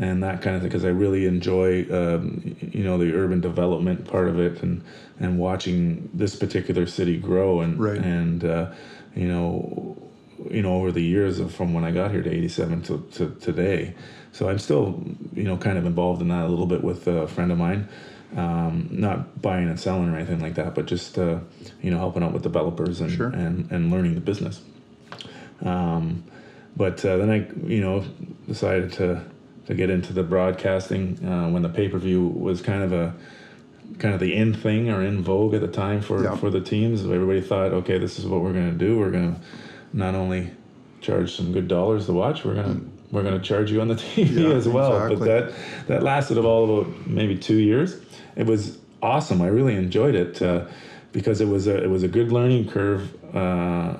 and 0.00 0.22
that 0.24 0.42
kind 0.42 0.56
of 0.56 0.62
thing 0.62 0.68
because 0.70 0.84
I 0.84 0.88
really 0.88 1.26
enjoy 1.26 1.82
um, 1.92 2.56
you 2.60 2.82
know 2.82 2.98
the 2.98 3.14
urban 3.14 3.40
development 3.40 4.08
part 4.08 4.28
of 4.28 4.40
it 4.40 4.62
and 4.62 4.82
and 5.20 5.38
watching 5.38 6.10
this 6.12 6.34
particular 6.34 6.86
city 6.86 7.16
grow 7.18 7.60
and 7.60 7.78
Right. 7.78 7.98
and 7.98 8.44
uh, 8.44 8.72
you 9.14 9.28
know 9.28 9.96
you 10.50 10.62
know, 10.62 10.72
over 10.76 10.90
the 10.90 11.02
years 11.02 11.38
of 11.38 11.54
from 11.54 11.74
when 11.74 11.84
I 11.84 11.90
got 11.90 12.10
here 12.12 12.22
to 12.22 12.30
'87 12.30 12.82
to, 12.84 13.06
to 13.12 13.30
today. 13.42 13.94
So 14.32 14.48
I'm 14.48 14.58
still, 14.58 15.04
you 15.34 15.42
know, 15.44 15.58
kind 15.58 15.76
of 15.76 15.84
involved 15.84 16.22
in 16.22 16.28
that 16.28 16.46
a 16.46 16.48
little 16.48 16.64
bit 16.66 16.82
with 16.82 17.06
a 17.06 17.26
friend 17.28 17.52
of 17.52 17.58
mine. 17.58 17.86
Um, 18.36 18.88
not 18.90 19.42
buying 19.42 19.68
and 19.68 19.78
selling 19.78 20.08
or 20.08 20.16
anything 20.16 20.40
like 20.40 20.54
that, 20.54 20.74
but 20.74 20.86
just 20.86 21.18
uh, 21.18 21.40
you 21.82 21.90
know 21.90 21.98
helping 21.98 22.22
out 22.22 22.32
with 22.32 22.42
developers 22.42 23.02
and 23.02 23.10
Sure. 23.10 23.26
and, 23.28 23.70
and 23.70 23.90
learning 23.90 24.14
the 24.14 24.22
business. 24.22 24.62
Um, 25.62 26.24
but 26.76 27.04
uh, 27.04 27.18
then 27.18 27.30
I, 27.30 27.46
you 27.68 27.80
know, 27.82 28.04
decided 28.48 28.92
to 28.94 29.22
to 29.66 29.74
get 29.74 29.90
into 29.90 30.12
the 30.12 30.22
broadcasting 30.22 31.18
uh, 31.26 31.48
when 31.48 31.62
the 31.62 31.68
pay 31.68 31.88
per 31.88 31.98
view 31.98 32.26
was 32.26 32.60
kind 32.62 32.82
of 32.82 32.92
a 32.92 33.14
kind 33.98 34.14
of 34.14 34.20
the 34.20 34.34
in 34.34 34.54
thing 34.54 34.88
or 34.90 35.02
in 35.04 35.22
vogue 35.22 35.52
at 35.54 35.60
the 35.60 35.68
time 35.68 36.00
for 36.00 36.22
Yeah. 36.24 36.36
for 36.36 36.50
the 36.50 36.60
teams. 36.60 37.04
Everybody 37.04 37.40
thought, 37.40 37.72
okay, 37.72 37.98
this 37.98 38.18
is 38.18 38.26
what 38.26 38.40
we're 38.40 38.52
going 38.52 38.70
to 38.70 38.78
do. 38.78 38.98
We're 38.98 39.10
going 39.10 39.34
to 39.34 39.40
not 39.92 40.14
only 40.14 40.50
charge 41.00 41.34
some 41.36 41.52
good 41.52 41.68
dollars 41.68 42.06
to 42.06 42.12
watch, 42.12 42.44
we're 42.44 42.54
going 42.54 42.80
to 42.80 42.90
we're 43.12 43.22
going 43.24 43.34
to 43.40 43.44
charge 43.44 43.72
you 43.72 43.80
on 43.80 43.88
the 43.88 43.94
TV 44.14 44.42
Yeah, 44.48 44.50
as 44.56 44.68
well. 44.68 44.94
exactly. 45.06 45.16
But 45.16 45.26
that 45.48 45.54
that 45.88 46.02
lasted 46.02 46.38
all 46.38 46.80
about 46.80 47.06
maybe 47.06 47.36
two 47.36 47.56
years. 47.58 48.00
It 48.36 48.46
was 48.46 48.78
awesome. 49.02 49.42
I 49.42 49.48
really 49.48 49.74
enjoyed 49.74 50.14
it 50.14 50.40
uh, 50.40 50.66
because 51.12 51.40
it 51.40 51.48
was 51.48 51.66
a 51.66 51.82
it 51.82 51.90
was 51.90 52.02
a 52.02 52.08
good 52.08 52.32
learning 52.32 52.68
curve. 52.68 53.12
Uh, 53.34 53.96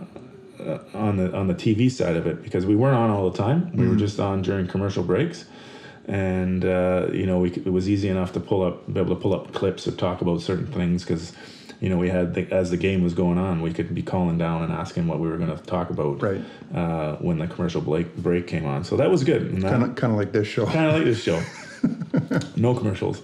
uh, 0.60 0.78
on 0.94 1.16
the 1.16 1.34
on 1.36 1.46
the 1.48 1.54
TV 1.54 1.90
side 1.90 2.16
of 2.16 2.26
it 2.26 2.42
because 2.42 2.66
we 2.66 2.76
weren't 2.76 2.96
on 2.96 3.10
all 3.10 3.30
the 3.30 3.36
time. 3.36 3.70
We 3.76 3.88
were 3.88 3.96
just 3.96 4.20
on 4.20 4.42
during 4.42 4.66
commercial 4.66 5.02
breaks, 5.02 5.44
and 6.06 6.64
uh, 6.64 7.08
you 7.12 7.26
know 7.26 7.38
we, 7.38 7.50
it 7.50 7.72
was 7.72 7.88
easy 7.88 8.08
enough 8.08 8.32
to 8.34 8.40
pull 8.40 8.62
up, 8.62 8.92
be 8.92 9.00
able 9.00 9.14
to 9.14 9.20
pull 9.20 9.34
up 9.34 9.52
clips 9.52 9.86
or 9.88 9.92
talk 9.92 10.20
about 10.20 10.40
certain 10.42 10.66
things 10.66 11.02
because 11.04 11.32
you 11.80 11.88
know 11.88 11.96
we 11.96 12.08
had 12.10 12.34
the, 12.34 12.50
as 12.52 12.70
the 12.70 12.76
game 12.76 13.02
was 13.02 13.14
going 13.14 13.38
on, 13.38 13.62
we 13.62 13.72
could 13.72 13.94
be 13.94 14.02
calling 14.02 14.38
down 14.38 14.62
and 14.62 14.72
asking 14.72 15.06
what 15.06 15.18
we 15.20 15.28
were 15.28 15.38
going 15.38 15.56
to 15.56 15.62
talk 15.64 15.90
about 15.90 16.20
Right. 16.22 16.40
uh, 16.74 17.16
when 17.16 17.38
the 17.38 17.46
commercial 17.46 17.80
break 17.80 18.14
break 18.16 18.46
came 18.46 18.64
on. 18.66 18.84
So 18.84 18.96
that 18.96 19.10
was 19.10 19.24
good. 19.24 19.50
Kind 19.62 19.82
of 19.82 19.94
kind 19.96 20.12
of 20.12 20.18
like 20.18 20.32
this 20.32 20.46
show. 20.48 20.66
kind 20.66 20.86
of 20.86 20.94
like 20.94 21.04
this 21.04 21.22
show. 21.22 21.42
no 22.56 22.74
commercials. 22.74 23.22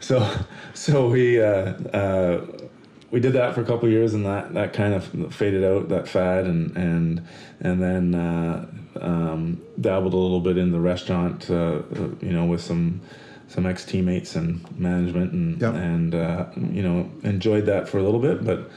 So, 0.00 0.26
so 0.72 1.10
we 1.10 1.40
uh, 1.40 1.46
uh, 1.92 2.46
we 3.10 3.20
did 3.20 3.32
that 3.32 3.54
for 3.54 3.60
a 3.60 3.64
couple 3.64 3.86
of 3.86 3.92
years, 3.92 4.14
and 4.14 4.24
that, 4.26 4.54
that 4.54 4.72
kind 4.72 4.94
of 4.94 5.34
faded 5.34 5.64
out 5.64 5.88
that 5.88 6.08
fad, 6.08 6.46
and 6.46 6.76
and 6.76 7.26
and 7.60 7.82
then 7.82 8.14
uh, 8.14 8.66
um, 9.00 9.60
dabbled 9.80 10.14
a 10.14 10.16
little 10.16 10.40
bit 10.40 10.56
in 10.56 10.70
the 10.72 10.80
restaurant, 10.80 11.50
uh, 11.50 11.54
uh, 11.54 11.80
you 12.20 12.32
know, 12.32 12.44
with 12.46 12.60
some 12.60 13.00
some 13.48 13.66
ex 13.66 13.84
teammates 13.84 14.36
and 14.36 14.60
management, 14.78 15.32
and 15.32 15.60
Yep. 15.60 15.74
and 15.74 16.14
uh, 16.14 16.46
you 16.56 16.82
know 16.82 17.10
enjoyed 17.22 17.66
that 17.66 17.88
for 17.88 17.98
a 17.98 18.02
little 18.02 18.20
bit. 18.20 18.44
But 18.44 18.70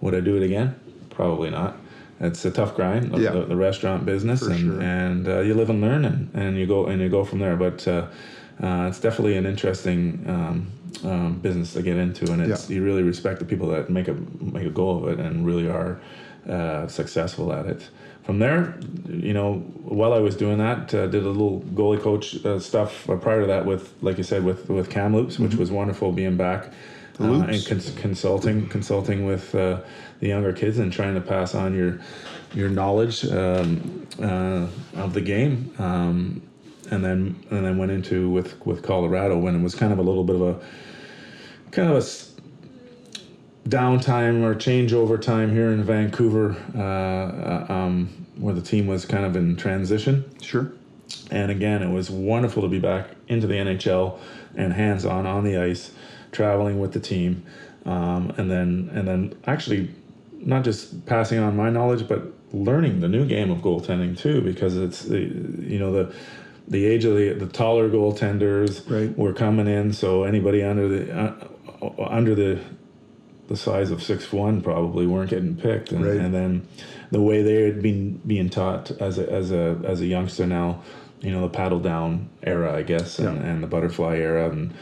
would 0.00 0.14
I 0.14 0.20
do 0.20 0.36
it 0.36 0.42
again? 0.42 0.74
Probably 1.10 1.50
not. 1.50 1.76
It's 2.18 2.44
a 2.46 2.50
tough 2.50 2.74
grind, 2.74 3.12
the, 3.12 3.18
Yeah. 3.20 3.30
the, 3.32 3.44
the 3.44 3.56
restaurant 3.56 4.04
business, 4.06 4.40
For 4.40 4.50
and 4.50 4.58
sure. 4.60 4.80
and 4.80 5.28
uh, 5.28 5.40
you 5.40 5.54
live 5.54 5.70
and 5.70 5.80
learn, 5.80 6.04
and, 6.04 6.30
and 6.34 6.56
you 6.58 6.66
go 6.66 6.86
and 6.86 7.00
you 7.00 7.08
go 7.08 7.24
from 7.24 7.38
there. 7.38 7.56
But 7.56 7.86
uh, 7.86 8.06
uh, 8.62 8.86
it's 8.88 8.98
definitely 9.00 9.36
an 9.36 9.46
interesting 9.46 10.24
um, 10.26 10.66
um, 11.04 11.38
business 11.40 11.72
to 11.74 11.82
get 11.82 11.96
into, 11.96 12.32
and 12.32 12.42
it's 12.42 12.70
you 12.70 12.82
really 12.82 13.02
respect 13.02 13.38
the 13.38 13.44
people 13.44 13.68
that 13.68 13.90
make 13.90 14.08
a 14.08 14.14
make 14.40 14.66
a 14.66 14.70
goal 14.70 15.04
of 15.04 15.18
it 15.18 15.24
and 15.24 15.46
really 15.46 15.68
are 15.68 16.00
uh, 16.48 16.86
successful 16.88 17.52
at 17.52 17.66
it. 17.66 17.88
From 18.22 18.40
there, 18.40 18.76
you 19.08 19.32
know, 19.32 19.58
while 19.84 20.12
I 20.12 20.18
was 20.18 20.36
doing 20.36 20.58
that, 20.58 20.92
uh, 20.92 21.06
did 21.06 21.24
a 21.24 21.28
little 21.28 21.60
goalie 21.74 22.00
coach 22.00 22.44
uh, 22.44 22.58
stuff 22.58 23.08
uh, 23.08 23.16
prior 23.16 23.42
to 23.42 23.46
that 23.46 23.66
with, 23.66 23.94
like 24.02 24.18
you 24.18 24.24
said, 24.24 24.44
with 24.44 24.68
with 24.68 24.90
Kamloops, 24.90 25.38
which 25.38 25.54
was 25.54 25.70
wonderful 25.70 26.12
being 26.12 26.36
back 26.36 26.72
uh, 27.20 27.24
and 27.24 27.66
cons- 27.66 27.92
consulting 27.96 28.68
consulting 28.68 29.26
with 29.26 29.54
uh, 29.54 29.80
the 30.20 30.28
younger 30.28 30.52
kids 30.52 30.78
and 30.78 30.92
trying 30.92 31.14
to 31.14 31.20
pass 31.20 31.54
on 31.54 31.74
your 31.74 32.00
your 32.54 32.68
knowledge 32.68 33.24
um, 33.26 34.06
uh, 34.20 34.66
of 34.94 35.12
the 35.12 35.20
game. 35.20 35.72
Um, 35.78 36.42
and 36.90 37.04
then 37.04 37.36
and 37.50 37.64
then 37.64 37.78
went 37.78 37.90
into 37.92 38.28
with 38.30 38.64
with 38.66 38.82
Colorado 38.82 39.38
when 39.38 39.54
it 39.54 39.62
was 39.62 39.74
kind 39.74 39.92
of 39.92 39.98
a 39.98 40.02
little 40.02 40.24
bit 40.24 40.36
of 40.36 40.42
a 40.42 40.60
kind 41.70 41.90
of 41.90 41.96
a 41.96 43.68
downtime 43.68 44.42
or 44.42 44.54
changeover 44.54 45.20
time 45.20 45.52
here 45.52 45.70
in 45.72 45.82
Vancouver 45.82 46.56
uh, 46.74 46.80
uh, 46.80 47.72
um, 47.72 48.26
where 48.36 48.54
the 48.54 48.62
team 48.62 48.86
was 48.86 49.04
kind 49.04 49.24
of 49.24 49.34
in 49.36 49.56
transition 49.56 50.24
Sure. 50.40 50.70
and 51.30 51.50
again, 51.50 51.82
it 51.82 51.90
was 51.90 52.08
wonderful 52.10 52.62
to 52.62 52.68
be 52.68 52.78
back 52.78 53.10
into 53.28 53.46
the 53.46 53.54
NHL 53.54 54.18
and 54.54 54.72
hands 54.72 55.04
on 55.04 55.26
on 55.26 55.44
the 55.44 55.56
ice, 55.56 55.90
traveling 56.32 56.78
with 56.78 56.92
the 56.92 57.00
team, 57.00 57.44
um, 57.84 58.32
and 58.36 58.50
then 58.50 58.90
and 58.94 59.06
then 59.08 59.34
actually 59.46 59.90
not 60.38 60.62
just 60.64 61.04
passing 61.06 61.38
on 61.40 61.56
my 61.56 61.68
knowledge, 61.70 62.06
but 62.06 62.22
learning 62.52 63.00
the 63.00 63.08
new 63.08 63.26
game 63.26 63.50
of 63.50 63.58
goaltending 63.58 64.16
too, 64.16 64.40
because 64.42 64.76
it's 64.76 65.02
the 65.02 65.18
you 65.18 65.78
know 65.78 65.92
the 65.92 66.14
the 66.68 66.84
age 66.86 67.04
of 67.04 67.16
the 67.16 67.32
the 67.34 67.46
taller 67.46 67.88
goaltenders 67.88 68.88
Right. 68.90 69.16
were 69.16 69.32
coming 69.32 69.66
in, 69.68 69.92
so 69.92 70.24
anybody 70.24 70.62
under 70.62 70.88
the 70.88 71.16
uh, 71.16 71.34
under 72.08 72.34
the 72.34 72.58
the 73.48 73.56
size 73.56 73.90
of 73.92 74.02
six 74.02 74.32
one 74.32 74.60
probably 74.60 75.06
weren't 75.06 75.30
getting 75.30 75.54
picked, 75.54 75.92
and, 75.92 76.04
Right. 76.04 76.16
and 76.16 76.34
then 76.34 76.66
the 77.12 77.20
way 77.22 77.42
they 77.42 77.62
had 77.62 77.80
been 77.80 78.20
being 78.26 78.48
taught 78.50 78.90
as 79.00 79.18
a 79.18 79.30
as 79.32 79.52
a 79.52 79.76
as 79.84 80.00
a 80.00 80.06
youngster 80.06 80.46
now, 80.46 80.82
you 81.20 81.30
know, 81.30 81.42
the 81.42 81.48
paddle 81.48 81.78
down 81.78 82.28
era, 82.42 82.74
I 82.74 82.82
guess, 82.82 83.18
and, 83.20 83.36
Yeah. 83.38 83.44
and 83.50 83.62
the 83.62 83.68
butterfly 83.68 84.16
era, 84.16 84.50
and 84.50 84.72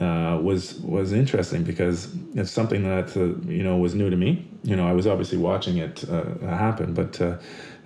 uh, 0.00 0.38
was 0.42 0.78
was 0.80 1.12
interesting 1.12 1.62
because 1.62 2.08
it's 2.34 2.50
something 2.50 2.82
that 2.84 3.14
uh, 3.16 3.20
you 3.50 3.62
know 3.62 3.76
was 3.76 3.94
new 3.94 4.08
to 4.08 4.16
me. 4.16 4.46
You 4.62 4.76
know, 4.76 4.86
I 4.88 4.92
was 4.92 5.06
obviously 5.06 5.38
watching 5.38 5.76
it 5.76 6.04
uh, 6.10 6.24
happen, 6.46 6.94
but 6.94 7.20
uh, 7.20 7.36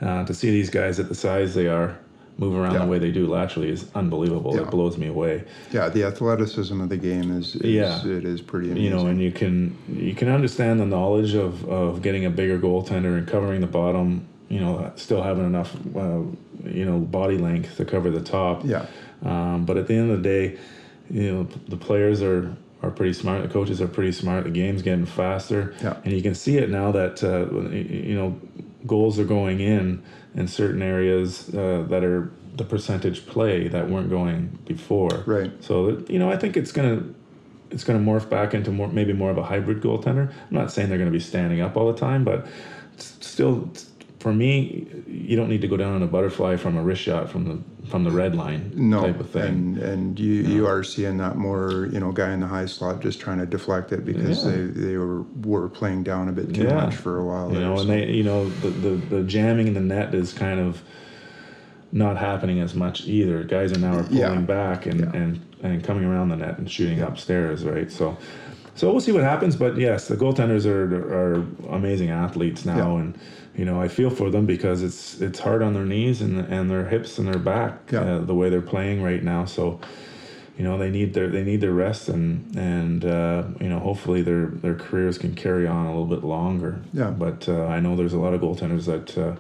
uh, 0.01 0.25
to 0.25 0.33
see 0.35 0.51
these 0.51 0.71
guys 0.71 1.01
at 1.01 1.09
the 1.09 1.15
size 1.15 1.55
they 1.55 1.67
are 1.67 1.99
move 2.41 2.55
around 2.57 2.73
Yeah. 2.75 2.81
the 2.85 2.91
way 2.91 2.99
they 2.99 3.13
do 3.13 3.27
laterally 3.27 3.69
is 3.69 3.85
unbelievable. 3.95 4.55
Yeah. 4.57 4.63
It 4.63 4.71
blows 4.71 4.97
me 4.97 5.07
away. 5.09 5.45
Yeah, 5.73 5.91
the 5.91 6.05
athleticism 6.05 6.81
of 6.81 6.89
the 6.89 6.97
game 6.97 7.31
is, 7.39 7.55
is 7.57 7.63
Yeah. 7.63 8.05
it 8.07 8.25
is 8.25 8.41
pretty 8.41 8.71
amazing. 8.71 8.85
you 8.85 8.91
know, 8.91 9.07
and 9.07 9.21
you 9.21 9.31
can 9.31 9.77
you 9.95 10.15
can 10.15 10.29
understand 10.29 10.81
the 10.81 10.87
knowledge 10.87 11.35
of, 11.35 11.69
of 11.69 12.01
getting 12.03 12.25
a 12.25 12.31
bigger 12.31 12.59
goaltender 12.59 13.17
and 13.19 13.27
covering 13.29 13.61
the 13.61 13.67
bottom. 13.81 14.23
You 14.49 14.59
know, 14.61 14.91
still 14.97 15.23
having 15.23 15.45
enough, 15.47 15.77
uh, 15.95 16.23
you 16.65 16.85
know, 16.85 16.99
body 16.99 17.39
length 17.39 17.77
to 17.77 17.85
cover 17.85 18.11
the 18.11 18.21
top. 18.21 18.63
yeah, 18.65 18.87
Um, 19.23 19.65
but 19.65 19.77
at 19.77 19.87
the 19.87 19.95
end 19.95 20.11
of 20.11 20.17
the 20.21 20.29
day, 20.29 20.59
you 21.09 21.31
know, 21.33 21.47
the 21.69 21.77
players 21.77 22.21
are 22.23 22.57
are 22.83 22.91
pretty 22.91 23.13
smart. 23.13 23.43
The 23.43 23.49
coaches 23.49 23.81
are 23.83 23.87
pretty 23.87 24.13
smart. 24.13 24.45
The 24.45 24.51
game's 24.63 24.81
getting 24.83 25.05
faster, 25.05 25.75
Yeah. 25.83 25.97
and 26.05 26.13
you 26.15 26.23
can 26.23 26.35
see 26.35 26.57
it 26.57 26.71
now 26.71 26.91
that 26.93 27.23
uh, 27.23 27.45
you 27.71 28.15
know 28.15 28.29
goals 28.87 29.19
are 29.19 29.27
going 29.27 29.61
in 29.61 30.03
in 30.35 30.49
certain 30.49 30.83
areas 30.83 31.53
uh, 31.55 31.85
that 31.89 32.05
are 32.05 32.31
the 32.57 32.65
percentage 32.65 33.27
play 33.27 33.69
that 33.69 33.89
weren't 33.89 34.11
going 34.11 34.59
before. 34.67 35.23
Right. 35.27 35.53
So 35.63 36.03
you 36.09 36.19
know, 36.19 36.31
I 36.31 36.37
think 36.37 36.57
it's 36.57 36.73
gonna 36.73 37.05
it's 37.71 37.85
gonna 37.85 37.99
morph 37.99 38.29
back 38.29 38.55
into 38.55 38.71
more 38.71 38.89
maybe 38.89 39.13
more 39.13 39.31
of 39.31 39.39
a 39.39 39.45
hybrid 39.45 39.81
goaltender. 39.81 40.31
I'm 40.31 40.35
not 40.51 40.71
saying 40.73 40.89
they're 40.89 40.99
gonna 40.99 41.11
be 41.11 41.21
standing 41.21 41.61
up 41.61 41.77
all 41.77 41.93
the 41.93 41.99
time, 41.99 42.25
but 42.25 42.47
still. 42.97 43.71
For 44.21 44.35
me, 44.35 44.87
you 45.09 45.35
don't 45.35 45.49
need 45.49 45.63
to 45.63 45.67
go 45.69 45.79
down 45.79 45.95
on 45.95 46.03
a 46.03 46.07
butterfly 46.07 46.57
from 46.57 46.77
a 46.77 46.83
wrist 46.83 47.01
shot 47.01 47.31
from 47.31 47.45
the 47.47 47.89
from 47.89 48.05
the 48.05 48.11
red 48.11 48.35
line 48.35 48.71
no, 48.75 49.01
type 49.01 49.19
of 49.19 49.31
thing. 49.31 49.43
and 49.49 49.79
and 49.79 50.21
you 50.21 50.35
you 50.43 50.67
are 50.67 50.85
seeing 50.85 51.17
that 51.17 51.37
more. 51.37 51.89
You 51.91 52.01
know, 52.01 52.13
guy 52.13 52.33
in 52.35 52.41
the 52.41 52.47
high 52.47 52.67
slot 52.67 53.01
just 53.01 53.19
trying 53.19 53.39
to 53.39 53.47
deflect 53.47 53.93
it 53.93 54.05
because 54.05 54.45
Yeah. 54.45 54.51
they 54.53 54.63
they 54.67 54.97
were 54.99 55.23
were 55.43 55.71
playing 55.71 56.03
down 56.03 56.29
a 56.29 56.33
bit 56.33 56.55
too 56.55 56.65
Yeah. 56.65 56.75
much 56.75 56.97
for 56.97 57.19
a 57.19 57.25
while. 57.25 57.51
you 57.51 57.61
know, 57.61 57.77
so- 57.77 57.81
and 57.83 57.91
they, 57.91 58.11
you 58.13 58.23
know, 58.23 58.51
the, 58.51 58.69
the, 58.69 58.91
the 59.17 59.23
jamming 59.23 59.69
in 59.69 59.73
the 59.75 59.81
net 59.81 60.15
is 60.15 60.35
kind 60.35 60.61
of 60.61 60.83
not 61.93 62.19
happening 62.19 62.61
as 62.61 62.75
much 62.75 63.07
either. 63.07 63.43
Guys 63.43 63.73
are 63.73 63.79
now 63.81 63.97
are 63.97 64.03
pulling 64.03 64.19
Yeah. 64.19 64.41
back 64.41 64.85
and, 64.87 65.01
and, 65.15 65.41
and 65.63 65.83
coming 65.83 66.05
around 66.05 66.29
the 66.29 66.37
net 66.37 66.59
and 66.59 66.71
shooting 66.71 67.01
upstairs, 67.01 67.65
right? 67.65 67.91
So, 67.91 68.17
so 68.77 68.91
we'll 68.93 69.01
see 69.01 69.13
what 69.13 69.25
happens. 69.25 69.57
But 69.57 69.77
yes, 69.79 70.07
the 70.09 70.17
goaltenders 70.17 70.67
are 70.67 70.85
are 70.95 71.45
amazing 71.71 72.11
athletes 72.11 72.65
now, 72.67 72.99
and 72.99 73.19
you 73.57 73.65
know 73.65 73.81
I 73.81 73.89
feel 73.89 74.11
for 74.11 74.31
them 74.31 74.47
because 74.47 74.83
it's 74.83 75.21
it's 75.21 75.39
hard 75.41 75.63
on 75.63 75.75
their 75.75 75.85
knees 75.85 76.21
and 76.23 76.39
and 76.41 76.71
their 76.71 76.87
hips 76.87 77.19
and 77.19 77.27
their 77.29 77.39
back 77.39 77.91
Yeah. 77.93 78.01
uh, 78.01 78.19
the 78.21 78.35
way 78.35 78.49
they're 78.51 78.61
playing 78.63 79.03
right 79.03 79.23
now. 79.23 79.45
So 79.45 79.81
you 80.57 80.65
know 80.65 80.79
they 80.79 80.91
need 80.91 81.15
their 81.15 81.29
they 81.29 81.43
need 81.45 81.61
their 81.61 81.73
rest 81.73 82.09
and 82.09 82.55
and 82.57 83.05
uh, 83.05 83.45
you 83.61 83.69
know 83.69 83.79
hopefully 83.81 84.23
their 84.23 84.47
their 84.47 84.75
careers 84.75 85.19
can 85.19 85.35
carry 85.35 85.67
on 85.67 85.87
a 85.87 85.91
little 85.91 86.07
bit 86.17 86.25
longer. 86.25 86.81
Yeah. 86.93 87.11
But 87.11 87.49
uh, 87.49 87.67
I 87.67 87.81
know 87.81 87.97
there's 87.97 88.13
a 88.13 88.19
lot 88.19 88.35
of 88.35 88.41
goaltenders 88.41 88.87
that 88.87 89.17
uh, 89.19 89.37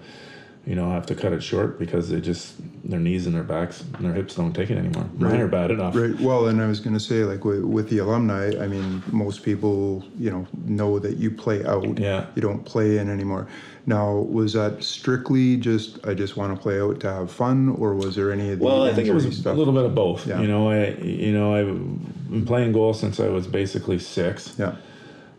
you 0.67 0.75
know 0.75 0.91
have 0.91 1.07
to 1.07 1.15
cut 1.15 1.33
it 1.33 1.43
short 1.43 1.79
because 1.79 2.11
they 2.11 2.21
just 2.21 2.55
their 2.89 3.01
knees 3.01 3.27
and 3.27 3.35
their 3.35 3.43
backs 3.45 3.83
and 3.95 4.05
their 4.05 4.15
hips 4.15 4.35
don't 4.35 4.53
take 4.53 4.71
it 4.71 4.77
anymore. 4.79 5.09
Mine 5.19 5.33
Right. 5.33 5.41
are 5.41 5.49
bad 5.49 5.71
enough. 5.71 5.95
Right. 5.95 6.19
Well, 6.21 6.49
and 6.49 6.61
I 6.61 6.67
was 6.67 6.81
going 6.81 6.95
to 6.95 7.01
say, 7.01 7.23
like 7.25 7.45
with, 7.45 7.63
with 7.63 7.89
the 7.91 7.99
alumni, 7.99 8.51
I 8.61 8.67
mean, 8.67 9.03
most 9.13 9.43
people, 9.45 10.03
you 10.19 10.31
know, 10.31 10.47
know 10.65 10.99
that 10.99 11.17
you 11.19 11.31
play 11.31 11.65
out. 11.65 11.99
Yeah. 11.99 12.27
You 12.35 12.43
don't 12.43 12.65
play 12.65 12.99
in 12.99 13.09
anymore. 13.09 13.47
Now, 13.87 14.12
was 14.12 14.53
that 14.53 14.85
strictly 14.85 15.57
just 15.57 16.05
I 16.07 16.14
just 16.14 16.37
want 16.37 16.55
to 16.55 16.61
play 16.61 16.81
out 16.81 17.01
to 17.01 17.12
have 17.12 17.33
fun, 17.33 17.70
or 17.70 17.95
was 17.95 18.14
there 18.14 18.31
any 18.31 18.53
of 18.53 18.59
the 18.59 18.64
Well, 18.64 18.85
I 18.85 18.93
think 18.93 19.09
it 19.09 19.14
was 19.14 19.24
injury 19.24 19.53
a 19.53 19.55
little 19.55 19.72
bit 19.74 19.85
of 19.85 19.95
both. 19.95 20.26
Yeah. 20.26 20.41
You 20.41 20.49
know, 20.49 20.70
I 20.70 20.91
you 21.01 21.33
know 21.33 21.55
I've 21.55 22.31
been 22.31 22.47
playing 22.47 22.72
goal 22.72 22.95
since 22.95 23.18
I 23.20 23.28
was 23.28 23.47
basically 23.47 23.99
six. 23.99 24.55
Yeah. 24.59 24.76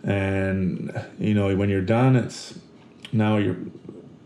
and 0.04 0.92
you 1.20 1.36
know 1.36 1.56
when 1.56 1.70
you're 1.70 1.82
done 1.82 2.16
it's 2.16 2.58
now 3.14 3.38
you're 3.38 3.58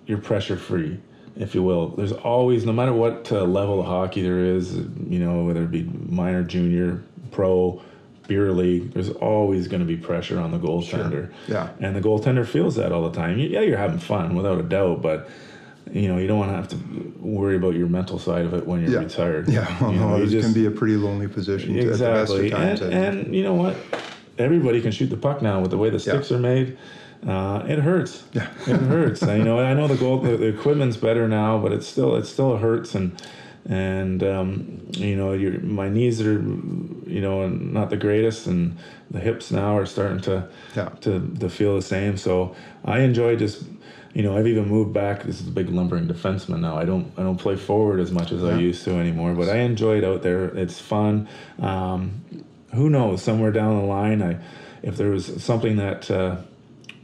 you're 0.05 0.19
pressure 0.19 0.57
free, 0.57 0.99
if 1.35 1.55
you 1.55 1.63
will. 1.63 1.89
There's 1.89 2.11
always, 2.11 2.65
no 2.65 2.73
matter 2.73 2.93
what 2.93 3.31
uh, 3.31 3.43
level 3.43 3.79
of 3.79 3.85
hockey 3.85 4.21
there 4.21 4.39
is, 4.39 4.75
you 4.75 5.19
know, 5.19 5.43
whether 5.43 5.63
it 5.63 5.71
be 5.71 5.83
minor, 5.83 6.43
junior, 6.43 7.03
pro, 7.31 7.81
beer 8.27 8.51
league, 8.51 8.93
there's 8.93 9.09
always 9.09 9.67
going 9.67 9.81
to 9.81 9.85
be 9.85 9.97
pressure 9.97 10.39
on 10.39 10.51
the 10.51 10.57
goaltender. 10.59 11.31
Yeah. 11.47 11.69
And 11.79 11.95
the 11.95 12.01
goaltender 12.01 12.45
feels 12.45 12.75
that 12.75 12.91
all 12.91 13.07
the 13.09 13.15
time. 13.15 13.37
Yeah, 13.39 13.61
you're 13.61 13.77
having 13.77 13.99
fun 13.99 14.35
without 14.35 14.59
a 14.59 14.63
doubt, 14.63 15.01
but 15.01 15.29
you 15.91 16.07
know, 16.07 16.17
you 16.17 16.27
don't 16.27 16.39
want 16.39 16.49
to 16.51 16.55
have 16.55 16.67
to 16.69 17.13
worry 17.19 17.55
about 17.55 17.75
your 17.75 17.87
mental 17.87 18.17
side 18.17 18.43
of 18.45 18.53
it 18.55 18.65
when 18.65 18.81
you're 18.81 18.91
Yeah. 18.91 18.99
retired. 18.99 19.47
Yeah, 19.47 19.67
well, 19.79 19.93
you 19.93 19.99
know, 19.99 20.17
no, 20.17 20.23
it 20.23 20.27
just- 20.27 20.43
can 20.45 20.53
be 20.53 20.65
a 20.65 20.71
pretty 20.71 20.95
lonely 20.95 21.27
position 21.27 21.73
to, 21.75 21.79
exactly. 21.79 22.47
at 22.47 22.51
the 22.51 22.57
best 22.57 22.81
of 22.81 22.91
and, 22.91 23.13
think. 23.13 23.25
and 23.25 23.35
you 23.35 23.43
know 23.43 23.53
what? 23.53 23.75
Everybody 24.37 24.81
can 24.81 24.91
shoot 24.91 25.07
the 25.11 25.17
puck 25.17 25.41
now 25.41 25.61
with 25.61 25.71
the 25.71 25.77
way 25.77 25.89
the 25.89 25.99
sticks 25.99 26.31
are 26.31 26.39
made. 26.39 26.77
Uh, 27.25 27.63
it 27.67 27.79
hurts. 27.79 28.23
Yeah. 28.33 28.47
it 28.67 28.75
hurts. 28.81 29.23
I, 29.23 29.37
you 29.37 29.43
know, 29.43 29.59
I 29.59 29.73
know 29.73 29.87
the 29.87 29.95
goal, 29.95 30.19
the, 30.19 30.35
the 30.37 30.47
equipment's 30.47 30.97
better 30.97 31.27
now, 31.27 31.57
but 31.59 31.71
it's 31.71 31.87
still, 31.87 32.15
it 32.15 32.25
still 32.25 32.57
hurts. 32.57 32.93
And, 32.95 33.19
and, 33.67 34.21
um, 34.23 34.87
you 34.91 35.15
know, 35.15 35.33
your, 35.33 35.59
my 35.61 35.89
knees 35.89 36.21
are, 36.21 36.33
you 36.33 37.21
know, 37.21 37.47
not 37.47 37.89
the 37.89 37.97
greatest 37.97 38.47
and 38.47 38.77
the 39.09 39.19
hips 39.19 39.51
now 39.51 39.77
are 39.77 39.85
starting 39.85 40.21
to, 40.21 40.47
Yeah. 40.75 40.89
to, 41.01 41.27
to 41.39 41.49
feel 41.49 41.75
the 41.75 41.81
same. 41.81 42.17
So 42.17 42.55
I 42.83 42.99
enjoy 42.99 43.35
just, 43.35 43.63
you 44.13 44.23
know, 44.23 44.37
I've 44.37 44.47
even 44.47 44.67
moved 44.67 44.93
back. 44.93 45.23
This 45.23 45.41
is 45.41 45.47
a 45.47 45.51
big 45.51 45.69
lumbering 45.69 46.07
defenseman 46.07 46.59
now. 46.61 46.77
I 46.77 46.85
don't, 46.85 47.11
I 47.17 47.23
don't 47.23 47.37
play 47.37 47.55
forward 47.55 47.99
as 47.99 48.11
much 48.11 48.31
as 48.31 48.43
I 48.43 48.57
used 48.57 48.83
to 48.85 48.91
anymore, 48.91 49.33
but 49.33 49.49
I 49.49 49.57
enjoy 49.57 49.97
it 49.97 50.03
out 50.03 50.21
there. 50.21 50.45
It's 50.45 50.79
fun. 50.79 51.27
Um, 51.59 52.21
who 52.73 52.89
knows? 52.89 53.23
Somewhere 53.23 53.51
down 53.51 53.77
the 53.79 53.85
line, 53.85 54.21
I, 54.21 54.37
if 54.83 54.95
there 54.97 55.09
was 55.09 55.43
something 55.43 55.77
that 55.77 56.11
uh, 56.11 56.37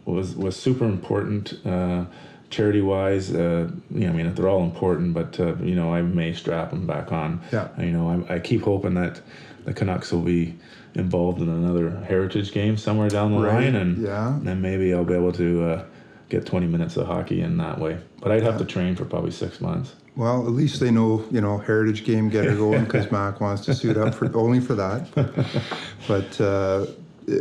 was 0.05 0.35
was 0.35 0.55
super 0.55 0.85
important, 0.85 1.53
uh, 1.65 2.05
charity 2.51 2.81
wise, 2.81 3.33
uh, 3.33 3.69
you 3.89 4.01
know, 4.01 4.09
I 4.09 4.11
mean, 4.11 4.33
they're 4.35 4.49
all 4.49 4.63
important, 4.63 5.13
but 5.13 5.39
uh, 5.39 5.55
you 5.55 5.73
know, 5.73 5.93
I 5.93 6.01
may 6.01 6.33
strap 6.33 6.69
them 6.69 6.85
back 6.85 7.11
on. 7.11 7.41
Yeah. 7.51 7.69
You 7.79 7.91
know, 7.91 8.25
I, 8.29 8.35
I 8.35 8.39
keep 8.39 8.61
hoping 8.61 8.93
that 8.95 9.21
the 9.65 9.73
Canucks 9.73 10.11
will 10.11 10.21
be 10.21 10.55
involved 10.93 11.41
in 11.41 11.49
another 11.49 11.89
heritage 12.07 12.51
game 12.51 12.77
somewhere 12.77 13.09
down 13.09 13.31
the 13.31 13.39
Right, 13.39 13.63
line, 13.63 13.75
and 13.75 14.03
yeah. 14.03 14.37
then 14.43 14.61
maybe 14.61 14.93
I'll 14.93 15.05
be 15.05 15.13
able 15.13 15.31
to 15.33 15.63
uh, 15.63 15.85
get 16.29 16.45
20 16.45 16.67
minutes 16.67 16.97
of 16.97 17.07
hockey 17.07 17.41
in 17.41 17.57
that 17.57 17.79
way. 17.79 17.97
But 18.19 18.31
I'd 18.33 18.43
have 18.43 18.57
to 18.57 18.65
train 18.65 18.95
for 18.95 19.05
probably 19.05 19.31
six 19.31 19.61
months. 19.61 19.95
Well, 20.17 20.45
at 20.45 20.51
least 20.51 20.81
they 20.81 20.91
know, 20.91 21.25
you 21.31 21.39
know, 21.39 21.57
heritage 21.57 22.03
game 22.03 22.29
get 22.29 22.43
her 22.43 22.55
going 22.55 22.83
because 22.83 23.09
Mac 23.11 23.39
wants 23.39 23.63
to 23.65 23.73
suit 23.73 23.95
up 23.95 24.13
for 24.13 24.29
only 24.37 24.59
for 24.59 24.75
that. 24.75 25.07
But 26.07 26.41
uh, 26.41 26.87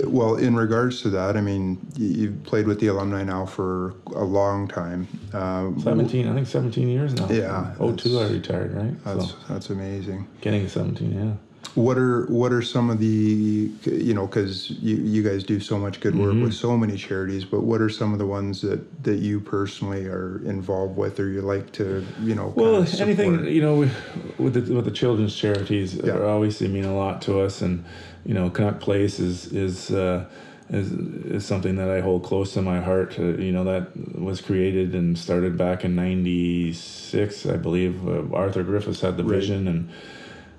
well, 0.06 0.36
in 0.36 0.54
regards 0.56 1.02
to 1.02 1.10
that, 1.10 1.36
I 1.36 1.40
mean, 1.40 1.78
you, 1.96 2.06
you've 2.08 2.44
played 2.44 2.66
with 2.66 2.80
the 2.80 2.88
alumni 2.88 3.24
now 3.24 3.46
for 3.46 3.94
a 4.14 4.24
long 4.24 4.68
time. 4.68 5.08
Uh, 5.32 5.70
17, 5.80 6.28
I 6.28 6.34
think 6.34 6.46
17 6.46 6.88
years 6.88 7.14
now. 7.14 7.28
Yeah, 7.30 7.74
Oh, 7.80 7.94
two 7.94 8.18
I 8.20 8.26
retired, 8.28 8.74
right? 8.74 9.04
That's 9.04 9.30
so 9.30 9.36
that's 9.48 9.70
amazing. 9.70 10.26
getting 10.40 10.68
17, 10.68 11.12
yeah. 11.12 11.32
What 11.76 11.98
are 11.98 12.26
what 12.26 12.52
are 12.52 12.62
some 12.62 12.90
of 12.90 12.98
the 12.98 13.70
you 13.84 14.12
know 14.12 14.26
because 14.26 14.70
you, 14.70 14.96
you 14.96 15.22
guys 15.22 15.44
do 15.44 15.60
so 15.60 15.78
much 15.78 16.00
good 16.00 16.16
work 16.16 16.32
Mm-hmm. 16.34 16.42
with 16.42 16.54
so 16.54 16.76
many 16.76 16.96
charities, 16.96 17.44
but 17.44 17.62
what 17.62 17.80
are 17.80 17.88
some 17.88 18.12
of 18.12 18.18
the 18.18 18.26
ones 18.26 18.60
that 18.62 19.04
that 19.04 19.18
you 19.18 19.38
personally 19.40 20.06
are 20.06 20.40
involved 20.44 20.96
with 20.96 21.20
or 21.20 21.28
you 21.28 21.42
like 21.42 21.70
to 21.72 22.04
you 22.22 22.34
know? 22.34 22.52
Well, 22.56 22.84
anything 23.00 23.46
you 23.46 23.62
know 23.62 23.76
with 23.76 23.94
with 24.38 24.54
the, 24.66 24.74
with 24.74 24.84
the 24.84 24.90
children's 24.90 25.36
charities 25.36 25.94
Yeah. 25.94 26.14
are 26.14 26.26
obviously 26.26 26.66
mean 26.66 26.84
a 26.86 26.94
lot 26.96 27.22
to 27.22 27.40
us, 27.40 27.62
and 27.62 27.84
you 28.26 28.34
know 28.34 28.50
Canuck 28.50 28.80
Place 28.80 29.20
is 29.20 29.52
is 29.52 29.92
uh, 29.92 30.24
is 30.70 30.90
is 30.90 31.46
something 31.46 31.76
that 31.76 31.88
I 31.88 32.00
hold 32.00 32.24
close 32.24 32.52
to 32.54 32.62
my 32.62 32.80
heart. 32.80 33.16
Uh, 33.18 33.36
you 33.38 33.52
know 33.52 33.62
that 33.64 33.96
was 34.20 34.40
created 34.40 34.92
and 34.94 35.16
started 35.16 35.56
back 35.56 35.84
in 35.84 35.94
'96, 35.94 37.46
I 37.46 37.56
believe. 37.56 38.08
Uh, 38.08 38.24
Arthur 38.34 38.64
Griffiths 38.64 39.00
had 39.02 39.16
the 39.16 39.22
Right. 39.24 39.36
vision 39.36 39.68
and 39.68 39.88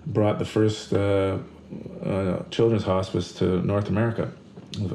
brought 0.05 0.39
the 0.39 0.45
first 0.45 0.93
uh, 0.93 1.37
uh, 2.03 2.43
children's 2.49 2.83
hospice 2.83 3.33
to 3.33 3.61
North 3.65 3.89
America. 3.89 4.31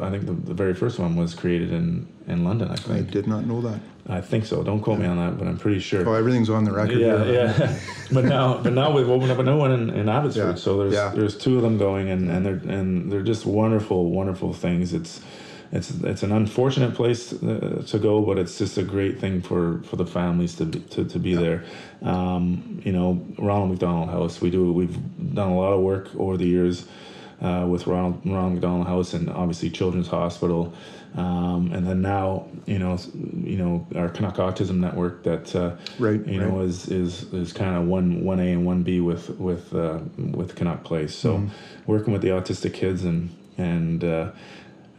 I 0.01 0.11
think 0.11 0.25
the, 0.25 0.33
the 0.33 0.55
very 0.55 0.73
first 0.75 0.99
one 0.99 1.17
was 1.17 1.35
created 1.35 1.71
in, 1.73 2.09
in 2.27 2.45
London. 2.45 2.69
I 2.71 2.75
I 2.75 2.77
think. 2.77 3.11
did 3.11 3.27
not 3.27 3.45
know 3.45 3.61
that. 3.61 3.81
I 4.09 4.21
think 4.21 4.47
so. 4.47 4.63
Don't 4.63 4.81
quote 4.81 4.99
me 5.01 5.07
on 5.07 5.17
that, 5.19 5.37
but 5.37 5.49
I'm 5.49 5.59
pretty 5.59 5.81
sure. 5.81 6.09
Oh, 6.09 6.15
everything's 6.15 6.49
on 6.49 6.65
the 6.65 6.71
record. 6.73 6.99
Yeah, 6.99 7.25
yeah. 7.25 7.79
but 8.13 8.25
now, 8.25 8.59
but 8.59 8.73
now 8.73 8.91
we've 8.93 9.09
opened 9.11 9.33
up 9.33 9.39
a 9.39 9.43
new 9.43 9.59
one 9.59 9.73
in, 9.73 9.91
in 9.91 10.09
Abbotsford. 10.09 10.47
Yeah, 10.51 10.55
So 10.55 10.79
there's 10.79 10.95
yeah. 10.95 11.13
there's 11.15 11.37
two 11.37 11.57
of 11.57 11.63
them 11.63 11.77
going, 11.77 12.09
and, 12.09 12.31
and 12.31 12.47
they're 12.47 12.73
and 12.73 13.11
they're 13.11 13.23
just 13.23 13.45
wonderful, 13.47 14.11
wonderful 14.11 14.53
things. 14.53 14.95
It's 14.95 15.21
it's 15.73 15.91
it's 16.03 16.23
an 16.23 16.33
unfortunate 16.33 16.95
place 16.95 17.33
uh, 17.33 17.83
to 17.89 17.99
go, 17.99 18.23
but 18.23 18.39
it's 18.39 18.59
just 18.59 18.79
a 18.79 18.83
great 18.83 19.19
thing 19.21 19.43
for, 19.43 19.81
for 19.83 19.97
the 19.97 20.07
families 20.07 20.55
to 20.57 20.65
be, 20.65 20.81
to, 20.81 21.05
to 21.05 21.19
be 21.19 21.35
there. 21.35 21.65
Um, 22.03 22.81
you 22.85 22.93
know, 22.93 23.25
Ronald 23.39 23.71
McDonald 23.71 24.11
House. 24.11 24.41
We 24.41 24.51
do 24.51 24.73
we've 24.73 24.97
done 25.35 25.51
a 25.51 25.57
lot 25.59 25.73
of 25.73 25.81
work 25.81 26.15
over 26.17 26.37
the 26.37 26.47
years 26.47 26.87
uh, 27.43 27.67
with 27.69 27.87
Ronald 27.87 28.21
Ronald 28.25 28.55
McDonald 28.55 28.87
House 28.87 29.13
and 29.15 29.29
obviously 29.31 29.71
Children's 29.71 30.09
Hospital, 30.09 30.73
um, 31.17 31.73
and 31.73 31.87
then 31.87 32.01
now 32.01 32.47
you 32.67 32.79
know 32.79 32.97
you 33.43 33.57
know 33.57 33.87
our 33.97 34.09
Canuck 34.09 34.37
Autism 34.37 34.77
Network 34.79 35.23
that 35.25 35.55
uh, 35.57 35.77
Right, 35.99 36.25
you 36.27 36.39
know 36.41 36.61
is 36.61 36.89
is 36.89 37.33
is 37.33 37.53
kind 37.53 37.77
of 37.77 37.87
one 37.87 38.25
one 38.25 38.41
A 38.41 38.53
and 38.53 38.65
one 38.65 38.83
B 38.83 39.01
with 39.01 39.31
with 39.39 39.75
uh, 39.75 39.99
with 40.17 40.55
Canuck 40.55 40.85
Place. 40.85 41.15
So 41.15 41.39
Mm-hmm. 41.39 41.91
working 41.93 42.13
with 42.13 42.23
the 42.23 42.29
autistic 42.29 42.73
kids 42.75 43.05
and 43.05 43.31
and 43.59 44.05
uh, 44.05 44.31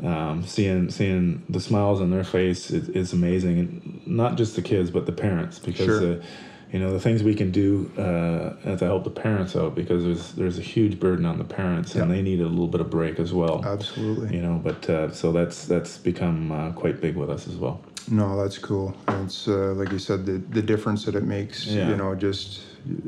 um, 0.03 0.43
seeing 0.43 0.89
seeing 0.91 1.43
the 1.49 1.59
smiles 1.59 2.01
on 2.01 2.11
their 2.11 2.23
face 2.23 2.71
is, 2.71 2.89
is 2.89 3.13
amazing, 3.13 3.59
and 3.59 4.07
not 4.07 4.37
just 4.37 4.55
the 4.55 4.61
kids 4.61 4.89
but 4.91 5.05
the 5.05 5.11
parents 5.11 5.59
because. 5.59 5.85
Sure. 5.85 6.13
Uh, 6.13 6.23
you 6.71 6.79
know 6.79 6.91
the 6.91 6.99
things 6.99 7.23
we 7.23 7.33
can 7.33 7.51
do 7.51 7.89
uh, 7.97 8.75
to 8.75 8.85
help 8.85 9.03
the 9.03 9.09
parents 9.09 9.55
out 9.55 9.73
because 9.73 10.03
there's 10.03 10.33
there's 10.33 10.59
a 10.59 10.61
huge 10.61 10.99
burden 10.99 11.25
on 11.25 11.37
the 11.37 11.43
parents 11.43 11.95
and 11.95 12.11
they 12.11 12.21
need 12.21 12.41
a 12.41 12.45
little 12.45 12.67
bit 12.67 12.81
of 12.81 12.89
break 12.89 13.19
as 13.19 13.33
well. 13.33 13.63
Absolutely. 13.65 14.35
You 14.35 14.41
know, 14.41 14.59
but 14.61 14.89
uh, 14.89 15.11
so 15.11 15.31
that's 15.31 15.65
that's 15.65 15.97
become 15.97 16.51
uh, 16.51 16.71
quite 16.73 16.99
big 16.99 17.15
with 17.15 17.29
us 17.29 17.47
as 17.47 17.55
well. 17.55 17.81
No, 18.09 18.41
that's 18.41 18.57
cool. 18.57 18.95
It's 19.07 19.47
uh, 19.47 19.73
like 19.75 19.91
you 19.91 19.99
said, 19.99 20.25
the 20.25 20.39
the 20.49 20.61
difference 20.61 21.05
that 21.05 21.15
it 21.15 21.23
makes. 21.23 21.65
Yeah. 21.65 21.89
You 21.89 21.95
know, 21.95 22.15
just 22.15 22.61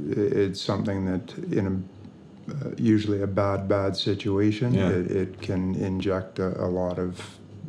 it's 0.09 0.61
something 0.61 1.05
that 1.05 1.37
in 1.51 1.67
a 1.67 1.98
uh, 2.51 2.69
usually 2.77 3.21
a 3.21 3.27
bad 3.27 3.67
bad 3.67 3.95
situation, 3.95 4.73
Yeah. 4.73 4.89
it, 4.89 5.11
it 5.11 5.41
can 5.41 5.75
inject 5.75 6.39
a, 6.39 6.49
a 6.63 6.67
lot 6.67 6.99
of 6.99 7.19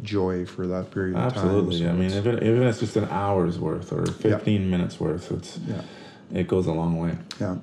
joy 0.02 0.46
for 0.46 0.66
that 0.66 0.90
period 0.90 1.16
of 1.16 1.34
time. 1.34 1.44
Absolutely. 1.44 1.86
I 1.88 1.92
mean, 1.92 2.10
if, 2.10 2.26
it, 2.26 2.42
even 2.42 2.62
if 2.62 2.68
it's 2.70 2.80
just 2.80 2.96
an 2.96 3.08
hour's 3.10 3.58
worth 3.58 3.92
or 3.92 4.06
15 4.06 4.70
minutes 4.70 4.98
worth, 4.98 5.30
it's 5.30 5.58
yeah, 5.68 5.82
it 6.32 6.48
goes 6.48 6.66
a 6.66 6.72
long 6.72 6.98
way. 6.98 7.16
yeah. 7.40 7.56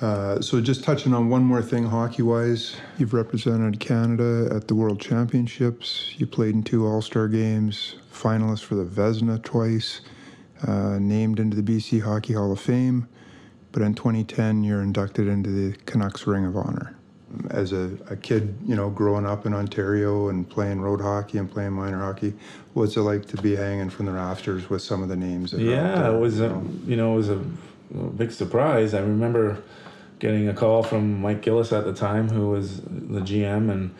Uh, 0.00 0.40
so 0.40 0.60
just 0.60 0.84
touching 0.84 1.12
on 1.12 1.28
one 1.28 1.42
more 1.42 1.60
thing 1.60 1.84
hockey 1.84 2.22
wise, 2.22 2.76
you've 2.98 3.12
represented 3.12 3.80
Canada 3.80 4.48
at 4.54 4.68
the 4.68 4.74
World 4.76 5.00
Championships. 5.00 6.14
You 6.18 6.26
played 6.26 6.54
in 6.54 6.62
two 6.62 6.86
All 6.86 7.02
Star 7.02 7.26
games, 7.26 7.96
finalist 8.12 8.62
for 8.62 8.76
the 8.76 8.84
Vezina 8.84 9.42
twice, 9.42 10.00
uh, 10.66 10.98
named 11.00 11.40
into 11.40 11.60
the 11.60 11.62
BC 11.64 12.00
Hockey 12.02 12.34
Hall 12.34 12.52
of 12.52 12.60
Fame. 12.60 13.08
But 13.72 13.82
in 13.82 13.94
2010, 13.94 14.64
you're 14.64 14.82
inducted 14.82 15.28
into 15.28 15.50
the 15.50 15.76
Canucks 15.84 16.26
Ring 16.26 16.44
of 16.44 16.56
Honor. 16.56 16.94
As 17.50 17.72
a, 17.72 17.90
a 18.08 18.16
kid, 18.16 18.56
you 18.66 18.74
know, 18.74 18.88
growing 18.88 19.26
up 19.26 19.44
in 19.44 19.52
Ontario 19.52 20.28
and 20.30 20.48
playing 20.48 20.80
road 20.80 21.00
hockey 21.02 21.36
and 21.36 21.50
playing 21.50 21.72
minor 21.72 21.98
hockey, 21.98 22.32
what's 22.72 22.96
it 22.96 23.02
like 23.02 23.26
to 23.26 23.36
be 23.42 23.54
hanging 23.54 23.90
from 23.90 24.06
the 24.06 24.12
rafters 24.12 24.70
with 24.70 24.80
some 24.80 25.02
of 25.02 25.10
the 25.10 25.16
names? 25.16 25.50
That 25.50 25.60
Yeah, 25.60 25.94
there, 26.02 26.14
it 26.14 26.18
was 26.18 26.38
you 26.38 26.46
a 26.46 26.62
you 26.88 26.96
know 26.96 27.12
it 27.12 27.16
was 27.16 27.28
a, 27.28 27.38
a 27.94 28.04
big 28.16 28.32
surprise. 28.32 28.94
I 28.94 29.00
remember 29.00 29.62
getting 30.20 30.48
a 30.48 30.54
call 30.54 30.82
from 30.82 31.20
Mike 31.20 31.42
Gillis 31.42 31.70
at 31.70 31.84
the 31.84 31.92
time, 31.92 32.30
who 32.30 32.48
was 32.48 32.80
the 32.80 33.20
GM, 33.20 33.70
and 33.70 33.94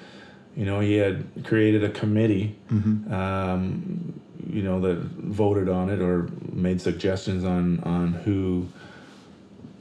you 0.57 0.65
know 0.65 0.81
he 0.81 0.95
had 0.95 1.27
created 1.45 1.85
a 1.85 1.91
committee, 1.91 2.57
Mm-hmm. 2.73 3.13
um, 3.13 4.21
you 4.51 4.63
know 4.63 4.81
that 4.81 4.97
voted 5.01 5.69
on 5.69 5.91
it 5.91 6.01
or 6.01 6.31
made 6.51 6.81
suggestions 6.81 7.45
on 7.45 7.81
on 7.81 8.15
who. 8.15 8.67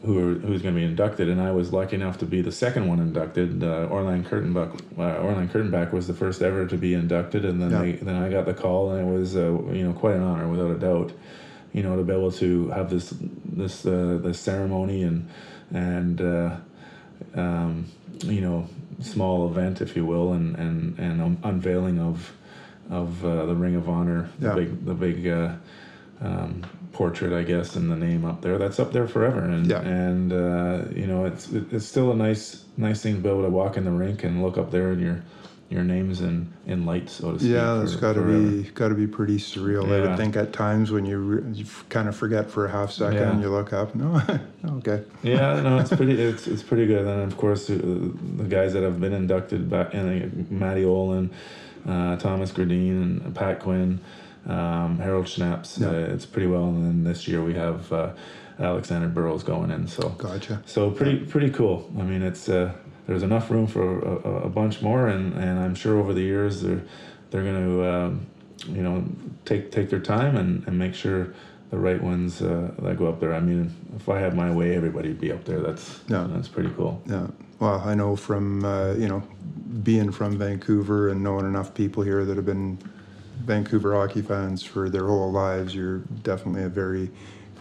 Who 0.07 0.17
are, 0.19 0.33
who's 0.39 0.61
going 0.61 0.73
to 0.73 0.79
be 0.79 0.85
inducted? 0.85 1.27
And 1.29 1.41
I 1.41 1.51
was 1.51 1.73
lucky 1.73 1.95
enough 1.95 2.17
to 2.19 2.25
be 2.25 2.41
the 2.41 2.51
second 2.51 2.87
one 2.87 2.99
inducted. 2.99 3.61
Uh, 3.61 3.87
Kurtenbach. 3.89 4.73
Uh, 4.97 5.47
Kurtenbach 5.51 5.91
was 5.91 6.07
the 6.07 6.13
first 6.13 6.41
ever 6.41 6.65
to 6.65 6.77
be 6.77 6.93
inducted, 6.93 7.43
and 7.45 7.61
then 7.61 7.71
Yeah. 7.71 7.81
they, 7.81 7.91
then 7.91 8.15
I 8.15 8.29
got 8.29 8.45
the 8.45 8.53
call, 8.53 8.91
and 8.91 9.07
it 9.07 9.11
was 9.11 9.35
uh, 9.35 9.51
you 9.71 9.83
know 9.83 9.93
quite 9.93 10.15
an 10.15 10.23
honor 10.23 10.47
without 10.47 10.71
a 10.71 10.79
doubt 10.79 11.11
you 11.73 11.83
know, 11.83 11.95
to 11.95 12.03
be 12.03 12.11
able 12.13 12.31
to 12.31 12.69
have 12.69 12.89
this 12.89 13.13
this 13.45 13.85
uh, 13.85 14.17
this 14.23 14.39
ceremony 14.39 15.03
and 15.03 15.29
and 15.71 16.21
uh, 16.21 16.55
um, 17.35 17.85
you 18.23 18.41
know 18.41 18.67
small 18.99 19.47
event, 19.47 19.81
if 19.81 19.95
you 19.95 20.05
will, 20.05 20.33
and 20.33 20.55
and 20.55 20.97
and 20.97 21.21
um, 21.21 21.37
unveiling 21.43 21.99
of 21.99 22.33
of 22.89 23.23
uh, 23.23 23.45
the 23.45 23.53
Ring 23.55 23.75
of 23.75 23.89
Honor, 23.89 24.29
Yeah. 24.41 24.49
the 24.49 24.55
big 24.55 24.85
the 24.85 24.93
big 24.93 25.27
uh, 25.27 25.51
um, 26.21 26.63
portrait, 26.93 27.33
I 27.33 27.43
guess, 27.43 27.75
and 27.75 27.91
the 27.91 27.95
name 27.95 28.25
up 28.25 28.41
there. 28.41 28.57
That's 28.57 28.79
up 28.79 28.91
there 28.91 29.07
forever, 29.07 29.39
and 29.39 29.67
Yeah. 29.67 29.81
and 29.81 30.33
uh, 30.33 30.83
you 30.95 31.07
know, 31.07 31.25
it's 31.25 31.51
it's 31.51 31.85
still 31.85 32.11
a 32.11 32.15
nice 32.15 32.63
nice 32.77 33.01
thing 33.01 33.15
to 33.15 33.21
be 33.21 33.29
able 33.29 33.43
to 33.43 33.49
walk 33.49 33.77
in 33.77 33.85
the 33.85 33.91
rink 33.91 34.23
and 34.23 34.41
look 34.43 34.57
up 34.57 34.71
there, 34.71 34.91
and 34.91 35.01
you're 35.01 35.23
your 35.69 35.83
name's 35.83 36.21
in 36.21 36.47
in 36.65 36.85
light, 36.85 37.09
so 37.09 37.33
to 37.33 37.39
speak. 37.39 37.51
Yeah, 37.51 37.73
that's 37.75 37.95
got 37.95 38.13
to 38.13 38.21
be 38.21 38.63
got 38.71 38.87
to 38.87 38.95
be 38.95 39.05
pretty 39.05 39.37
surreal. 39.37 39.83
I 39.91 40.07
would 40.07 40.17
think 40.17 40.37
at 40.37 40.53
times 40.53 40.91
when 40.91 41.05
you, 41.05 41.17
re- 41.17 41.51
you 41.53 41.65
kind 41.89 42.07
of 42.07 42.15
forget 42.15 42.49
for 42.49 42.65
a 42.65 42.71
half 42.71 42.89
second, 42.91 43.17
Yeah. 43.17 43.39
you 43.41 43.49
look 43.49 43.73
up. 43.73 43.93
No, 43.95 44.21
okay. 44.77 45.03
Yeah, 45.23 45.59
no, 45.61 45.77
it's 45.79 45.93
pretty. 45.93 46.13
It's 46.21 46.47
it's 46.47 46.63
pretty 46.63 46.85
good. 46.87 47.05
And 47.05 47.21
of 47.31 47.37
course, 47.37 47.69
uh, 47.69 47.75
the 47.75 48.45
guys 48.47 48.71
that 48.73 48.83
have 48.83 48.99
been 49.01 49.13
inducted 49.13 49.69
back 49.69 49.93
in 49.93 50.21
like, 50.21 50.49
Matty 50.51 50.85
Olin, 50.85 51.29
uh, 51.85 52.15
Thomas 52.15 52.51
Gradin, 52.51 53.25
and 53.25 53.35
Pat 53.35 53.59
Quinn, 53.59 53.99
um, 54.47 54.99
Harold 54.99 55.25
Snepsts. 55.25 55.79
Yeah. 55.79 55.87
Uh, 55.89 56.13
it's 56.13 56.25
pretty 56.25 56.47
well. 56.47 56.65
And 56.65 56.85
then 56.85 57.03
this 57.03 57.27
year 57.27 57.43
we 57.43 57.53
have 57.53 57.91
uh, 57.91 58.11
Alexander 58.59 59.07
Burrows 59.07 59.43
going 59.43 59.71
in. 59.71 59.87
So 59.87 60.09
Gotcha. 60.09 60.61
so 60.65 60.89
pretty 60.91 61.25
pretty 61.25 61.49
cool. 61.49 61.91
I 61.99 62.03
mean, 62.03 62.21
it's 62.21 62.49
uh, 62.49 62.73
there's 63.07 63.23
enough 63.23 63.49
room 63.51 63.67
for 63.67 63.99
a, 63.99 64.11
a, 64.29 64.33
a 64.45 64.49
bunch 64.49 64.81
more, 64.81 65.07
and, 65.07 65.33
and 65.33 65.59
I'm 65.59 65.75
sure 65.75 65.97
over 65.99 66.13
the 66.13 66.21
years 66.21 66.61
they're 66.61 66.81
they're 67.29 67.43
going 67.43 67.65
to 67.65 67.89
um, 67.93 68.25
you 68.67 68.81
know 68.81 69.03
take 69.45 69.71
take 69.71 69.89
their 69.89 69.99
time 69.99 70.35
and, 70.35 70.65
and 70.67 70.77
make 70.77 70.95
sure 70.95 71.33
the 71.69 71.77
right 71.77 72.01
ones 72.01 72.41
uh, 72.41 72.71
that 72.79 72.97
go 72.97 73.07
up 73.07 73.19
there. 73.19 73.33
I 73.33 73.41
mean, 73.41 73.75
if 73.97 74.07
I 74.07 74.19
had 74.19 74.33
my 74.35 74.49
way, 74.49 74.73
everybody 74.75 75.09
would 75.09 75.19
be 75.19 75.31
up 75.33 75.43
there. 75.43 75.59
That's 75.59 75.99
Yeah. 76.07 76.25
that's 76.29 76.47
pretty 76.47 76.69
cool. 76.69 77.01
Yeah. 77.05 77.27
Well, 77.59 77.81
I 77.85 77.93
know 77.95 78.15
from 78.15 78.63
uh, 78.63 78.93
you 78.93 79.07
know 79.09 79.21
being 79.83 80.11
from 80.11 80.37
Vancouver 80.37 81.09
and 81.09 81.21
knowing 81.23 81.45
enough 81.45 81.73
people 81.73 82.03
here 82.03 82.23
that 82.25 82.35
have 82.37 82.45
been 82.45 82.77
Vancouver 83.47 83.95
hockey 83.95 84.21
fans 84.21 84.61
for 84.61 84.89
their 84.89 85.07
whole 85.07 85.31
lives, 85.31 85.73
you're 85.73 85.99
definitely 86.21 86.63
a 86.63 86.69
very 86.69 87.09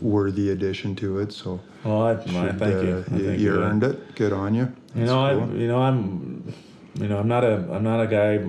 worthy 0.01 0.51
addition 0.51 0.95
to 0.97 1.21
it. 1.21 1.33
So 1.33 1.61
Well, 1.85 2.03
I, 2.03 2.13
I 2.13 2.27
should, 2.27 2.59
thank 2.59 2.83
you. 2.83 2.95
uh, 2.97 2.99
I 2.99 3.03
thank 3.03 3.21
you, 3.41 3.55
you. 3.55 3.63
earned 3.63 3.85
it. 3.85 4.15
Good 4.17 4.33
on 4.33 4.55
you. 4.55 4.63
You 4.63 4.73
That's 4.97 5.11
know, 5.11 5.25
I, 5.25 5.33
you 5.55 5.69
know, 5.69 5.79
I'm, 5.81 6.53
you 6.99 7.09
know 7.09 7.19
I'm 7.19 7.29
not 7.29 7.45
a 7.45 7.55
I'm 7.73 7.85
not 7.85 8.01
a 8.01 8.07
guy. 8.07 8.45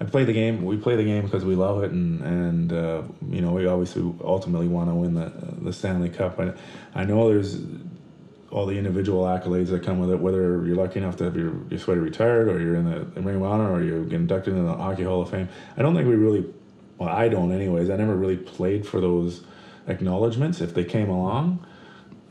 I 0.00 0.04
play 0.04 0.24
the 0.24 0.32
game. 0.32 0.64
We 0.64 0.76
play 0.76 0.96
the 0.96 1.04
game 1.04 1.22
because 1.22 1.44
we 1.44 1.54
love 1.54 1.84
it, 1.84 1.92
and 1.92 2.20
and 2.22 2.72
uh, 2.72 3.02
you 3.30 3.40
know 3.40 3.52
we 3.52 3.66
obviously 3.66 4.02
ultimately 4.22 4.66
want 4.66 4.90
to 4.90 4.94
win 4.94 5.14
the 5.14 5.30
the 5.62 5.72
Stanley 5.72 6.08
Cup. 6.08 6.40
I 6.40 6.52
I 6.94 7.04
know 7.04 7.28
there's 7.28 7.60
all 8.50 8.66
the 8.66 8.76
individual 8.78 9.24
accolades 9.24 9.68
that 9.68 9.82
come 9.84 9.98
with 10.00 10.10
it. 10.10 10.18
Whether 10.18 10.64
you're 10.66 10.76
lucky 10.76 10.98
enough 10.98 11.16
to 11.18 11.24
have 11.24 11.36
your 11.36 11.54
your 11.70 11.78
sweater 11.78 12.00
retired, 12.00 12.48
or 12.48 12.60
you're 12.60 12.76
in 12.76 12.90
the, 12.90 13.00
the 13.04 13.20
Ring 13.20 13.36
of 13.36 13.42
Honor, 13.44 13.72
or 13.72 13.82
you're 13.82 14.02
inducted 14.12 14.54
into 14.54 14.66
the 14.66 14.76
Hockey 14.76 15.04
Hall 15.04 15.22
of 15.22 15.30
Fame. 15.30 15.48
I 15.76 15.82
don't 15.82 15.94
think 15.94 16.08
we 16.08 16.14
really. 16.16 16.44
Well, 16.98 17.08
I 17.08 17.28
don't, 17.28 17.52
anyways. 17.52 17.90
I 17.90 17.96
never 17.96 18.14
really 18.14 18.36
played 18.36 18.86
for 18.86 19.00
those 19.00 19.42
acknowledgments. 19.86 20.60
If 20.60 20.74
they 20.74 20.84
came 20.84 21.10
along, 21.10 21.64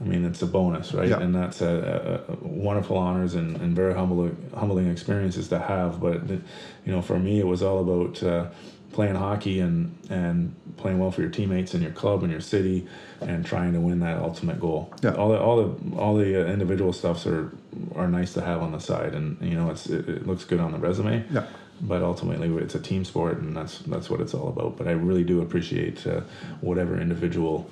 I 0.02 0.06
mean, 0.06 0.26
it's 0.26 0.42
a 0.42 0.46
bonus, 0.48 0.94
right? 0.94 1.10
Yeah. 1.10 1.20
And 1.20 1.34
that's 1.34 1.62
a, 1.62 2.26
a, 2.30 2.34
a 2.34 2.36
wonderful 2.38 2.98
honors 2.98 3.36
and, 3.36 3.56
and 3.58 3.76
very 3.76 3.94
humble, 3.94 4.32
humbling 4.56 4.90
experiences 4.90 5.48
to 5.50 5.60
have. 5.60 6.00
But 6.00 6.28
you 6.30 6.42
know, 6.86 7.02
for 7.02 7.20
me, 7.20 7.40
it 7.40 7.48
was 7.48 7.62
all 7.62 7.80
about 7.80 8.24
uh, 8.24 8.48
playing 8.92 9.16
hockey 9.16 9.60
and 9.60 9.98
and 10.10 10.56
playing 10.78 11.00
well 11.00 11.12
for 11.12 11.22
your 11.22 11.30
teammates 11.30 11.74
and 11.74 11.84
your 11.84 11.92
club 11.92 12.24
and 12.24 12.32
your 12.32 12.42
city, 12.42 12.88
and 13.22 13.46
trying 13.46 13.74
to 13.74 13.80
win 13.80 14.00
that 14.00 14.18
ultimate 14.18 14.60
goal. 14.60 14.94
Yeah. 15.02 15.14
All 15.16 15.30
the 15.30 15.40
all 15.40 15.64
the 15.64 15.98
all 15.98 16.16
the 16.16 16.42
uh, 16.42 16.52
individual 16.52 16.92
stuffs 16.92 17.26
are 17.26 17.52
are 17.96 18.08
nice 18.08 18.34
to 18.34 18.42
have 18.42 18.62
on 18.62 18.72
the 18.72 18.80
side, 18.80 19.14
and 19.14 19.42
you 19.42 19.56
know, 19.56 19.70
it's 19.70 19.88
it, 19.88 20.10
it 20.10 20.28
looks 20.28 20.44
good 20.44 20.60
on 20.60 20.72
the 20.72 20.80
resume. 20.80 21.26
Yeah. 21.32 21.46
But 21.86 22.02
ultimately, 22.02 22.50
it's 22.64 22.76
a 22.76 22.80
team 22.80 23.04
sport, 23.04 23.40
and 23.40 23.56
that's 23.56 23.80
that's 23.80 24.10
what 24.10 24.22
it's 24.22 24.34
all 24.34 24.48
about. 24.48 24.78
But 24.78 24.88
I 24.88 24.92
really 24.92 25.24
do 25.24 25.42
appreciate 25.42 26.08
uh, 26.08 26.22
whatever 26.62 27.00
individual 27.00 27.70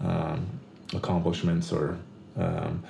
um, 0.00 0.46
accomplishments 0.92 1.72
or 1.72 1.98
um, 2.36 2.82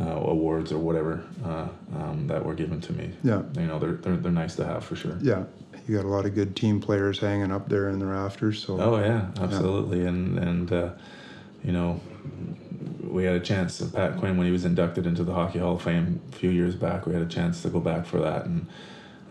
uh, 0.00 0.04
awards 0.04 0.70
or 0.70 0.78
whatever 0.78 1.24
uh, 1.44 1.68
um, 1.96 2.26
that 2.26 2.44
were 2.44 2.54
given 2.54 2.80
to 2.82 2.92
me. 2.92 3.10
Yeah. 3.24 3.42
You 3.54 3.66
know, 3.66 3.78
they're, 3.78 3.94
they're 3.94 4.16
they're 4.16 4.32
nice 4.32 4.54
to 4.56 4.64
have 4.64 4.84
for 4.84 4.96
sure. 4.96 5.18
Yeah. 5.20 5.44
You 5.86 5.96
got 5.96 6.04
a 6.04 6.08
lot 6.08 6.26
of 6.26 6.34
good 6.34 6.54
team 6.54 6.80
players 6.80 7.18
hanging 7.18 7.50
up 7.50 7.68
there 7.68 7.88
in 7.88 7.98
the 7.98 8.06
rafters. 8.06 8.62
So 8.62 8.78
Oh 8.78 8.98
yeah, 8.98 9.28
absolutely, 9.40 10.04
and 10.04 10.38
and 10.38 10.70
uh, 10.70 10.90
you 11.64 11.72
know, 11.72 12.00
we 13.02 13.24
had 13.24 13.36
a 13.36 13.40
chance. 13.40 13.80
Pat 13.80 14.18
Quinn, 14.18 14.36
when 14.36 14.46
he 14.46 14.52
was 14.52 14.66
inducted 14.66 15.06
into 15.06 15.24
the 15.24 15.32
Hockey 15.32 15.60
Hall 15.60 15.76
of 15.76 15.82
Fame 15.82 16.20
a 16.30 16.36
few 16.36 16.50
years 16.50 16.74
back, 16.74 17.06
we 17.06 17.14
had 17.14 17.22
a 17.22 17.26
chance 17.26 17.62
to 17.62 17.70
go 17.70 17.80
back 17.80 18.04
for 18.04 18.18
that, 18.20 18.44
and 18.44 18.66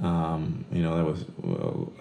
um, 0.01 0.65
you 0.71 0.81
know 0.81 0.95
that 0.97 1.05
was 1.05 1.25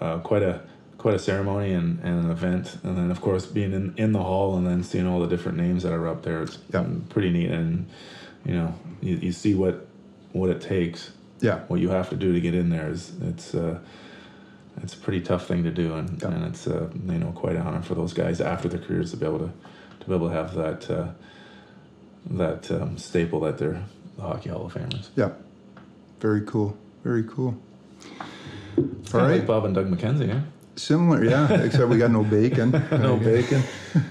uh, 0.01 0.19
quite 0.19 0.43
a 0.43 0.61
quite 0.97 1.13
a 1.15 1.19
ceremony 1.19 1.73
and, 1.73 1.99
and 1.99 2.25
an 2.25 2.31
event. 2.31 2.77
And 2.83 2.97
then 2.97 3.11
of 3.11 3.21
course 3.21 3.45
being 3.45 3.73
in, 3.73 3.93
in 3.97 4.13
the 4.13 4.23
hall 4.23 4.57
and 4.57 4.65
then 4.65 4.83
seeing 4.83 5.07
all 5.07 5.19
the 5.19 5.27
different 5.27 5.57
names 5.57 5.83
that 5.83 5.93
are 5.93 6.07
up 6.07 6.23
there, 6.23 6.41
it's 6.43 6.57
Yeah. 6.73 6.85
pretty 7.09 7.29
neat. 7.29 7.51
And 7.51 7.87
you 8.45 8.53
know, 8.55 8.73
you, 9.01 9.17
you 9.17 9.31
see 9.31 9.53
what 9.53 9.85
what 10.33 10.49
it 10.49 10.61
takes 10.61 11.11
yeah. 11.39 11.59
what 11.67 11.79
you 11.79 11.89
have 11.89 12.09
to 12.09 12.15
do 12.15 12.33
to 12.33 12.41
get 12.41 12.55
in 12.55 12.69
there 12.69 12.89
is 12.89 13.11
it's 13.21 13.53
uh, 13.53 13.79
it's 14.83 14.93
a 14.93 14.97
pretty 14.97 15.21
tough 15.21 15.47
thing 15.47 15.63
to 15.63 15.71
do, 15.71 15.93
and, 15.95 16.21
Yeah. 16.21 16.29
and 16.29 16.45
it's 16.45 16.67
uh, 16.67 16.89
you 16.93 17.19
know 17.19 17.31
quite 17.31 17.55
an 17.55 17.61
honor 17.63 17.81
for 17.81 17.95
those 17.95 18.13
guys 18.13 18.41
after 18.41 18.67
their 18.67 18.79
careers 18.79 19.11
to 19.11 19.17
be 19.17 19.25
able 19.25 19.39
to 19.39 19.51
to 19.99 20.07
be 20.07 20.13
able 20.15 20.29
to 20.29 20.33
have 20.35 20.55
that 20.55 20.89
uh, 20.89 21.07
that 22.31 22.69
um, 22.71 22.97
staple 22.97 23.39
that 23.41 23.57
they're 23.57 23.83
the 24.15 24.21
Hockey 24.23 24.49
Hall 24.49 24.65
of 24.65 24.73
Famers. 24.73 25.09
Yeah. 25.15 25.31
Very 26.19 26.41
cool. 26.41 26.75
Very 27.03 27.23
cool. 27.23 27.57
It's 28.77 29.13
All 29.13 29.21
like 29.21 29.45
Bob 29.47 29.65
and 29.65 29.73
Doug 29.75 29.89
McKenzie, 29.89 30.27
yeah. 30.27 30.41
Similar, 30.75 31.25
yeah. 31.25 31.51
Except 31.61 31.87
we 31.89 31.97
got 31.97 32.11
no 32.11 32.23
bacon. 32.23 32.69
no 32.91 33.17
bacon. 33.17 33.63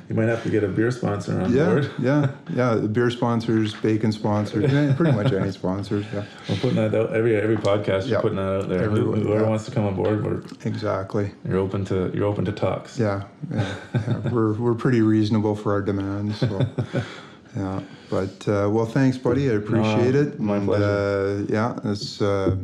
You 0.09 0.17
might 0.17 0.27
have 0.27 0.43
to 0.43 0.51
get 0.51 0.65
a 0.65 0.69
beer 0.69 0.91
sponsor 0.91 1.41
on 1.41 1.55
Yeah, 1.55 1.67
board. 1.67 1.91
yeah, 2.01 2.31
yeah. 2.53 2.75
The 2.75 2.89
beer 2.89 3.09
sponsors, 3.11 3.73
bacon 3.75 4.11
sponsors, 4.11 4.73
yeah, 4.73 4.93
pretty 4.97 5.13
much 5.13 5.33
any 5.33 5.53
sponsors. 5.53 6.05
Yeah, 6.13 6.25
We're 6.49 6.57
putting 6.57 6.75
that 6.77 6.93
out 6.93 7.13
every 7.15 7.37
every 7.37 7.57
podcast. 7.57 8.09
You're 8.09 8.17
Yeah. 8.19 8.21
putting 8.21 8.39
that 8.39 8.63
out 8.63 8.69
there. 8.69 8.83
Everyone, 8.83 9.21
Whoever 9.23 9.43
yeah. 9.45 9.49
wants 9.49 9.65
to 9.67 9.71
come 9.71 9.85
on 9.87 9.95
board, 9.95 10.25
we're, 10.25 10.43
exactly. 10.65 11.31
you're 11.49 11.59
open 11.59 11.85
to 11.85 12.11
you're 12.13 12.27
open 12.27 12.45
to 12.47 12.53
talks. 12.53 12.99
Yeah, 12.99 13.23
yeah, 13.55 13.75
yeah. 13.95 14.19
we're 14.31 14.55
we're 14.55 14.75
pretty 14.75 15.03
reasonable 15.03 15.55
for 15.55 15.71
our 15.73 15.83
demands. 15.83 16.41
So, 16.41 16.67
yeah. 17.57 17.81
But 18.11 18.49
uh, 18.49 18.69
well, 18.73 18.87
thanks, 18.87 19.19
buddy. 19.19 19.49
I 19.51 19.55
appreciate 19.55 20.17
it. 20.17 20.41
my 20.41 20.57
and, 20.57 20.69
Uh, 20.69 21.35
yeah, 21.49 21.79
it's 21.85 22.21
uh, 22.21 22.57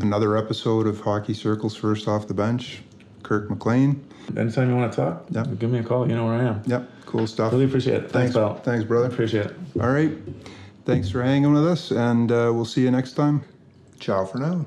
another 0.00 0.36
episode 0.36 0.86
of 0.86 1.00
Hockey 1.00 1.34
Circles 1.34 1.76
First 1.76 2.08
Off 2.08 2.26
the 2.28 2.34
Bench. 2.34 2.82
Kirk 3.22 3.48
McLean. 3.48 4.02
Anytime 4.36 4.68
you 4.70 4.76
want 4.76 4.92
to 4.92 4.96
talk, 4.96 5.24
Yeah. 5.30 5.44
give 5.58 5.70
me 5.70 5.78
a 5.78 5.82
call. 5.84 6.08
You 6.08 6.16
know 6.16 6.24
where 6.24 6.34
I 6.34 6.42
am. 6.44 6.62
Yep, 6.66 6.88
cool 7.06 7.26
stuff. 7.26 7.52
Really 7.52 7.66
appreciate 7.66 7.94
it. 8.04 8.10
Thanks, 8.10 8.12
Thanks, 8.12 8.34
pal. 8.34 8.54
thanks, 8.56 8.84
brother. 8.84 9.06
Appreciate 9.06 9.46
it. 9.46 9.56
All 9.80 9.90
right. 9.90 10.12
Thanks 10.84 11.08
for 11.08 11.22
hanging 11.22 11.52
with 11.52 11.66
us, 11.66 11.92
and 11.92 12.32
uh, 12.32 12.50
we'll 12.52 12.64
see 12.64 12.82
you 12.82 12.90
next 12.90 13.12
time. 13.12 13.42
Ciao 14.00 14.24
for 14.24 14.38
now. 14.38 14.66